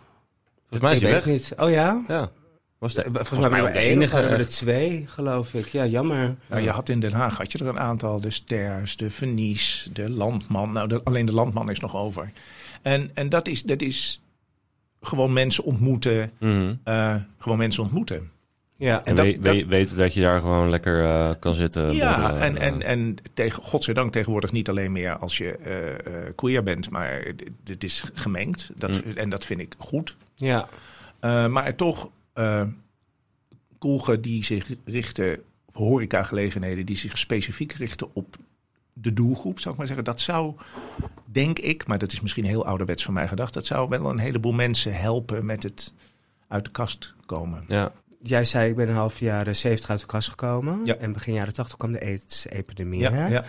Volgens 0.69 0.81
mij 0.81 0.93
is 0.95 1.01
weet 1.01 1.13
weg. 1.13 1.27
niet. 1.27 1.53
Oh 1.57 1.71
ja? 1.71 2.03
Ja. 2.09 2.31
Was 2.79 2.95
de, 2.95 3.03
Volgens, 3.03 3.29
volgens 3.29 3.51
mij 3.51 3.73
de 3.73 3.79
enige. 3.79 4.21
er 4.21 4.39
echt. 4.39 4.51
twee, 4.51 5.05
geloof 5.09 5.55
ik. 5.55 5.67
Ja, 5.67 5.87
jammer. 5.87 6.37
Nou, 6.47 6.63
je 6.63 6.71
had 6.71 6.89
in 6.89 7.01
Den 7.01 7.13
Haag 7.13 7.37
had 7.37 7.53
je 7.53 7.59
er 7.59 7.67
een 7.67 7.79
aantal. 7.79 8.21
De 8.21 8.31
Sters, 8.31 8.97
de 8.97 9.11
Vernies, 9.11 9.89
de 9.93 10.11
Landman. 10.11 10.73
Nou, 10.73 10.89
de- 10.89 11.01
alleen 11.05 11.27
de 11.27 11.33
Landman 11.33 11.71
is 11.71 11.81
nog 11.81 11.97
over. 11.97 12.33
En, 12.83 13.11
en 13.15 13.29
dat, 13.29 13.49
is, 13.49 13.63
dat 13.63 13.81
is 13.83 14.21
gewoon 15.01 15.33
mensen 15.33 15.65
ontmoeten. 15.65 16.31
Mhm. 16.39 16.75
eh, 16.85 17.15
gewoon 17.39 17.59
mensen 17.59 17.83
ontmoeten. 17.83 18.31
Ja. 18.77 19.05
En 19.05 19.15
dat- 19.15 19.25
we- 19.27 19.39
dat- 19.39 19.55
we- 19.55 19.67
weten 19.67 19.97
dat 19.97 20.15
je 20.15 20.21
daar 20.21 20.41
gewoon 20.41 20.71
lekker 20.71 21.05
eh, 21.05 21.31
kan 21.41 21.55
zitten. 21.55 21.95
Ja, 21.95 22.17
borrelen 22.21 22.41
en, 22.43 22.57
eh, 22.57 22.67
en, 22.67 22.83
en 22.83 23.17
tegen, 23.35 23.63
godzijdank 23.63 24.13
tegenwoordig 24.13 24.53
niet 24.53 24.69
alleen 24.69 24.93
meer 24.93 25.17
als 25.17 25.39
je 25.39 25.57
eh, 25.57 25.89
eh, 25.95 26.33
queer 26.35 26.63
bent, 26.63 26.91
maar 26.91 27.23
dit- 27.37 27.51
dit 27.65 27.85
is 27.85 28.05
gemengd. 28.15 28.71
Dat, 28.77 29.03
En 29.15 29.31
dat 29.31 29.45
vind 29.45 29.61
ik 29.61 29.75
goed. 29.79 30.17
Ja. 30.35 30.69
Eh, 31.21 31.47
maar 31.47 31.75
toch 31.75 32.11
eh 32.39 32.63
kroegen 33.79 34.21
die 34.21 34.45
zich 34.45 34.71
richten, 34.85 35.39
of 35.65 35.75
horecagelegenheden 35.75 36.87
die 36.87 36.97
zich 36.97 37.19
specifiek 37.19 37.73
richten 37.73 38.15
op 38.15 38.37
de 38.93 39.13
doelgroep, 39.13 39.61
zou 39.61 39.71
ik 39.73 39.79
maar 39.79 39.87
zeggen. 39.87 40.05
Dat 40.05 40.21
zou, 40.21 40.55
denk 41.25 41.59
ik, 41.59 41.87
maar 41.87 41.99
dat 41.99 42.13
is 42.13 42.21
misschien 42.21 42.45
heel 42.45 42.67
ouderwets 42.67 43.05
van 43.05 43.15
mij 43.15 43.29
gedacht, 43.29 43.55
dat 43.55 43.67
zou 43.67 43.89
wel 43.89 44.11
een 44.11 44.19
heleboel 44.19 44.53
mensen 44.53 45.01
helpen 45.01 45.47
met 45.47 45.63
het 45.63 45.93
uit 46.49 46.65
de 46.65 46.71
kast 46.71 47.15
komen. 47.27 47.65
ja. 47.69 47.93
Jij 48.21 48.45
zei, 48.45 48.71
ik 48.71 48.77
ben 48.77 48.89
een 48.89 48.95
half 48.95 49.19
jaren 49.19 49.57
70 49.57 49.91
uit 49.91 50.01
de 50.01 50.07
kast 50.07 50.29
gekomen. 50.29 50.81
Ja. 50.85 50.95
En 50.95 51.13
begin 51.13 51.35
jaren 51.35 51.53
80 51.53 51.77
kwam 51.77 51.93
de 51.93 52.01
AIDS-epidemie. 52.01 53.01
Ja, 53.01 53.11
hè? 53.11 53.27
ja. 53.27 53.45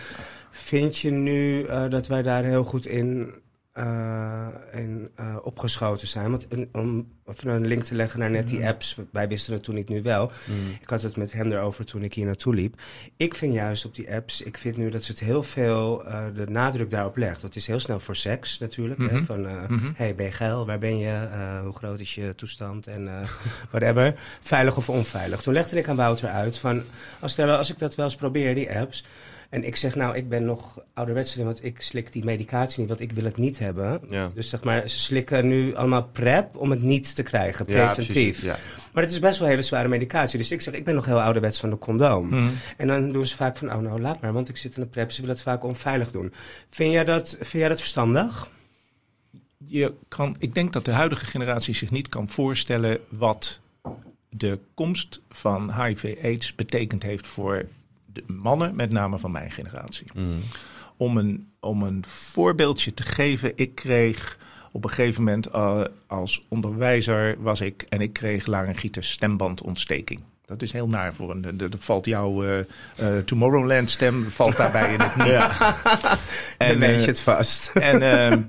Vind 0.50 0.98
je 0.98 1.10
nu 1.10 1.62
eh, 1.62 1.88
dat 1.88 2.06
wij 2.06 2.22
daar 2.22 2.44
heel 2.44 2.64
goed 2.64 2.86
in, 2.86 3.34
eh, 3.72 4.48
in 4.72 5.10
eh, 5.14 5.36
opgeschoten 5.42 6.08
zijn? 6.08 6.30
Want 6.30 6.46
om 6.72 7.12
even 7.30 7.50
een 7.50 7.66
link 7.66 7.82
te 7.82 7.94
leggen 7.94 8.18
naar 8.20 8.30
net 8.30 8.48
die 8.48 8.66
apps. 8.66 8.96
Wij 9.12 9.28
wisten 9.28 9.52
het 9.52 9.62
toen 9.62 9.74
niet, 9.74 9.88
nu 9.88 10.02
wel. 10.02 10.30
Ik 10.80 10.88
had 10.90 11.02
het 11.02 11.16
met 11.16 11.32
hem 11.32 11.52
erover 11.52 11.84
toen 11.84 12.02
ik 12.02 12.14
hier 12.14 12.26
naartoe 12.26 12.54
liep. 12.54 12.80
Ik 13.16 13.34
vind 13.34 13.54
juist 13.54 13.84
op 13.84 13.94
die 13.94 14.14
apps, 14.14 14.42
ik 14.42 14.58
vind 14.58 14.76
nu 14.76 14.90
dat 14.90 15.04
ze 15.04 15.10
het 15.10 15.20
heel 15.20 15.42
veel 15.42 16.04
eh, 16.06 16.22
de 16.34 16.46
nadruk 16.48 16.90
daarop 16.90 17.16
legt. 17.16 17.40
Dat 17.42 17.56
is 17.56 17.66
heel 17.66 17.80
snel 17.80 18.00
voor 18.00 18.16
seks 18.16 18.58
natuurlijk. 18.58 19.00
hè? 19.00 19.04
Mhm. 19.14 19.24
Van, 19.24 19.40
Mhm. 19.40 19.90
hey, 19.94 20.14
ben 20.14 20.26
je 20.26 20.32
geil? 20.32 20.66
Waar 20.66 20.78
ben 20.78 20.98
je? 20.98 21.28
Eh, 21.32 21.60
hoe 21.60 21.72
groot 21.72 22.00
is 22.00 22.14
je 22.14 22.34
toestand? 22.34 22.86
En 22.86 23.08
whatever. 23.70 24.14
Veilig 24.40 24.76
of 24.76 24.88
onveilig. 24.88 25.40
Toen 25.42 25.54
legde 25.54 25.78
ik 25.78 25.88
aan 25.88 25.96
Wouter 25.96 26.28
uit 26.28 26.58
van, 26.58 26.82
als, 27.20 27.38
ik 27.38 27.44
als 27.48 27.70
ik 27.70 27.78
dat 27.78 27.94
wel 27.94 28.04
eens 28.06 28.14
probeer, 28.14 28.54
die 28.54 28.76
apps... 28.78 29.04
En 29.50 29.64
ik 29.64 29.76
zeg, 29.76 29.94
nou, 29.94 30.16
ik 30.16 30.28
ben 30.28 30.44
nog 30.44 30.78
ouderwets, 30.94 31.36
want 31.36 31.64
ik 31.64 31.80
slik 31.80 32.12
die 32.12 32.24
medicatie 32.24 32.80
niet, 32.80 32.88
want 32.88 33.00
ik 33.00 33.12
wil 33.12 33.24
het 33.24 33.36
niet 33.36 33.58
hebben. 33.58 34.00
Ja. 34.08 34.30
Dus 34.34 34.48
zeg 34.48 34.64
maar, 34.64 34.88
ze 34.88 34.98
slikken 34.98 35.46
nu 35.48 35.74
allemaal 35.74 36.04
prep 36.12 36.56
om 36.56 36.70
het 36.70 36.82
niet 36.82 37.14
te 37.14 37.19
krijgen, 37.22 37.64
Ja, 37.68 37.86
preventief. 37.86 38.42
Ja. 38.42 38.56
Maar 38.92 39.02
het 39.02 39.12
is 39.12 39.18
best 39.18 39.38
wel 39.38 39.48
hele 39.48 39.62
zware 39.62 39.88
medicatie. 39.88 40.38
Dus 40.38 40.50
ik 40.50 40.60
zeg, 40.60 40.74
ik 40.74 40.84
ben 40.84 40.94
nog 40.94 41.06
heel 41.06 41.22
ouderwets 41.22 41.60
van 41.60 41.70
de 41.70 41.78
condoom. 41.78 42.28
Mhm. 42.28 42.48
En 42.76 42.86
dan 42.86 43.12
doen 43.12 43.26
ze 43.26 43.36
vaak 43.36 43.56
van, 43.56 43.72
oh 43.72 43.78
nou, 43.78 44.00
laat 44.00 44.20
maar, 44.20 44.32
want 44.32 44.48
ik 44.48 44.56
zit 44.56 44.76
in 44.76 44.82
de 44.82 44.88
prep. 44.88 45.10
Ze 45.10 45.20
willen 45.20 45.34
het 45.34 45.44
vaak 45.44 45.64
onveilig 45.64 46.10
doen. 46.10 46.32
Vind 46.70 46.92
jij 46.92 47.04
dat, 47.04 47.36
vind 47.38 47.50
jij 47.50 47.68
dat 47.68 47.80
verstandig? 47.80 48.50
je 49.66 49.94
kan, 50.08 50.36
ik 50.38 50.54
denk 50.54 50.72
dat 50.72 50.84
de 50.84 50.92
huidige 50.92 51.24
generatie 51.24 51.74
zich 51.74 51.90
niet 51.90 52.08
kan 52.08 52.28
voorstellen 52.28 52.98
wat 53.08 53.60
de 54.28 54.58
komst 54.74 55.20
van 55.30 55.82
HIV-AIDS 55.82 56.54
betekend 56.54 57.02
heeft 57.02 57.26
voor 57.26 57.66
de 58.12 58.24
mannen, 58.26 58.74
met 58.74 58.90
name 58.90 59.18
van 59.18 59.30
mijn 59.30 59.50
generatie. 59.50 60.06
Mhm. 60.14 60.40
Om 60.96 61.16
een, 61.16 61.50
om 61.60 61.82
een 61.82 62.04
voorbeeldje 62.06 62.94
te 62.94 63.02
geven, 63.02 63.52
ik 63.54 63.74
kreeg 63.74 64.38
op 64.72 64.84
een 64.84 64.90
gegeven 64.90 65.24
moment 65.24 65.46
eh, 65.46 65.84
als 66.06 66.46
onderwijzer 66.48 67.42
was 67.42 67.60
ik 67.60 67.82
en 67.82 68.00
ik 68.00 68.12
kreeg 68.12 68.46
laryngitis 68.46 69.10
stembandontsteking. 69.10 70.20
Dat 70.50 70.62
is 70.62 70.72
heel 70.72 70.86
naar 70.86 71.14
voor 71.14 71.30
een. 71.30 71.60
Er 71.60 71.70
valt 71.78 72.06
jouw 72.06 72.44
eh, 72.44 72.58
eh, 72.96 73.24
Tomorrowland 73.24 73.90
stem 73.90 74.30
valt 74.30 74.56
daarbij 74.56 74.92
in 74.92 75.00
het 75.00 75.16
niet. 75.26 75.26
En 76.58 76.68
dan 76.68 76.82
eh, 76.82 76.88
weet 76.88 77.00
je 77.00 77.06
het 77.06 77.20
vast. 77.20 77.70
en, 77.76 78.02
ehm, 78.12 78.42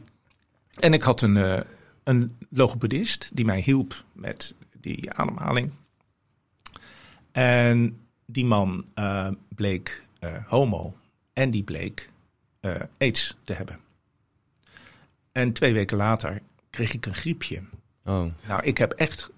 en 0.79 0.93
ik 0.93 1.01
had 1.01 1.21
een, 1.21 1.63
een 2.03 2.37
logopedist 2.49 3.29
die 3.33 3.45
mij 3.45 3.59
hielp 3.59 4.03
met 4.13 4.53
die 4.79 5.11
ademhaling. 5.11 5.71
En 7.31 7.99
die 8.25 8.45
man 8.45 8.85
bleek 9.55 10.01
homo 10.47 10.95
en 11.33 11.51
die 11.51 11.63
bleek 11.63 12.09
aids 12.97 13.37
te 13.43 13.53
hebben. 13.53 13.79
En 15.31 15.51
twee 15.53 15.73
weken 15.73 15.97
later 15.97 16.41
kreeg 16.69 16.93
ik 16.93 17.05
een 17.05 17.13
griepje. 17.15 17.61
Oh, 18.05 18.23
Nou, 18.47 18.63
ik 18.63 18.77
heb 18.77 18.91
echt 18.91 19.29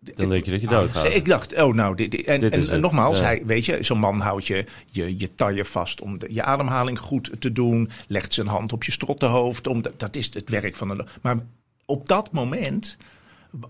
dan 0.00 0.28
denk 0.28 0.44
je 0.44 0.50
dat 0.50 0.60
je 0.60 0.66
doodgaat. 0.66 1.14
ik 1.14 1.24
dacht, 1.24 1.60
oh 1.62 1.74
nou, 1.74 1.94
dit, 1.94 2.10
dit- 2.10 2.26
en, 2.26 2.38
Dit 2.40 2.52
en, 2.54 2.68
en 2.70 2.80
nogmaals, 2.80 3.16
ja. 3.18 3.22
hij, 3.24 3.42
weet 3.46 3.64
je, 3.64 3.82
zo'n 3.82 3.98
man 3.98 4.20
houdt 4.20 4.46
je, 4.46 4.64
je 4.90 5.18
je 5.18 5.34
taille 5.34 5.64
vast 5.64 6.00
om 6.00 6.18
de, 6.18 6.26
je 6.30 6.42
ademhaling 6.42 6.98
goed 6.98 7.30
te 7.38 7.52
doen, 7.52 7.90
legt 8.06 8.32
zijn 8.32 8.46
hand 8.46 8.72
op 8.72 8.84
je 8.84 8.92
strottenhoofd, 8.92 9.66
om 9.66 9.82
dat, 9.82 10.00
dat 10.00 10.16
is 10.16 10.34
het 10.34 10.48
werk 10.50 10.74
van 10.76 10.90
een. 10.90 11.06
Maar 11.22 11.36
op 11.84 12.08
dat 12.08 12.32
moment 12.32 12.96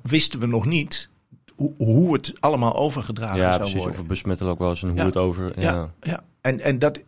wisten 0.02 0.40
we 0.40 0.46
nog 0.46 0.66
niet 0.66 1.08
hoe, 1.54 1.72
hoe 1.76 2.12
het 2.12 2.32
allemaal 2.40 2.76
overgedragen 2.76 3.36
ja, 3.38 3.48
zou 3.48 3.58
precies. 3.58 3.78
worden. 3.78 4.00
Of 4.00 4.06
besmetten 4.06 4.46
ook 4.46 4.58
wel 4.58 4.70
eens 4.70 4.82
en 4.82 4.88
hoe 4.88 4.98
Ja. 4.98 5.04
het 5.04 5.16
over... 5.16 5.60
Ja, 5.60 5.90
ja. 6.00 6.24
En, 6.40 6.60
en 6.60 6.78
dat, 6.78 7.00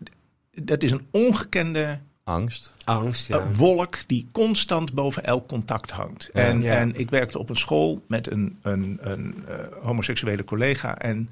dat 0.63 0.83
is 0.83 0.91
een 0.91 1.07
ongekende 1.11 1.99
Angst. 2.25 2.75
Angst, 2.85 3.27
ja. 3.27 3.41
een 3.41 3.55
wolk 3.55 3.99
die 4.07 4.27
constant 4.33 4.93
boven 4.93 5.25
elk 5.25 5.49
contact 5.49 5.91
hangt. 5.91 6.31
Ja. 6.33 6.41
En, 6.41 6.63
Ja. 6.63 6.75
en 6.75 6.99
ik 6.99 7.11
werkte 7.11 7.39
op 7.39 7.49
een 7.51 7.57
school 7.57 8.03
met 8.09 8.31
een, 8.31 8.59
een, 8.63 8.99
een 9.01 9.35
eh, 9.47 9.55
homoseksuele 9.83 10.45
collega. 10.45 10.99
En 10.99 11.31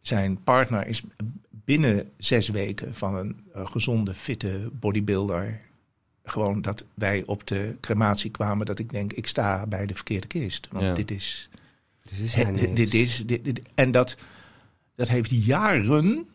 zijn 0.00 0.42
partner 0.42 0.86
is 0.86 1.02
binnen 1.50 2.10
zes 2.16 2.48
weken 2.48 2.94
van 2.94 3.14
een 3.14 3.40
eh, 3.54 3.66
gezonde, 3.66 4.14
fitte 4.14 4.70
bodybuilder. 4.72 5.60
Gewoon 6.24 6.60
dat 6.62 6.84
wij 6.94 7.22
op 7.26 7.46
de 7.46 7.76
crematie 7.80 8.30
kwamen. 8.30 8.66
Dat 8.66 8.78
ik 8.78 8.90
denk, 8.92 9.12
ik 9.12 9.26
sta 9.26 9.66
bij 9.66 9.86
de 9.86 9.94
verkeerde 9.94 10.26
kist. 10.26 10.68
Want 10.72 10.84
Ja. 10.84 10.94
dit 10.94 11.10
is 11.10 11.48
Dit 12.10 12.18
is 12.18 12.34
dit, 12.34 12.76
dit 12.76 12.94
is, 12.94 13.26
dit, 13.26 13.44
dit- 13.44 13.60
en 13.74 13.90
dat, 13.90 14.16
dat 14.94 15.08
heeft 15.08 15.30
jaren 15.46 16.26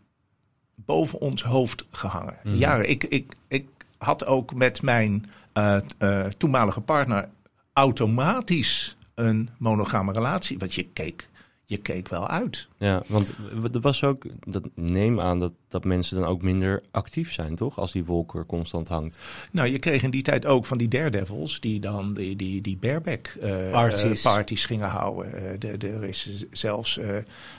boven 0.75 1.19
ons 1.19 1.43
hoofd 1.43 1.85
gehangen. 1.91 2.37
Mhm. 2.43 2.55
Jaren. 2.55 2.89
Ik, 2.89 3.03
ik, 3.03 3.33
ik 3.47 3.67
had 3.99 4.25
ook 4.25 4.53
met 4.53 4.81
mijn 4.81 5.29
uh, 5.53 5.77
uh, 5.99 6.25
toenmalige 6.25 6.81
partner 6.81 7.29
automatisch 7.73 8.97
een 9.15 9.49
monogame 9.57 10.11
relatie. 10.11 10.57
Want 10.57 10.73
je 10.73 10.83
keek, 10.93 11.29
je 11.65 11.77
keek 11.77 12.07
wel 12.07 12.27
uit. 12.27 12.67
Ja, 12.77 13.03
want 13.07 13.33
er 13.73 13.81
was 13.81 14.03
ook, 14.03 14.25
dat 14.45 14.63
neem 14.73 15.19
aan 15.19 15.39
dat, 15.39 15.51
dat 15.67 15.83
mensen 15.83 16.19
dan 16.19 16.25
ook 16.25 16.41
minder 16.41 16.83
actief 16.91 17.31
zijn, 17.31 17.55
toch? 17.55 17.79
Als 17.79 17.91
die 17.91 18.05
wolk 18.05 18.35
er 18.35 18.45
constant 18.45 18.87
hangt. 18.87 19.19
Nou, 19.51 19.67
je 19.67 19.79
kreeg 19.79 20.03
in 20.03 20.09
die 20.09 20.21
tijd 20.21 20.45
ook 20.45 20.65
van 20.65 20.77
die 20.77 20.87
daredevils 20.87 21.59
die 21.59 21.79
dan 21.79 22.13
die, 22.13 22.35
die, 22.35 22.61
die 22.61 22.77
bareback 22.77 23.35
uh, 23.43 23.71
parties. 23.71 24.21
parties 24.21 24.65
gingen 24.65 24.89
houden. 24.89 25.35
Uh, 25.35 25.59
de, 25.59 25.77
de, 25.77 25.89
er 25.89 26.03
is 26.03 26.45
zelfs 26.51 26.97
uh, 26.97 27.15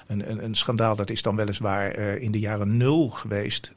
een, 0.07 0.31
een, 0.31 0.45
een, 0.45 0.55
schandaal, 0.55 0.97
dat 0.97 1.11
is 1.11 1.23
dan 1.23 1.37
weliswaar 1.37 1.97
in 1.97 2.33
de 2.33 2.39
jaren 2.39 2.77
nul 2.77 3.09
geweest 3.09 3.73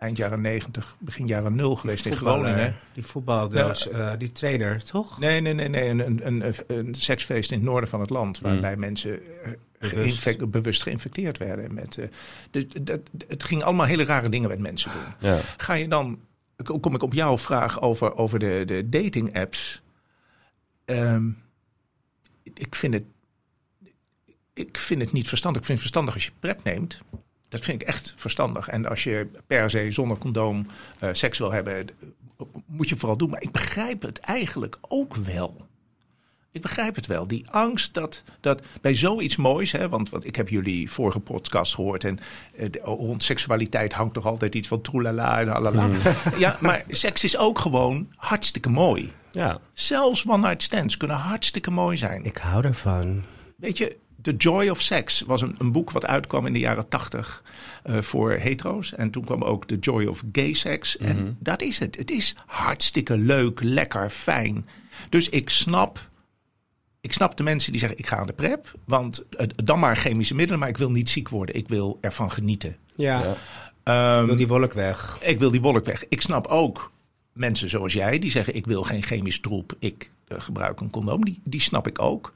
eind 0.00 0.16
jaren 0.16 0.40
90, 0.40 0.96
begin 0.98 1.26
jaren 1.26 1.54
0 1.54 1.76
geweest 1.76 2.06
in 2.06 2.16
Groningen. 2.16 2.76
Die 2.92 3.06
voetbaldoos, 3.06 3.88
ja. 3.92 4.12
uh, 4.12 4.18
die 4.18 4.32
trainer, 4.32 4.84
toch? 4.84 5.18
Nee, 5.18 5.40
nee, 5.40 5.52
nee, 5.52 5.68
nee. 5.68 5.88
Een, 5.88 6.26
een, 6.26 6.26
een, 6.26 6.54
een 6.66 6.94
seksfeest 6.94 7.50
in 7.50 7.58
het 7.58 7.66
noorden 7.66 7.88
van 7.88 8.00
het 8.00 8.10
land. 8.10 8.38
Waarbij 8.38 8.74
mm. 8.74 8.80
mensen 8.80 9.10
uh, 9.10 9.52
bewust. 9.78 9.94
Geïnfect, 9.96 10.50
bewust 10.50 10.82
geïnfecteerd 10.82 11.38
werden. 11.38 11.74
Met, 11.74 11.96
uh, 11.96 12.06
de, 12.50 12.66
de, 12.66 12.82
de, 12.82 13.02
het 13.28 13.44
ging 13.44 13.62
allemaal 13.62 13.86
hele 13.86 14.04
rare 14.04 14.28
dingen 14.28 14.48
met 14.48 14.58
mensen 14.58 14.90
doen. 14.92 15.30
Ja. 15.30 15.40
Ga 15.56 15.74
je 15.74 15.88
dan, 15.88 16.20
kom 16.80 16.94
ik 16.94 17.02
op 17.02 17.12
jouw 17.12 17.38
vraag 17.38 17.80
over, 17.80 18.16
over 18.16 18.38
de, 18.38 18.62
de 18.66 18.88
dating 18.88 19.36
apps. 19.36 19.82
Um, 20.84 21.42
ik 22.54 22.74
vind 22.74 22.94
het 22.94 23.04
ik 24.54 24.78
vind 24.78 25.00
het 25.00 25.12
niet 25.12 25.28
verstandig. 25.28 25.60
Ik 25.60 25.66
vind 25.66 25.80
het 25.80 25.90
verstandig 25.90 26.14
als 26.14 26.24
je 26.24 26.32
pret 26.40 26.64
neemt. 26.64 27.00
Dat 27.50 27.60
vind 27.60 27.82
ik 27.82 27.88
echt 27.88 28.14
verstandig. 28.16 28.68
En 28.68 28.86
als 28.86 29.04
je 29.04 29.26
per 29.46 29.70
se 29.70 29.90
zonder 29.90 30.18
condoom 30.18 30.66
uh, 31.02 31.08
seks 31.12 31.38
wil 31.38 31.52
hebben, 31.52 31.86
moet 32.66 32.88
je 32.88 32.96
vooral 32.96 33.16
doen. 33.16 33.30
Maar 33.30 33.42
ik 33.42 33.50
begrijp 33.50 34.02
het 34.02 34.18
eigenlijk 34.18 34.78
ook 34.88 35.16
wel. 35.16 35.68
Ik 36.52 36.62
begrijp 36.62 36.94
het 36.94 37.06
wel. 37.06 37.26
Die 37.26 37.50
angst 37.50 37.94
dat, 37.94 38.22
dat 38.40 38.62
bij 38.80 38.94
zoiets 38.94 39.36
moois, 39.36 39.72
hè, 39.72 39.88
want, 39.88 40.10
want 40.10 40.26
ik 40.26 40.36
heb 40.36 40.48
jullie 40.48 40.90
vorige 40.90 41.20
podcast 41.20 41.74
gehoord 41.74 42.04
en 42.04 42.18
uh, 42.58 42.66
rond 42.82 43.22
seksualiteit 43.22 43.92
hangt 43.92 44.14
toch 44.14 44.26
altijd 44.26 44.54
iets 44.54 44.68
van 44.68 44.80
troelala 44.80 45.40
en 45.40 45.54
alala. 45.54 45.86
Hmm. 45.86 45.98
Ja, 46.38 46.56
maar 46.60 46.84
seks 46.88 47.24
is 47.24 47.36
ook 47.36 47.58
gewoon 47.58 48.08
hartstikke 48.16 48.68
mooi. 48.68 49.12
Ja. 49.30 49.60
Zelfs 49.72 50.26
one-night 50.26 50.62
stands 50.62 50.96
kunnen 50.96 51.16
hartstikke 51.16 51.70
mooi 51.70 51.96
zijn. 51.96 52.24
Ik 52.24 52.36
hou 52.36 52.64
ervan. 52.64 53.22
Weet 53.56 53.78
je, 53.78 53.96
The 54.22 54.36
Joy 54.36 54.68
of 54.68 54.80
Sex 54.80 55.20
was 55.20 55.42
een, 55.42 55.54
een 55.58 55.72
boek 55.72 55.90
wat 55.90 56.06
uitkwam 56.06 56.46
in 56.46 56.52
de 56.52 56.58
jaren 56.58 56.88
tachtig 56.88 57.42
uh, 57.86 58.00
voor 58.00 58.32
hetero's. 58.32 58.94
En 58.94 59.10
toen 59.10 59.24
kwam 59.24 59.42
ook 59.42 59.66
The 59.66 59.78
Joy 59.78 60.06
of 60.06 60.22
Gay 60.32 60.52
Sex. 60.52 60.96
Mm 60.96 61.06
-hmm. 61.06 61.16
En 61.16 61.36
dat 61.38 61.62
is 61.62 61.78
het. 61.78 61.96
Het 61.96 62.10
is 62.10 62.34
hartstikke 62.46 63.18
leuk, 63.18 63.60
lekker, 63.62 64.10
fijn. 64.10 64.66
Dus 65.08 65.28
ik 65.28 65.50
snap 65.50 66.08
ik 67.00 67.12
snap 67.12 67.36
de 67.36 67.42
mensen 67.42 67.70
die 67.70 67.80
zeggen: 67.80 67.98
ik 67.98 68.06
ga 68.06 68.16
aan 68.16 68.26
de 68.26 68.32
prep. 68.32 68.74
Want 68.84 69.24
uh, 69.30 69.46
dan 69.64 69.78
maar 69.78 69.96
chemische 69.96 70.34
middelen, 70.34 70.60
maar 70.60 70.68
ik 70.68 70.78
wil 70.78 70.90
niet 70.90 71.08
ziek 71.08 71.28
worden. 71.28 71.54
Ik 71.54 71.68
wil 71.68 71.98
ervan 72.00 72.30
genieten. 72.30 72.76
Ja. 72.94 73.36
ja. 73.84 74.16
Um, 74.16 74.20
ik 74.20 74.26
wil 74.26 74.36
die 74.36 74.48
wolk 74.48 74.72
weg. 74.72 75.18
Ik 75.22 75.38
wil 75.38 75.50
die 75.50 75.60
wolk 75.60 75.84
weg. 75.84 76.08
Ik 76.08 76.20
snap 76.20 76.46
ook 76.46 76.92
mensen 77.32 77.70
zoals 77.70 77.92
jij 77.92 78.18
die 78.18 78.30
zeggen: 78.30 78.54
ik 78.54 78.66
wil 78.66 78.82
geen 78.82 79.02
chemisch 79.02 79.40
troep. 79.40 79.76
Ik 79.78 80.10
uh, 80.28 80.40
gebruik 80.40 80.80
een 80.80 80.90
condoom. 80.90 81.24
Die, 81.24 81.40
die 81.44 81.60
snap 81.60 81.86
ik 81.86 82.02
ook. 82.02 82.32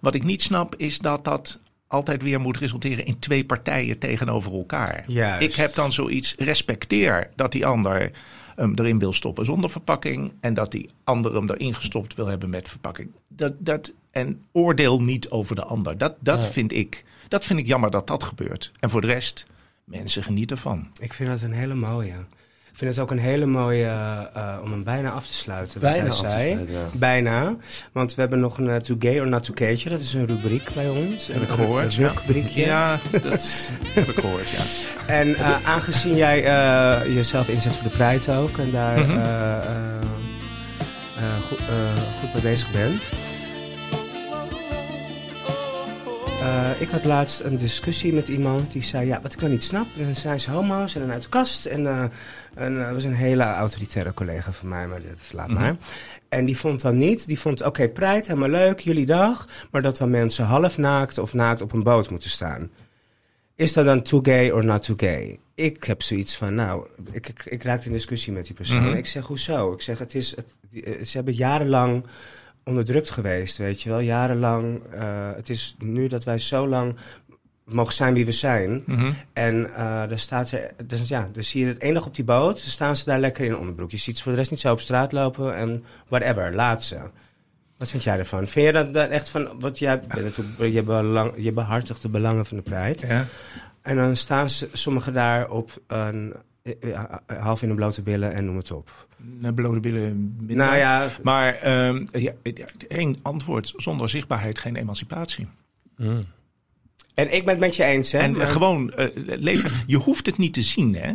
Wat 0.00 0.14
ik 0.14 0.24
niet 0.24 0.42
snap 0.42 0.74
is 0.76 0.98
dat 0.98 1.24
dat 1.24 1.60
altijd 1.86 2.22
weer 2.22 2.40
moet 2.40 2.56
resulteren 2.56 3.04
in 3.04 3.18
twee 3.18 3.44
partijen 3.44 3.98
tegenover 3.98 4.52
elkaar. 4.52 5.04
Juist. 5.06 5.42
Ik 5.42 5.54
heb 5.54 5.74
dan 5.74 5.92
zoiets, 5.92 6.34
respecteer 6.38 7.30
dat 7.36 7.52
die 7.52 7.66
ander 7.66 8.10
hem 8.56 8.72
erin 8.74 8.98
wil 8.98 9.12
stoppen 9.12 9.44
zonder 9.44 9.70
verpakking 9.70 10.32
en 10.40 10.54
dat 10.54 10.70
die 10.70 10.90
ander 11.04 11.34
hem 11.34 11.50
erin 11.50 11.74
gestopt 11.74 12.14
wil 12.14 12.26
hebben 12.26 12.50
met 12.50 12.68
verpakking. 12.68 13.10
Dat, 13.28 13.52
dat, 13.58 13.92
en 14.10 14.42
oordeel 14.52 15.02
niet 15.02 15.30
over 15.30 15.54
de 15.54 15.64
ander. 15.64 15.98
Dat, 15.98 16.14
dat, 16.20 16.42
ja. 16.42 16.48
vind 16.48 16.72
ik, 16.72 17.04
dat 17.28 17.44
vind 17.44 17.58
ik 17.58 17.66
jammer 17.66 17.90
dat 17.90 18.06
dat 18.06 18.24
gebeurt. 18.24 18.72
En 18.80 18.90
voor 18.90 19.00
de 19.00 19.06
rest, 19.06 19.46
mensen 19.84 20.22
genieten 20.22 20.56
ervan. 20.56 20.88
Ik 21.00 21.12
vind 21.12 21.28
dat 21.28 21.40
een 21.40 21.52
hele 21.52 21.74
mooie. 21.74 22.14
Ik 22.78 22.84
vind 22.84 22.96
het 22.96 23.04
ook 23.04 23.10
een 23.10 23.24
hele 23.24 23.46
mooie, 23.46 23.84
uh, 24.36 24.56
om 24.62 24.70
hem 24.70 24.84
bijna 24.84 25.10
af 25.10 25.26
te 25.26 25.34
sluiten. 25.34 25.80
Bijna 25.80 26.08
wat 26.08 26.20
hij 26.20 26.30
zei. 26.30 26.52
Sluiten, 26.52 26.74
ja. 26.74 26.80
Bijna. 26.92 27.56
Want 27.92 28.14
we 28.14 28.20
hebben 28.20 28.40
nog 28.40 28.58
een 28.58 28.66
uh, 28.66 28.76
To 28.76 28.96
Gay 28.98 29.20
or 29.20 29.26
Not 29.26 29.42
To 29.42 29.52
Gaytje. 29.54 29.88
Dat 29.88 30.00
is 30.00 30.12
een 30.12 30.26
rubriek 30.26 30.70
bij 30.74 30.88
ons. 30.88 31.26
Heb 31.26 31.42
ik 31.42 31.48
gehoord. 31.48 31.96
Een 31.96 32.08
rubriekje. 32.08 32.64
Ja, 32.64 32.98
dat 33.22 33.70
heb 33.94 34.08
ik 34.08 34.18
gehoord, 34.18 34.48
ja. 34.48 34.62
En 35.06 35.28
uh, 35.28 35.68
aangezien 35.68 36.16
jij 36.16 36.42
jezelf 37.14 37.48
inzet 37.48 37.72
voor 37.72 37.90
de 37.90 37.96
Pride 37.96 38.32
ook. 38.32 38.58
En 38.58 38.70
daar 38.70 38.98
mm 38.98 39.06
-hmm. 39.06 39.22
goed, 41.48 41.58
goed 42.20 42.32
mee 42.34 42.42
bezig 42.42 42.70
bent. 42.70 43.02
Uh, 46.40 46.80
ik 46.80 46.88
had 46.88 47.04
laatst 47.04 47.40
een 47.40 47.58
discussie 47.58 48.12
met 48.12 48.28
iemand 48.28 48.72
die 48.72 48.82
zei: 48.82 49.06
Ja, 49.06 49.20
wat 49.20 49.32
ik 49.32 49.38
dan 49.38 49.50
niet 49.50 49.62
snap, 49.62 49.86
dan 49.96 50.14
zijn 50.14 50.40
ze 50.40 50.50
homo's 50.50 50.94
en 50.94 51.00
dan 51.00 51.10
uit 51.10 51.22
de 51.22 51.28
kast. 51.28 51.66
En 51.66 51.80
uh, 51.80 52.04
dat 52.54 52.70
uh, 52.70 52.92
was 52.92 53.04
een 53.04 53.14
hele 53.14 53.42
autoritaire 53.42 54.14
collega 54.14 54.52
van 54.52 54.68
mij, 54.68 54.86
maar 54.86 55.02
dat 55.02 55.32
laat 55.32 55.48
mm 55.48 55.56
-hmm. 55.56 55.64
maar. 55.64 55.76
En 56.28 56.44
die 56.44 56.58
vond 56.58 56.80
dan 56.80 56.96
niet, 56.96 57.26
die 57.26 57.38
vond: 57.38 57.60
Oké, 57.60 57.68
okay, 57.68 57.88
Pride, 57.88 58.26
helemaal 58.26 58.48
leuk, 58.48 58.80
jullie 58.80 59.06
dag. 59.06 59.48
Maar 59.70 59.82
dat 59.82 59.96
dan 59.96 60.10
mensen 60.10 60.44
half 60.44 60.78
naakt 60.78 61.18
of 61.18 61.34
naakt 61.34 61.60
op 61.60 61.72
een 61.72 61.82
boot 61.82 62.10
moeten 62.10 62.30
staan. 62.30 62.70
Is 63.54 63.72
dat 63.72 63.84
dan 63.84 64.02
too 64.02 64.20
gay 64.22 64.50
or 64.50 64.64
not 64.64 64.82
too 64.82 64.96
gay? 64.96 65.38
Ik 65.54 65.84
heb 65.84 66.02
zoiets 66.02 66.36
van, 66.36 66.54
nou, 66.54 66.86
ik, 67.10 67.28
ik, 67.28 67.44
ik 67.44 67.62
raakte 67.62 67.86
in 67.86 67.92
discussie 67.92 68.32
met 68.32 68.46
die 68.46 68.54
persoon. 68.54 68.80
Mm 68.80 68.86
-hmm. 68.86 68.96
Ik 68.96 69.06
zeg, 69.06 69.26
hoezo? 69.26 69.72
Ik 69.72 69.80
zeg, 69.80 69.98
het 69.98 70.14
is, 70.14 70.36
het, 70.36 70.46
ze 71.08 71.16
hebben 71.16 71.34
jarenlang 71.34 72.04
onderdrukt 72.68 73.10
geweest, 73.10 73.56
weet 73.56 73.82
je 73.82 73.88
wel. 73.88 74.00
Jarenlang. 74.00 74.80
Uh, 74.94 75.00
het 75.36 75.48
is 75.48 75.76
nu 75.78 76.08
dat 76.08 76.24
wij 76.24 76.38
zo 76.38 76.68
lang 76.68 76.96
mogen 77.64 77.92
zijn 77.92 78.14
wie 78.14 78.24
we 78.24 78.32
zijn. 78.32 78.82
Mm 78.86 78.96
-hmm. 78.96 79.14
En 79.32 79.54
uh, 79.54 79.76
daar 79.76 80.18
staat 80.18 80.50
er, 80.50 80.70
dus 80.86 81.08
ja, 81.08 81.28
dus 81.32 81.48
zie 81.48 81.66
je 81.66 81.76
het 81.78 81.94
dag 81.94 82.06
op 82.06 82.14
die 82.14 82.24
boot, 82.24 82.56
dan 82.56 82.70
staan 82.70 82.96
ze 82.96 83.04
daar 83.04 83.20
lekker 83.20 83.44
in 83.44 83.56
onderbroek. 83.56 83.90
Je 83.90 83.96
ziet 83.96 84.16
ze 84.16 84.22
voor 84.22 84.32
de 84.32 84.38
rest 84.38 84.50
niet 84.50 84.60
zo 84.60 84.72
op 84.72 84.80
straat 84.80 85.12
lopen 85.12 85.56
en 85.56 85.84
whatever, 86.08 86.54
laat 86.54 86.84
ze. 86.84 86.98
Wat 87.78 87.90
vind 87.90 88.02
jij 88.02 88.18
ervan? 88.18 88.46
Vind 88.46 88.66
je 88.66 88.72
dat, 88.72 88.94
dat 88.94 89.10
echt 89.10 89.28
van, 89.28 89.60
wat 89.60 89.78
jij 89.78 90.00
bent 90.00 90.36
je, 90.58 90.82
belang, 90.82 91.32
je 91.36 91.52
behartigt 91.52 92.02
de 92.02 92.08
belangen 92.08 92.46
van 92.46 92.56
de 92.56 92.62
Pride. 92.62 93.06
Ja. 93.06 93.26
En 93.82 93.96
dan 93.96 94.16
staan 94.16 94.50
ze, 94.50 94.68
sommigen 94.72 95.12
daar 95.12 95.50
op 95.50 95.82
een, 95.86 96.34
half 97.26 97.62
in 97.62 97.68
de 97.68 97.74
blote 97.74 98.02
billen 98.02 98.32
en 98.32 98.44
noem 98.44 98.56
het 98.56 98.70
op. 98.70 99.06
Naar 99.16 99.54
blote 99.54 99.80
billen. 99.80 100.36
Nou 100.46 100.76
ja. 100.76 101.08
Maar 101.22 101.86
um, 101.88 102.06
ja, 102.12 102.32
één 102.88 103.18
antwoord. 103.22 103.72
Zonder 103.76 104.08
zichtbaarheid 104.08 104.58
geen 104.58 104.76
emancipatie. 104.76 105.46
Mm. 105.96 106.26
En 107.14 107.34
ik 107.34 107.44
ben 107.44 107.54
het 107.54 107.60
met 107.60 107.76
je 107.76 107.84
eens, 107.84 108.12
hè? 108.12 108.18
En 108.18 108.36
maar... 108.36 108.46
gewoon 108.46 108.92
uh, 108.98 109.06
leven. 109.14 109.72
Je 109.86 109.96
hoeft 109.96 110.26
het 110.26 110.38
niet 110.38 110.52
te 110.52 110.62
zien, 110.62 110.94
hè? 110.94 111.12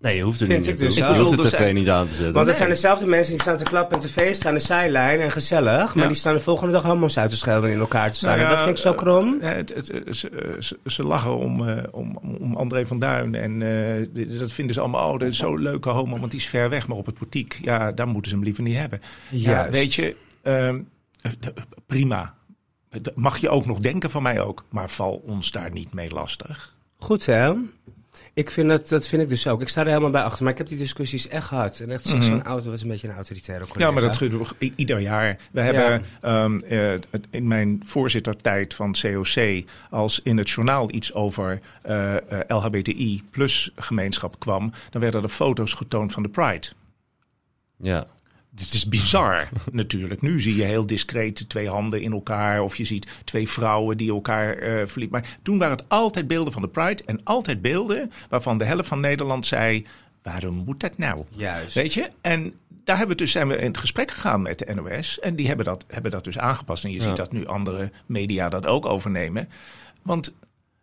Nee, 0.00 0.16
je 0.16 0.22
hoeft 0.22 0.40
het 0.40 0.48
Vind 0.48 0.60
niet 0.60 0.70
ik 0.74 0.78
dus 0.78 0.94
je 0.94 1.00
wel. 1.00 1.14
hoeft 1.24 1.30
de 1.36 1.42
Dus, 1.42 1.50
tv 1.50 1.72
niet 1.72 1.88
aan 1.88 2.06
te 2.08 2.14
zetten. 2.14 2.32
Want 2.34 2.46
het 2.46 2.56
zijn 2.56 2.68
dezelfde 2.68 3.06
mensen 3.06 3.32
die 3.32 3.42
staan 3.42 3.56
te 3.56 3.64
klappen 3.64 3.94
en 3.96 4.00
te 4.02 4.08
feesten 4.08 4.48
aan 4.48 4.54
de 4.54 4.60
zijlijn 4.60 5.20
en 5.20 5.30
gezellig. 5.30 5.94
Maar 5.94 6.02
Ja. 6.02 6.06
die 6.10 6.16
staan 6.18 6.34
de 6.34 6.40
volgende 6.40 6.72
dag 6.72 6.82
homo's 6.82 7.18
uit 7.18 7.30
te 7.30 7.36
schelden 7.36 7.68
en 7.68 7.74
in 7.74 7.80
elkaar 7.80 8.10
te 8.12 8.18
slaan. 8.18 8.38
Nou 8.38 8.42
ja, 8.50 8.54
dat 8.54 8.64
vind 8.64 8.76
ik 8.76 8.82
zo 8.82 8.94
krom. 8.94 9.38
Eh, 9.40 9.50
het, 9.52 9.74
het, 9.74 9.88
het- 9.88 10.16
ze, 10.16 10.56
ze, 10.60 10.78
ze 10.86 11.04
lachen 11.04 11.36
om, 11.38 11.68
eh, 11.68 11.82
om, 11.90 12.16
om 12.40 12.56
André 12.56 12.86
van 12.86 12.98
Duin. 12.98 13.34
En 13.34 13.62
eh, 13.62 14.38
dat 14.38 14.52
vinden 14.52 14.74
ze 14.74 14.80
allemaal, 14.80 15.12
oh, 15.12 15.18
dat 15.18 15.28
is 15.28 15.36
zo'n 15.36 15.62
leuke 15.62 15.88
homo, 15.90 16.18
want 16.18 16.30
die 16.30 16.40
is 16.40 16.46
ver 16.48 16.68
weg. 16.70 16.86
Maar 16.88 16.96
op 16.96 17.06
het 17.06 17.18
portiek, 17.18 17.58
ja, 17.62 17.92
daar 17.92 18.08
moeten 18.08 18.30
ze 18.30 18.36
hem 18.36 18.44
liever 18.44 18.62
niet 18.62 18.76
hebben. 18.76 19.00
Ja, 19.28 19.70
weet 19.70 19.94
je, 19.94 20.16
ehm, 20.42 20.80
eh, 21.22 21.30
prima. 21.86 22.34
Mag 23.14 23.38
je 23.38 23.48
ook 23.48 23.66
nog 23.66 23.78
denken 23.78 24.10
van 24.10 24.22
mij 24.22 24.40
ook. 24.40 24.64
Maar 24.68 24.90
val 24.90 25.22
ons 25.26 25.50
daar 25.50 25.70
niet 25.72 25.94
mee 25.94 26.10
lastig. 26.10 26.76
Goed, 26.98 27.26
hè? 27.26 27.52
Ik 28.40 28.50
vind 28.50 28.70
het, 28.70 28.88
dat 28.88 29.06
vind 29.06 29.22
ik 29.22 29.28
dus 29.28 29.46
ook. 29.46 29.60
Ik 29.60 29.68
sta 29.68 29.80
er 29.80 29.86
helemaal 29.86 30.10
bij 30.10 30.22
achter. 30.22 30.42
Maar 30.42 30.52
ik 30.52 30.58
heb 30.58 30.66
die 30.66 30.78
discussies 30.78 31.28
echt 31.28 31.46
gehad. 31.46 31.78
En 31.80 31.90
echt 31.90 32.12
Mhm. 32.12 32.22
zo'n 32.22 32.42
auto, 32.42 32.72
is 32.72 32.82
een 32.82 32.88
beetje 32.88 33.08
een 33.08 33.14
autoritaire 33.14 33.64
collega. 33.64 33.86
Ja, 33.86 33.92
maar 33.92 34.02
dat 34.02 34.16
gebeurt 34.16 34.52
ieder 34.76 34.98
jaar. 35.00 35.36
We 35.52 35.60
hebben 35.60 36.04
ehm, 36.20 36.58
eh, 36.58 36.78
het- 37.10 37.26
in 37.30 37.48
mijn 37.48 37.82
voorzittertijd 37.84 38.74
van 38.74 38.94
COC, 39.00 39.64
als 39.90 40.20
in 40.22 40.36
het 40.38 40.50
journaal 40.50 40.92
iets 40.94 41.12
over 41.14 41.60
eh, 41.82 42.16
eh, 42.16 42.22
LHBTI 42.48 43.22
plus 43.30 43.70
gemeenschap 43.76 44.38
kwam, 44.38 44.72
dan 44.90 45.00
werden 45.00 45.22
er 45.22 45.28
foto's 45.28 45.72
getoond 45.72 46.12
van 46.12 46.22
de 46.22 46.28
Pride. 46.28 46.66
Ja. 47.76 48.06
Dit 48.60 48.72
is 48.72 48.88
bizar 48.88 49.48
natuurlijk. 49.72 50.22
Nu 50.22 50.40
zie 50.40 50.56
je 50.56 50.62
heel 50.62 50.86
discreet 50.86 51.48
twee 51.48 51.68
handen 51.68 52.02
in 52.02 52.12
elkaar. 52.12 52.62
Of 52.62 52.76
je 52.76 52.84
ziet 52.84 53.06
twee 53.24 53.48
vrouwen 53.48 53.96
die 53.96 54.10
elkaar 54.10 54.56
verliepen. 54.88 55.20
Maar 55.20 55.38
toen 55.42 55.58
waren 55.58 55.76
het 55.76 55.88
altijd 55.88 56.26
beelden 56.26 56.52
van 56.52 56.62
de 56.62 56.68
Pride. 56.68 57.02
En 57.06 57.20
altijd 57.24 57.62
beelden 57.62 58.12
waarvan 58.28 58.58
de 58.58 58.64
helft 58.64 58.88
van 58.88 59.00
Nederland 59.00 59.46
zei... 59.46 59.86
waarom 60.22 60.54
moet 60.54 60.80
dat 60.80 60.98
nou? 60.98 61.24
Juist. 61.30 61.74
Weet 61.74 61.94
je? 61.94 62.10
En 62.20 62.52
daar 62.84 62.96
hebben 62.98 63.16
we 63.16 63.22
dus, 63.22 63.32
zijn 63.32 63.48
we 63.48 63.56
in 63.56 63.66
het 63.66 63.78
gesprek 63.78 64.10
gegaan 64.10 64.42
met 64.42 64.58
de 64.58 64.74
NOS. 64.74 65.18
En 65.20 65.36
die 65.36 65.46
hebben 65.46 65.64
dat, 65.64 65.84
hebben 65.88 66.10
dat 66.10 66.24
dus 66.24 66.38
aangepast. 66.38 66.84
En 66.84 66.90
je 66.90 66.96
Ja. 66.98 67.02
ziet 67.02 67.16
dat 67.16 67.32
nu 67.32 67.46
andere 67.46 67.92
media 68.06 68.48
dat 68.48 68.66
ook 68.66 68.86
overnemen. 68.86 69.48
Want 70.02 70.32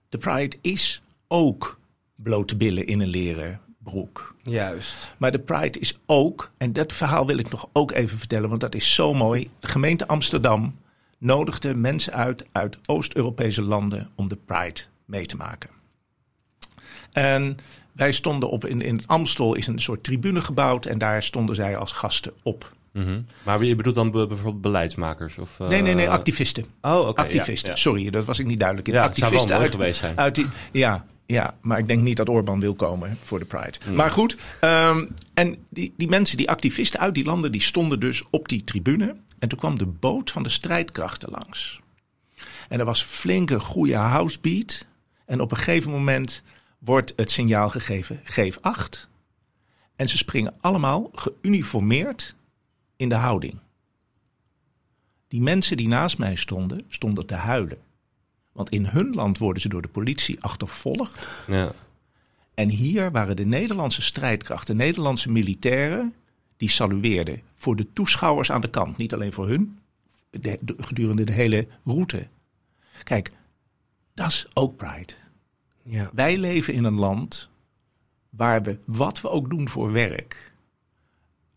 de 0.10 0.18
Pride 0.18 0.58
is 0.62 1.02
ook 1.28 1.80
blote 2.16 2.56
billen 2.56 2.88
in 2.88 3.00
een 3.02 3.08
leren 3.08 3.60
broek. 3.92 4.36
Juist. 4.44 5.14
Maar 5.18 5.32
de 5.32 5.40
Pride 5.40 5.80
is 5.80 6.00
ook, 6.06 6.52
en 6.58 6.74
dat 6.74 6.94
verhaal 6.94 7.28
wil 7.28 7.38
ik 7.38 7.50
nog 7.50 7.70
ook 7.74 7.92
even 7.92 8.18
vertellen, 8.18 8.50
want 8.50 8.62
dat 8.62 8.76
is 8.76 8.94
zo 8.94 9.14
mooi. 9.14 9.50
De 9.60 9.68
gemeente 9.68 10.08
Amsterdam 10.08 10.76
nodigde 11.18 11.76
mensen 11.76 12.14
uit 12.14 12.46
uit 12.52 12.78
Oost-Europese 12.86 13.62
landen 13.62 14.10
om 14.16 14.28
de 14.28 14.38
Pride 14.46 14.82
mee 15.06 15.26
te 15.26 15.36
maken. 15.36 15.70
En 17.12 17.58
wij 17.92 18.12
stonden 18.12 18.50
op, 18.50 18.66
in, 18.66 18.82
in 18.82 18.96
het 18.96 19.08
Amstel 19.08 19.54
is 19.54 19.68
een 19.68 19.80
soort 19.80 20.04
tribune 20.04 20.42
gebouwd 20.42 20.86
en 20.86 20.98
daar 20.98 21.24
stonden 21.24 21.56
zij 21.56 21.78
als 21.78 21.92
gasten 21.92 22.34
op. 22.44 22.72
Mhm. 22.98 23.22
Maar 23.44 23.64
je 23.64 23.76
bedoelt 23.76 23.96
dan 23.96 24.12
be- 24.12 24.28
bijvoorbeeld 24.28 24.62
beleidsmakers? 24.62 25.38
Of, 25.38 25.60
eh, 25.60 25.68
Nee, 25.68 25.82
nee, 25.82 25.94
nee, 25.94 26.10
activisten. 26.10 26.66
Oh, 26.82 26.98
oké. 27.08 27.22
activisten, 27.22 27.70
ja. 27.70 27.76
sorry, 27.76 28.10
dat 28.10 28.26
was 28.26 28.40
ik 28.40 28.46
niet 28.46 28.60
duidelijk 28.60 28.88
in. 28.88 28.94
Ja, 28.94 29.08
het 29.08 29.18
zou 29.18 29.32
wel 29.32 29.40
activisten 29.40 29.66
uit, 29.66 29.76
geweest 29.82 30.00
zijn. 30.00 30.18
uit 30.18 30.36
die, 30.36 30.46
ja, 30.72 31.06
ja, 31.26 31.56
maar 31.62 31.80
ik 31.80 31.88
denk 31.88 32.02
niet 32.02 32.18
dat 32.18 32.30
Orbán 32.30 32.60
wil 32.60 32.74
komen 32.76 33.18
voor 33.24 33.40
de 33.40 33.46
Pride. 33.46 33.78
Hmm. 33.86 33.96
Maar 33.96 34.12
goed, 34.12 34.38
ehm, 34.62 35.06
en 35.34 35.58
die, 35.70 35.94
die 35.98 36.08
mensen, 36.08 36.38
die 36.38 36.50
activisten 36.50 37.00
uit 37.00 37.14
die 37.14 37.26
landen, 37.26 37.52
die 37.52 37.62
stonden 37.62 38.00
dus 38.00 38.24
op 38.30 38.48
die 38.48 38.64
tribune. 38.64 39.16
En 39.40 39.50
toen 39.50 39.60
kwam 39.60 39.78
de 39.78 39.86
boot 39.86 40.32
van 40.32 40.44
de 40.44 40.50
strijdkrachten 40.50 41.30
langs. 41.32 41.80
En 42.70 42.80
er 42.80 42.86
was 42.86 43.04
flinke, 43.04 43.60
goede 43.60 43.96
housebeat. 43.96 44.86
En 45.26 45.42
op 45.42 45.52
een 45.52 45.58
gegeven 45.58 45.92
moment 45.92 46.42
wordt 46.80 47.14
het 47.16 47.32
signaal 47.32 47.70
gegeven, 47.70 48.20
geef 48.24 48.58
acht. 48.62 49.08
En 49.96 50.10
ze 50.10 50.18
springen 50.18 50.54
allemaal 50.62 51.10
geuniformeerd 51.14 52.36
in 52.98 53.10
de 53.10 53.16
houding. 53.16 53.60
Die 55.28 55.42
mensen 55.42 55.78
die 55.78 55.88
naast 55.88 56.18
mij 56.18 56.36
stonden, 56.36 56.82
stonden 56.88 57.26
te 57.26 57.36
huilen. 57.36 57.78
Want 58.52 58.70
in 58.70 58.86
hun 58.86 59.14
land 59.14 59.38
worden 59.38 59.62
ze 59.62 59.70
door 59.70 59.82
de 59.82 59.88
politie 59.88 60.42
achtervolgd. 60.44 61.28
Ja. 61.48 61.72
En 62.54 62.70
hier 62.70 63.12
waren 63.12 63.36
de 63.36 63.46
Nederlandse 63.46 64.02
strijdkrachten, 64.02 64.76
Nederlandse 64.76 65.32
militairen, 65.32 66.14
die 66.58 66.70
salueerden 66.70 67.42
voor 67.56 67.76
de 67.76 67.94
toeschouwers 67.94 68.52
aan 68.52 68.62
de 68.62 68.70
kant. 68.70 68.98
Niet 68.98 69.14
alleen 69.14 69.34
voor 69.34 69.48
hun, 69.48 69.80
de- 70.30 70.60
de- 70.62 70.76
gedurende 70.78 71.24
de 71.24 71.32
hele 71.32 71.68
route. 71.86 72.28
Kijk, 73.04 73.32
dat 74.14 74.28
is 74.28 74.48
ook 74.54 74.78
Pride. 74.78 75.14
Ja. 75.84 76.10
Wij 76.14 76.38
leven 76.38 76.74
in 76.74 76.84
een 76.84 77.00
land 77.00 77.50
waar 78.30 78.64
we, 78.64 78.78
wat 78.86 79.22
we 79.22 79.30
ook 79.30 79.50
doen 79.50 79.70
voor 79.70 79.92
werk, 79.92 80.52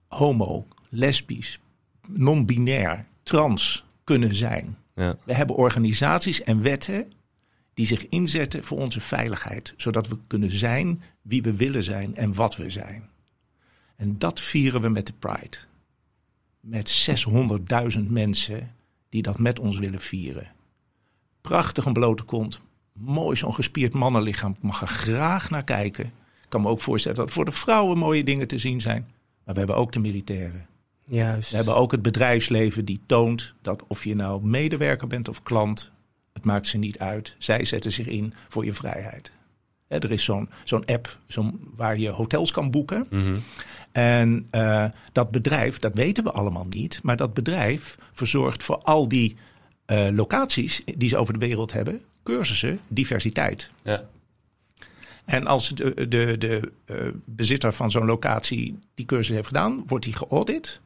homo, 0.09 0.67
lesbisch, 0.91 1.59
non-binair, 2.07 3.07
trans 3.23 3.85
kunnen 4.05 4.35
zijn. 4.35 4.77
Ja. 4.95 5.17
We 5.25 5.35
hebben 5.35 5.57
organisaties 5.57 6.43
en 6.43 6.63
wetten 6.63 7.13
die 7.75 7.87
zich 7.87 8.09
inzetten 8.09 8.65
voor 8.65 8.79
onze 8.79 9.01
veiligheid, 9.01 9.75
zodat 9.77 10.09
we 10.09 10.17
kunnen 10.27 10.51
zijn 10.51 11.03
wie 11.23 11.43
we 11.43 11.55
willen 11.55 11.83
zijn 11.83 12.17
en 12.17 12.35
wat 12.35 12.57
we 12.57 12.71
zijn. 12.71 13.09
En 13.97 14.19
dat 14.19 14.41
vieren 14.41 14.81
we 14.81 14.89
met 14.89 15.07
de 15.07 15.13
Pride. 15.19 15.57
Met 16.61 17.11
600.000 17.97 18.01
mensen 18.09 18.75
die 19.09 19.23
dat 19.23 19.39
met 19.39 19.59
ons 19.59 19.79
willen 19.79 20.01
vieren. 20.01 20.53
Prachtig 21.41 21.85
een 21.85 21.93
blote 21.93 22.23
kont. 22.23 22.61
Mooi 22.93 23.37
zo'n 23.37 23.55
gespierd 23.55 23.93
mannenlichaam. 23.93 24.53
Ik 24.53 24.63
mag 24.63 24.81
er 24.81 24.87
graag 24.87 25.51
naar 25.51 25.65
kijken. 25.65 26.05
Ik 26.05 26.49
kan 26.49 26.61
me 26.61 26.69
ook 26.69 26.81
voorstellen 26.81 27.19
dat 27.19 27.31
voor 27.31 27.45
de 27.45 27.51
vrouwen 27.51 27.99
mooie 27.99 28.25
dingen 28.25 28.47
te 28.47 28.59
zien 28.59 28.81
zijn. 28.81 29.09
Maar 29.45 29.55
we 29.55 29.59
hebben 29.59 29.77
ook 29.77 29.93
de 29.93 30.01
militairen. 30.01 30.67
Juist. 31.11 31.51
We 31.51 31.57
hebben 31.57 31.77
ook 31.77 31.93
het 31.93 32.03
bedrijfsleven 32.03 32.85
die 32.85 33.01
toont 33.07 33.55
dat 33.63 33.85
of 33.87 34.05
je 34.05 34.15
nou 34.15 34.45
medewerker 34.45 35.07
bent 35.07 35.29
of 35.29 35.43
klant, 35.43 35.91
het 36.33 36.45
maakt 36.45 36.67
ze 36.67 36.79
niet 36.79 36.99
uit. 36.99 37.37
Zij 37.39 37.65
zetten 37.65 37.93
zich 37.93 38.07
in 38.07 38.35
voor 38.49 38.65
je 38.65 38.73
vrijheid. 38.73 39.33
Hè, 39.89 39.99
er 39.99 40.11
is 40.11 40.25
zo'n 40.25 40.49
zo'n 40.65 40.85
app 40.85 41.19
zo'n, 41.27 41.61
waar 41.77 41.99
je 41.99 42.09
hotels 42.09 42.51
kan 42.51 42.71
boeken. 42.71 43.07
Mhm. 43.11 43.39
En 43.93 44.47
eh, 44.51 44.85
dat 45.13 45.31
bedrijf, 45.31 45.79
dat 45.79 45.95
weten 45.95 46.25
we 46.25 46.33
allemaal 46.33 46.67
niet, 46.69 47.01
maar 47.03 47.17
dat 47.17 47.35
bedrijf 47.35 47.99
verzorgt 48.13 48.63
voor 48.63 48.79
al 48.79 49.09
die 49.09 49.37
eh, 49.87 50.09
locaties 50.13 50.83
die 50.85 51.09
ze 51.09 51.17
over 51.17 51.33
de 51.33 51.47
wereld 51.47 51.73
hebben, 51.73 52.03
cursussen 52.23 52.81
diversiteit. 52.89 53.71
Ja. 53.83 54.09
En 55.25 55.47
als 55.47 55.69
de, 55.69 56.09
de, 56.09 56.39
de 56.39 56.73
eh, 56.85 56.97
bezitter 57.25 57.73
van 57.73 57.91
zo'n 57.91 58.07
locatie 58.07 58.79
die 58.95 59.07
cursus 59.07 59.35
heeft 59.35 59.47
gedaan, 59.47 59.83
wordt 59.87 60.05
hij 60.05 60.15
geaudit. 60.15 60.81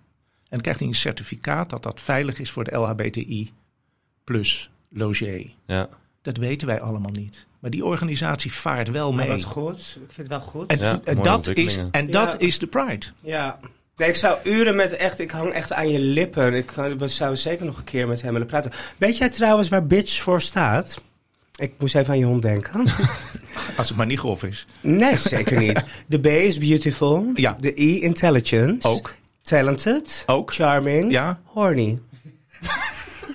En 0.55 0.61
dan 0.61 0.73
krijgt 0.73 0.79
hij 0.81 0.89
een 0.89 0.95
certificaat 0.95 1.71
dat 1.71 1.83
dat 1.83 2.01
veilig 2.01 2.39
is 2.39 2.51
voor 2.51 2.65
de 2.65 2.77
LHBTI 2.77 3.53
plus 4.25 4.71
logier. 4.91 5.51
Ja. 5.67 5.89
Dat 6.23 6.37
weten 6.37 6.67
wij 6.67 6.81
allemaal 6.81 7.11
niet. 7.11 7.47
Maar 7.59 7.71
die 7.71 7.85
organisatie 7.85 8.53
vaart 8.53 8.91
wel 8.91 9.13
Maar 9.13 9.27
mee. 9.27 9.37
wat 9.37 9.45
goed. 9.45 9.79
Ik 9.81 10.13
vind 10.13 10.17
het 10.17 10.29
wel 10.29 10.41
goed. 10.41 10.71
En, 10.71 10.79
Ja, 10.79 11.01
en 11.05 11.17
mooie 11.17 11.29
dat, 11.29 11.47
is, 11.47 11.77
en 11.91 12.07
Ja. 12.07 12.13
dat 12.25 12.41
is 12.41 12.59
de 12.59 12.67
Pride. 12.67 13.07
Ja. 13.21 13.59
Nee, 13.97 14.09
ik 14.09 14.15
zou 14.15 14.39
uren 14.45 14.77
met 14.77 14.93
echt, 14.97 15.19
ik 15.19 15.31
hang 15.31 15.53
echt 15.53 15.73
aan 15.73 15.89
je 15.89 15.99
lippen. 16.01 16.55
Ik 16.55 16.71
zouden 17.05 17.39
zeker 17.39 17.67
nog 17.67 17.77
een 17.79 17.85
keer 17.85 18.07
met 18.09 18.23
hem 18.23 18.33
willen 18.33 18.47
praten. 18.49 18.71
Weet 18.97 19.17
jij 19.17 19.29
trouwens 19.29 19.69
waar 19.69 19.87
bitch 19.87 20.23
voor 20.23 20.41
staat? 20.41 21.03
Ik 21.57 21.73
moest 21.79 21.95
even 21.95 22.13
aan 22.13 22.19
je 22.19 22.25
hond 22.25 22.43
denken. 22.43 22.81
Als 23.77 23.89
het 23.89 23.97
maar 23.97 24.07
niet 24.07 24.19
grof 24.19 24.43
is. 24.43 24.67
Nee, 24.81 25.17
zeker 25.19 25.59
niet. 25.59 25.85
De 26.07 26.19
B 26.19 26.27
is 26.27 26.59
beautiful. 26.59 27.31
Ja. 27.35 27.57
De 27.61 27.77
I, 27.81 28.03
intelligent. 28.03 28.85
Ook. 28.85 29.15
Talented. 29.45 30.23
Ook. 30.27 30.53
Charming. 30.55 31.13
Ja. 31.13 31.39
Horny. 31.45 31.99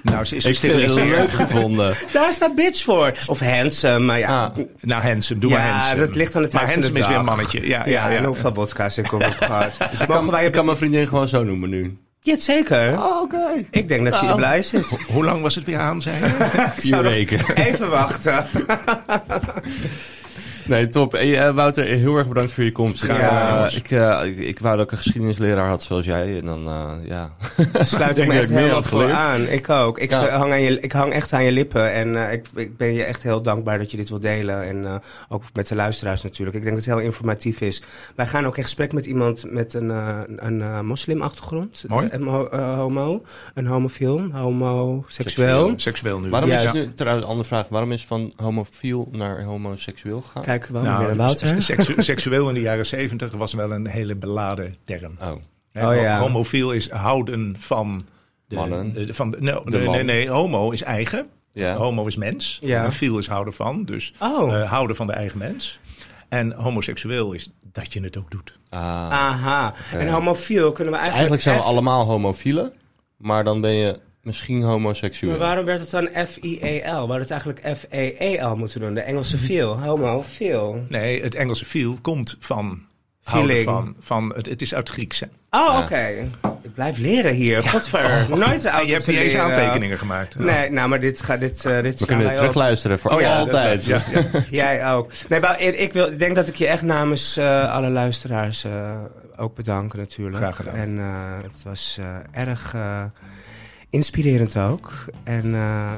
Nou, 0.03 0.25
ze 0.25 0.35
is 0.35 0.45
Ik 0.45 0.57
vind 0.57 0.73
het 0.73 0.81
leuk 0.81 0.89
gesteriliseerd. 0.89 1.29
gevonden. 1.29 1.97
Daar 2.13 2.33
staat 2.33 2.55
bitch 2.55 2.83
voor. 2.83 3.11
Of 3.27 3.39
handsome, 3.39 3.99
maar 3.99 4.19
ja. 4.19 4.43
Ah. 4.45 4.65
Nou, 4.81 5.03
handsome. 5.03 5.39
Doe 5.39 5.49
maar 5.51 5.59
ja, 5.65 5.71
handsome. 5.71 5.95
dat 6.05 6.15
ligt 6.15 6.35
aan 6.35 6.41
de 6.41 6.47
tijd 6.47 6.61
Maar 6.63 6.71
de 6.73 6.79
handsome 6.79 6.99
is 6.99 7.07
weer 7.07 7.17
een 7.17 7.25
mannetje. 7.25 7.67
Ja, 7.67 7.67
Ja, 7.67 7.85
ja, 7.85 8.09
ja. 8.09 8.17
en 8.17 8.23
hoeveel 8.23 8.53
wodka's 8.53 8.97
ik 8.97 9.13
op 9.13 9.23
gehad. 9.23 9.77
Dus 9.91 10.05
kan, 10.05 10.29
wij 10.31 10.45
ik 10.45 10.51
kan 10.51 10.65
mijn 10.65 10.77
vriendin 10.77 11.07
gewoon 11.07 11.27
zo 11.27 11.43
noemen 11.43 11.69
nu. 11.69 11.97
Ja, 12.21 12.35
zeker. 12.35 12.93
Oh, 12.97 13.21
oké. 13.21 13.65
Ik 13.71 13.87
denk 13.87 14.05
dat 14.05 14.15
ze 14.15 14.25
hier 14.25 14.35
blij 14.35 14.61
zit. 14.61 14.85
Hoe 15.07 15.23
lang 15.25 15.41
was 15.41 15.55
het 15.55 15.65
weer 15.65 15.79
aan, 15.79 16.01
zei 16.01 16.17
je? 16.19 16.47
Vier 16.75 17.01
weken. 17.01 17.55
Even 17.55 17.89
wachten. 17.89 18.45
Nee, 20.69 20.89
top. 20.89 21.11
Hey, 21.11 21.47
eh, 21.47 21.53
Wouter, 21.55 21.85
heel 21.85 22.15
erg 22.17 22.27
bedankt 22.27 22.51
voor 22.51 22.63
je 22.63 22.71
komst. 22.71 23.03
Eh, 23.03 23.49
jongens. 23.51 23.75
ik, 23.75 23.91
eh, 23.91 24.21
ik, 24.25 24.37
ik 24.37 24.59
wou 24.59 24.75
dat 24.77 24.85
ik 24.85 24.91
een 24.91 24.97
geschiedenisleraar 24.97 25.67
had 25.69 25.81
zoals 25.81 26.05
jij. 26.05 26.37
En 26.37 26.45
dan, 26.45 26.67
eh, 26.67 26.91
ja. 27.07 27.31
Sluit 27.83 28.17
ik 28.17 28.27
me 28.27 28.39
echt 28.39 28.49
meer 28.49 28.83
voor 28.83 29.11
aan. 29.11 29.41
Ik 29.47 29.69
ook. 29.69 29.99
Ik, 29.99 30.11
Ja. 30.11 30.27
hang 30.29 30.51
aan 30.51 30.61
je, 30.61 30.79
ik 30.79 30.91
hang 30.91 31.13
echt 31.13 31.33
aan 31.33 31.43
je 31.43 31.51
lippen. 31.51 31.91
En 31.93 32.25
eh, 32.27 32.33
ik, 32.33 32.45
ik 32.55 32.77
ben 32.77 32.93
je 32.93 33.03
echt 33.03 33.23
heel 33.23 33.41
dankbaar 33.41 33.77
dat 33.77 33.91
je 33.91 33.97
dit 33.97 34.09
wil 34.09 34.19
delen. 34.19 34.63
En 34.67 34.85
eh, 34.85 34.95
ook 35.29 35.43
met 35.53 35.67
de 35.67 35.75
luisteraars 35.75 36.21
natuurlijk. 36.23 36.57
Ik 36.57 36.63
denk 36.63 36.75
dat 36.75 36.85
het 36.85 36.93
heel 36.95 37.03
informatief 37.03 37.61
is. 37.61 37.81
Wij 38.15 38.27
gaan 38.27 38.45
ook 38.45 38.57
in 38.57 38.63
gesprek 38.63 38.93
met 38.93 39.05
iemand 39.05 39.51
met 39.51 39.73
een, 39.73 39.89
een 40.45 40.61
eh, 40.61 40.79
moslimachtergrond. 40.81 41.83
Mooi. 41.87 42.07
Een 42.11 42.23
ho- 42.27 42.57
homo. 42.75 43.21
Een 43.53 43.65
homofiel. 43.67 44.21
Homoseksueel. 44.31 45.73
Seksueel 45.75 46.19
nu. 46.19 46.29
Waarom 46.29 46.49
Ja. 46.49 46.55
is 46.55 46.63
het 46.63 46.73
nu, 46.73 46.93
trouwens, 46.93 47.23
een 47.25 47.31
andere 47.31 47.47
vraag. 47.49 47.67
Waarom 47.67 47.91
is 47.91 48.05
van 48.05 48.33
homofiel 48.35 49.07
naar 49.11 49.43
homoseksueel 49.43 50.21
gegaan? 50.21 50.43
Kijk, 50.43 50.58
wel 50.67 50.81
Nou, 50.81 50.97
weer 50.97 51.07
naar 51.07 51.15
Wouter. 51.17 51.61
s- 51.61 51.65
seksu- 51.65 52.01
seksueel 52.01 52.47
in 52.47 52.53
de 52.53 52.61
jaren 52.61 52.85
zeventig 52.85 53.31
was 53.31 53.53
wel 53.53 53.71
een 53.71 53.87
hele 53.87 54.15
beladen 54.15 54.75
term. 54.83 55.17
Oh, 55.21 55.31
Oh, 55.89 55.95
ja. 55.95 56.19
Homofiel 56.19 56.71
is 56.71 56.89
houden 56.89 57.55
van... 57.59 58.05
De, 58.47 58.55
Mannen. 58.55 58.93
de- 58.93 59.13
van 59.13 59.31
de, 59.31 59.37
no, 59.41 59.63
De 59.65 59.77
nee, 59.77 59.85
man. 59.85 59.93
nee, 59.95 60.03
nee, 60.03 60.29
homo 60.29 60.71
is 60.71 60.81
eigen. 60.81 61.27
ja. 61.53 61.75
Homo 61.75 62.05
is 62.05 62.15
mens. 62.15 62.57
Ja. 62.61 62.83
En 62.83 62.91
fiel 62.93 63.17
is 63.17 63.27
houden 63.27 63.53
van. 63.53 63.85
Dus 63.85 64.13
Oh. 64.19 64.55
eh, 64.61 64.69
houden 64.71 64.95
van 64.95 65.07
de 65.07 65.13
eigen 65.13 65.37
mens. 65.37 65.79
En 66.29 66.51
homoseksueel 66.51 67.33
is 67.33 67.49
dat 67.71 67.93
je 67.93 68.01
het 68.01 68.17
ook 68.17 68.31
doet. 68.31 68.57
Ah. 68.69 68.79
Aha. 69.11 69.73
En 69.93 70.05
Ja. 70.05 70.11
homofiel 70.11 70.71
kunnen 70.71 70.93
we 70.93 70.99
Dus 70.99 71.07
eigenlijk... 71.07 71.13
eigenlijk 71.13 71.41
zijn 71.41 71.57
we 71.57 71.63
allemaal 71.63 72.05
homofielen. 72.05 72.73
Maar 73.17 73.43
dan 73.43 73.61
ben 73.61 73.71
je 73.73 73.99
misschien 74.23 74.61
homoseksueel. 74.61 75.31
Maar 75.31 75.39
waarom 75.47 75.65
werd 75.65 75.79
het 75.79 75.89
dan 75.89 76.09
F-I-E-L? 76.27 76.81
We 76.83 76.89
hadden 76.97 77.19
het 77.19 77.31
eigenlijk 77.31 77.61
F-E-E-L 77.77 78.55
moeten 78.55 78.79
doen. 78.79 78.93
De 78.93 79.01
Engelse 79.01 79.37
feel. 79.37 79.79
Homofiel. 79.79 80.85
Nee, 80.89 81.21
het 81.23 81.35
Engelse 81.35 81.65
feel 81.65 81.97
komt 82.01 82.35
van... 82.39 82.87
Feeling. 83.21 83.63
van, 83.63 83.95
van 83.99 84.33
het, 84.35 84.45
het 84.45 84.61
is 84.61 84.73
uit 84.73 84.89
Grieks. 84.89 85.19
Hè? 85.19 85.25
Oh, 85.49 85.73
Ja. 85.73 85.83
oké. 85.83 86.29
Ik 86.61 86.73
blijf 86.73 86.97
leren 86.97 87.33
hier. 87.33 87.63
Godver. 87.63 88.25
Nooit 88.37 88.61
de 88.61 88.69
En 88.69 88.85
je 88.87 88.93
hebt 88.93 89.07
niet 89.07 89.17
eens 89.17 89.35
aantekeningen 89.35 89.97
gemaakt. 89.97 90.39
Nee, 90.39 90.69
nou, 90.69 90.89
maar 90.89 90.99
dit, 90.99 91.21
gaat 91.21 91.39
dit, 91.39 91.65
eh 91.65 91.81
dit 91.81 91.99
We 91.99 92.05
kunnen 92.05 92.25
wij 92.25 92.33
ook. 92.33 92.39
terugluisteren 92.39 92.99
voor 92.99 93.11
Oh 93.11 93.21
ja, 93.21 93.37
altijd. 93.39 93.89
dat- 93.89 94.03
ja, 94.11 94.19
ja. 94.31 94.43
Jij 94.63 94.91
ook. 94.93 95.11
Nee, 95.29 95.39
maar 95.39 95.61
ik, 95.61 95.93
wil, 95.93 96.07
ik 96.07 96.19
denk 96.19 96.35
dat 96.35 96.47
ik 96.47 96.55
je 96.55 96.67
echt 96.67 96.81
namens 96.81 97.37
eh, 97.37 97.73
alle 97.73 97.89
luisteraars 97.89 98.63
eh, 98.63 98.71
ook 99.37 99.55
bedanken 99.55 99.99
natuurlijk. 99.99 100.37
Graag 100.37 100.55
gedaan. 100.55 100.75
En 100.75 100.99
eh, 100.99 101.43
het 101.43 101.63
was 101.63 101.97
eh, 101.99 102.41
erg 102.47 102.73
eh, 102.73 103.03
inspirerend 103.89 104.57
ook. 104.57 104.91
En 105.23 105.55
eh, 105.55 105.91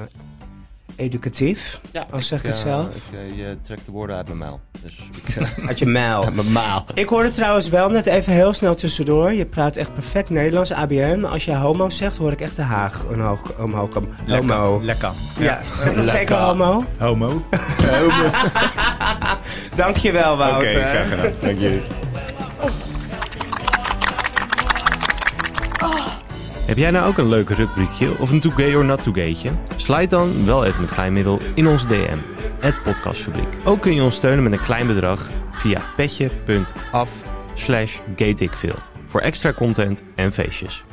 educatief, 0.95 1.81
Ja, 1.91 2.05
Al 2.11 2.21
zeg 2.21 2.39
ik 2.39 2.45
het 2.45 2.55
eh, 2.55 2.61
zelf. 2.61 2.85
Ik, 2.85 3.01
eh, 3.19 3.37
je 3.37 3.57
trekt 3.61 3.85
de 3.85 3.91
woorden 3.91 4.15
uit 4.15 4.25
mijn 4.27 4.37
muil. 4.37 4.59
Dus 4.83 4.99
ik, 5.25 5.37
uit 5.67 5.79
je 5.79 5.85
mijl. 5.85 6.23
uit 6.25 6.35
mijn 6.35 6.51
maal. 6.51 6.85
Ik 6.93 7.09
hoorde 7.09 7.29
trouwens 7.29 7.69
wel 7.69 7.89
net 7.89 8.05
even 8.05 8.33
heel 8.33 8.53
snel 8.53 8.75
tussendoor. 8.75 9.33
Je 9.33 9.45
praat 9.45 9.75
echt 9.75 9.93
perfect 9.93 10.29
Nederlands, 10.29 10.71
ABN. 10.73 11.19
Maar 11.19 11.31
als 11.31 11.45
je 11.45 11.55
homo 11.55 11.89
zegt, 11.89 12.17
hoor 12.17 12.31
ik 12.31 12.41
echt 12.41 12.55
de 12.55 12.61
Haag. 12.61 13.05
Een 13.09 13.19
hoog, 13.19 13.41
omhoog, 13.59 13.89
Lekker, 14.25 14.55
homo. 14.55 14.83
Lekker. 14.83 15.11
Ja, 15.37 15.61
zeg 15.73 15.95
nog 15.95 16.09
zeker 16.09 16.13
Lekker. 16.17 16.37
homo? 16.37 16.83
Homo. 16.97 17.27
Dank 17.49 18.11
Dankjewel, 19.75 20.33
Oké, 20.33 20.37
Wouter. 20.37 20.69
graag 20.69 21.09
gedaan. 21.09 21.31
Dank 21.39 21.59
jullie. 21.59 21.81
Heb 26.72 26.80
jij 26.80 26.91
nou 26.91 27.07
ook 27.07 27.17
een 27.17 27.30
leuk 27.30 27.49
rubriekje 27.49 28.17
of 28.19 28.32
een 28.32 28.39
too 28.39 28.51
gay 28.51 28.76
or 28.76 28.86
not 28.86 29.03
gaytje? 29.13 29.49
Slide 29.76 30.07
dan 30.07 30.45
wel 30.45 30.65
even 30.65 30.82
met 30.82 30.91
klein 30.91 31.13
middel 31.13 31.39
in 31.53 31.67
onze 31.67 31.86
DM, 31.86 32.17
het 32.59 32.84
podcastfabriek. 32.84 33.47
Ook 33.63 33.82
kun 33.82 33.95
je 33.95 34.03
ons 34.03 34.15
steunen 34.15 34.43
met 34.43 34.51
een 34.51 34.61
klein 34.61 34.88
bedrag 34.88 35.30
via 35.51 35.82
petje.af 35.95 37.22
slash 37.53 37.97
voor 39.05 39.22
extra 39.22 39.53
content 39.53 40.03
en 40.15 40.32
feestjes. 40.32 40.84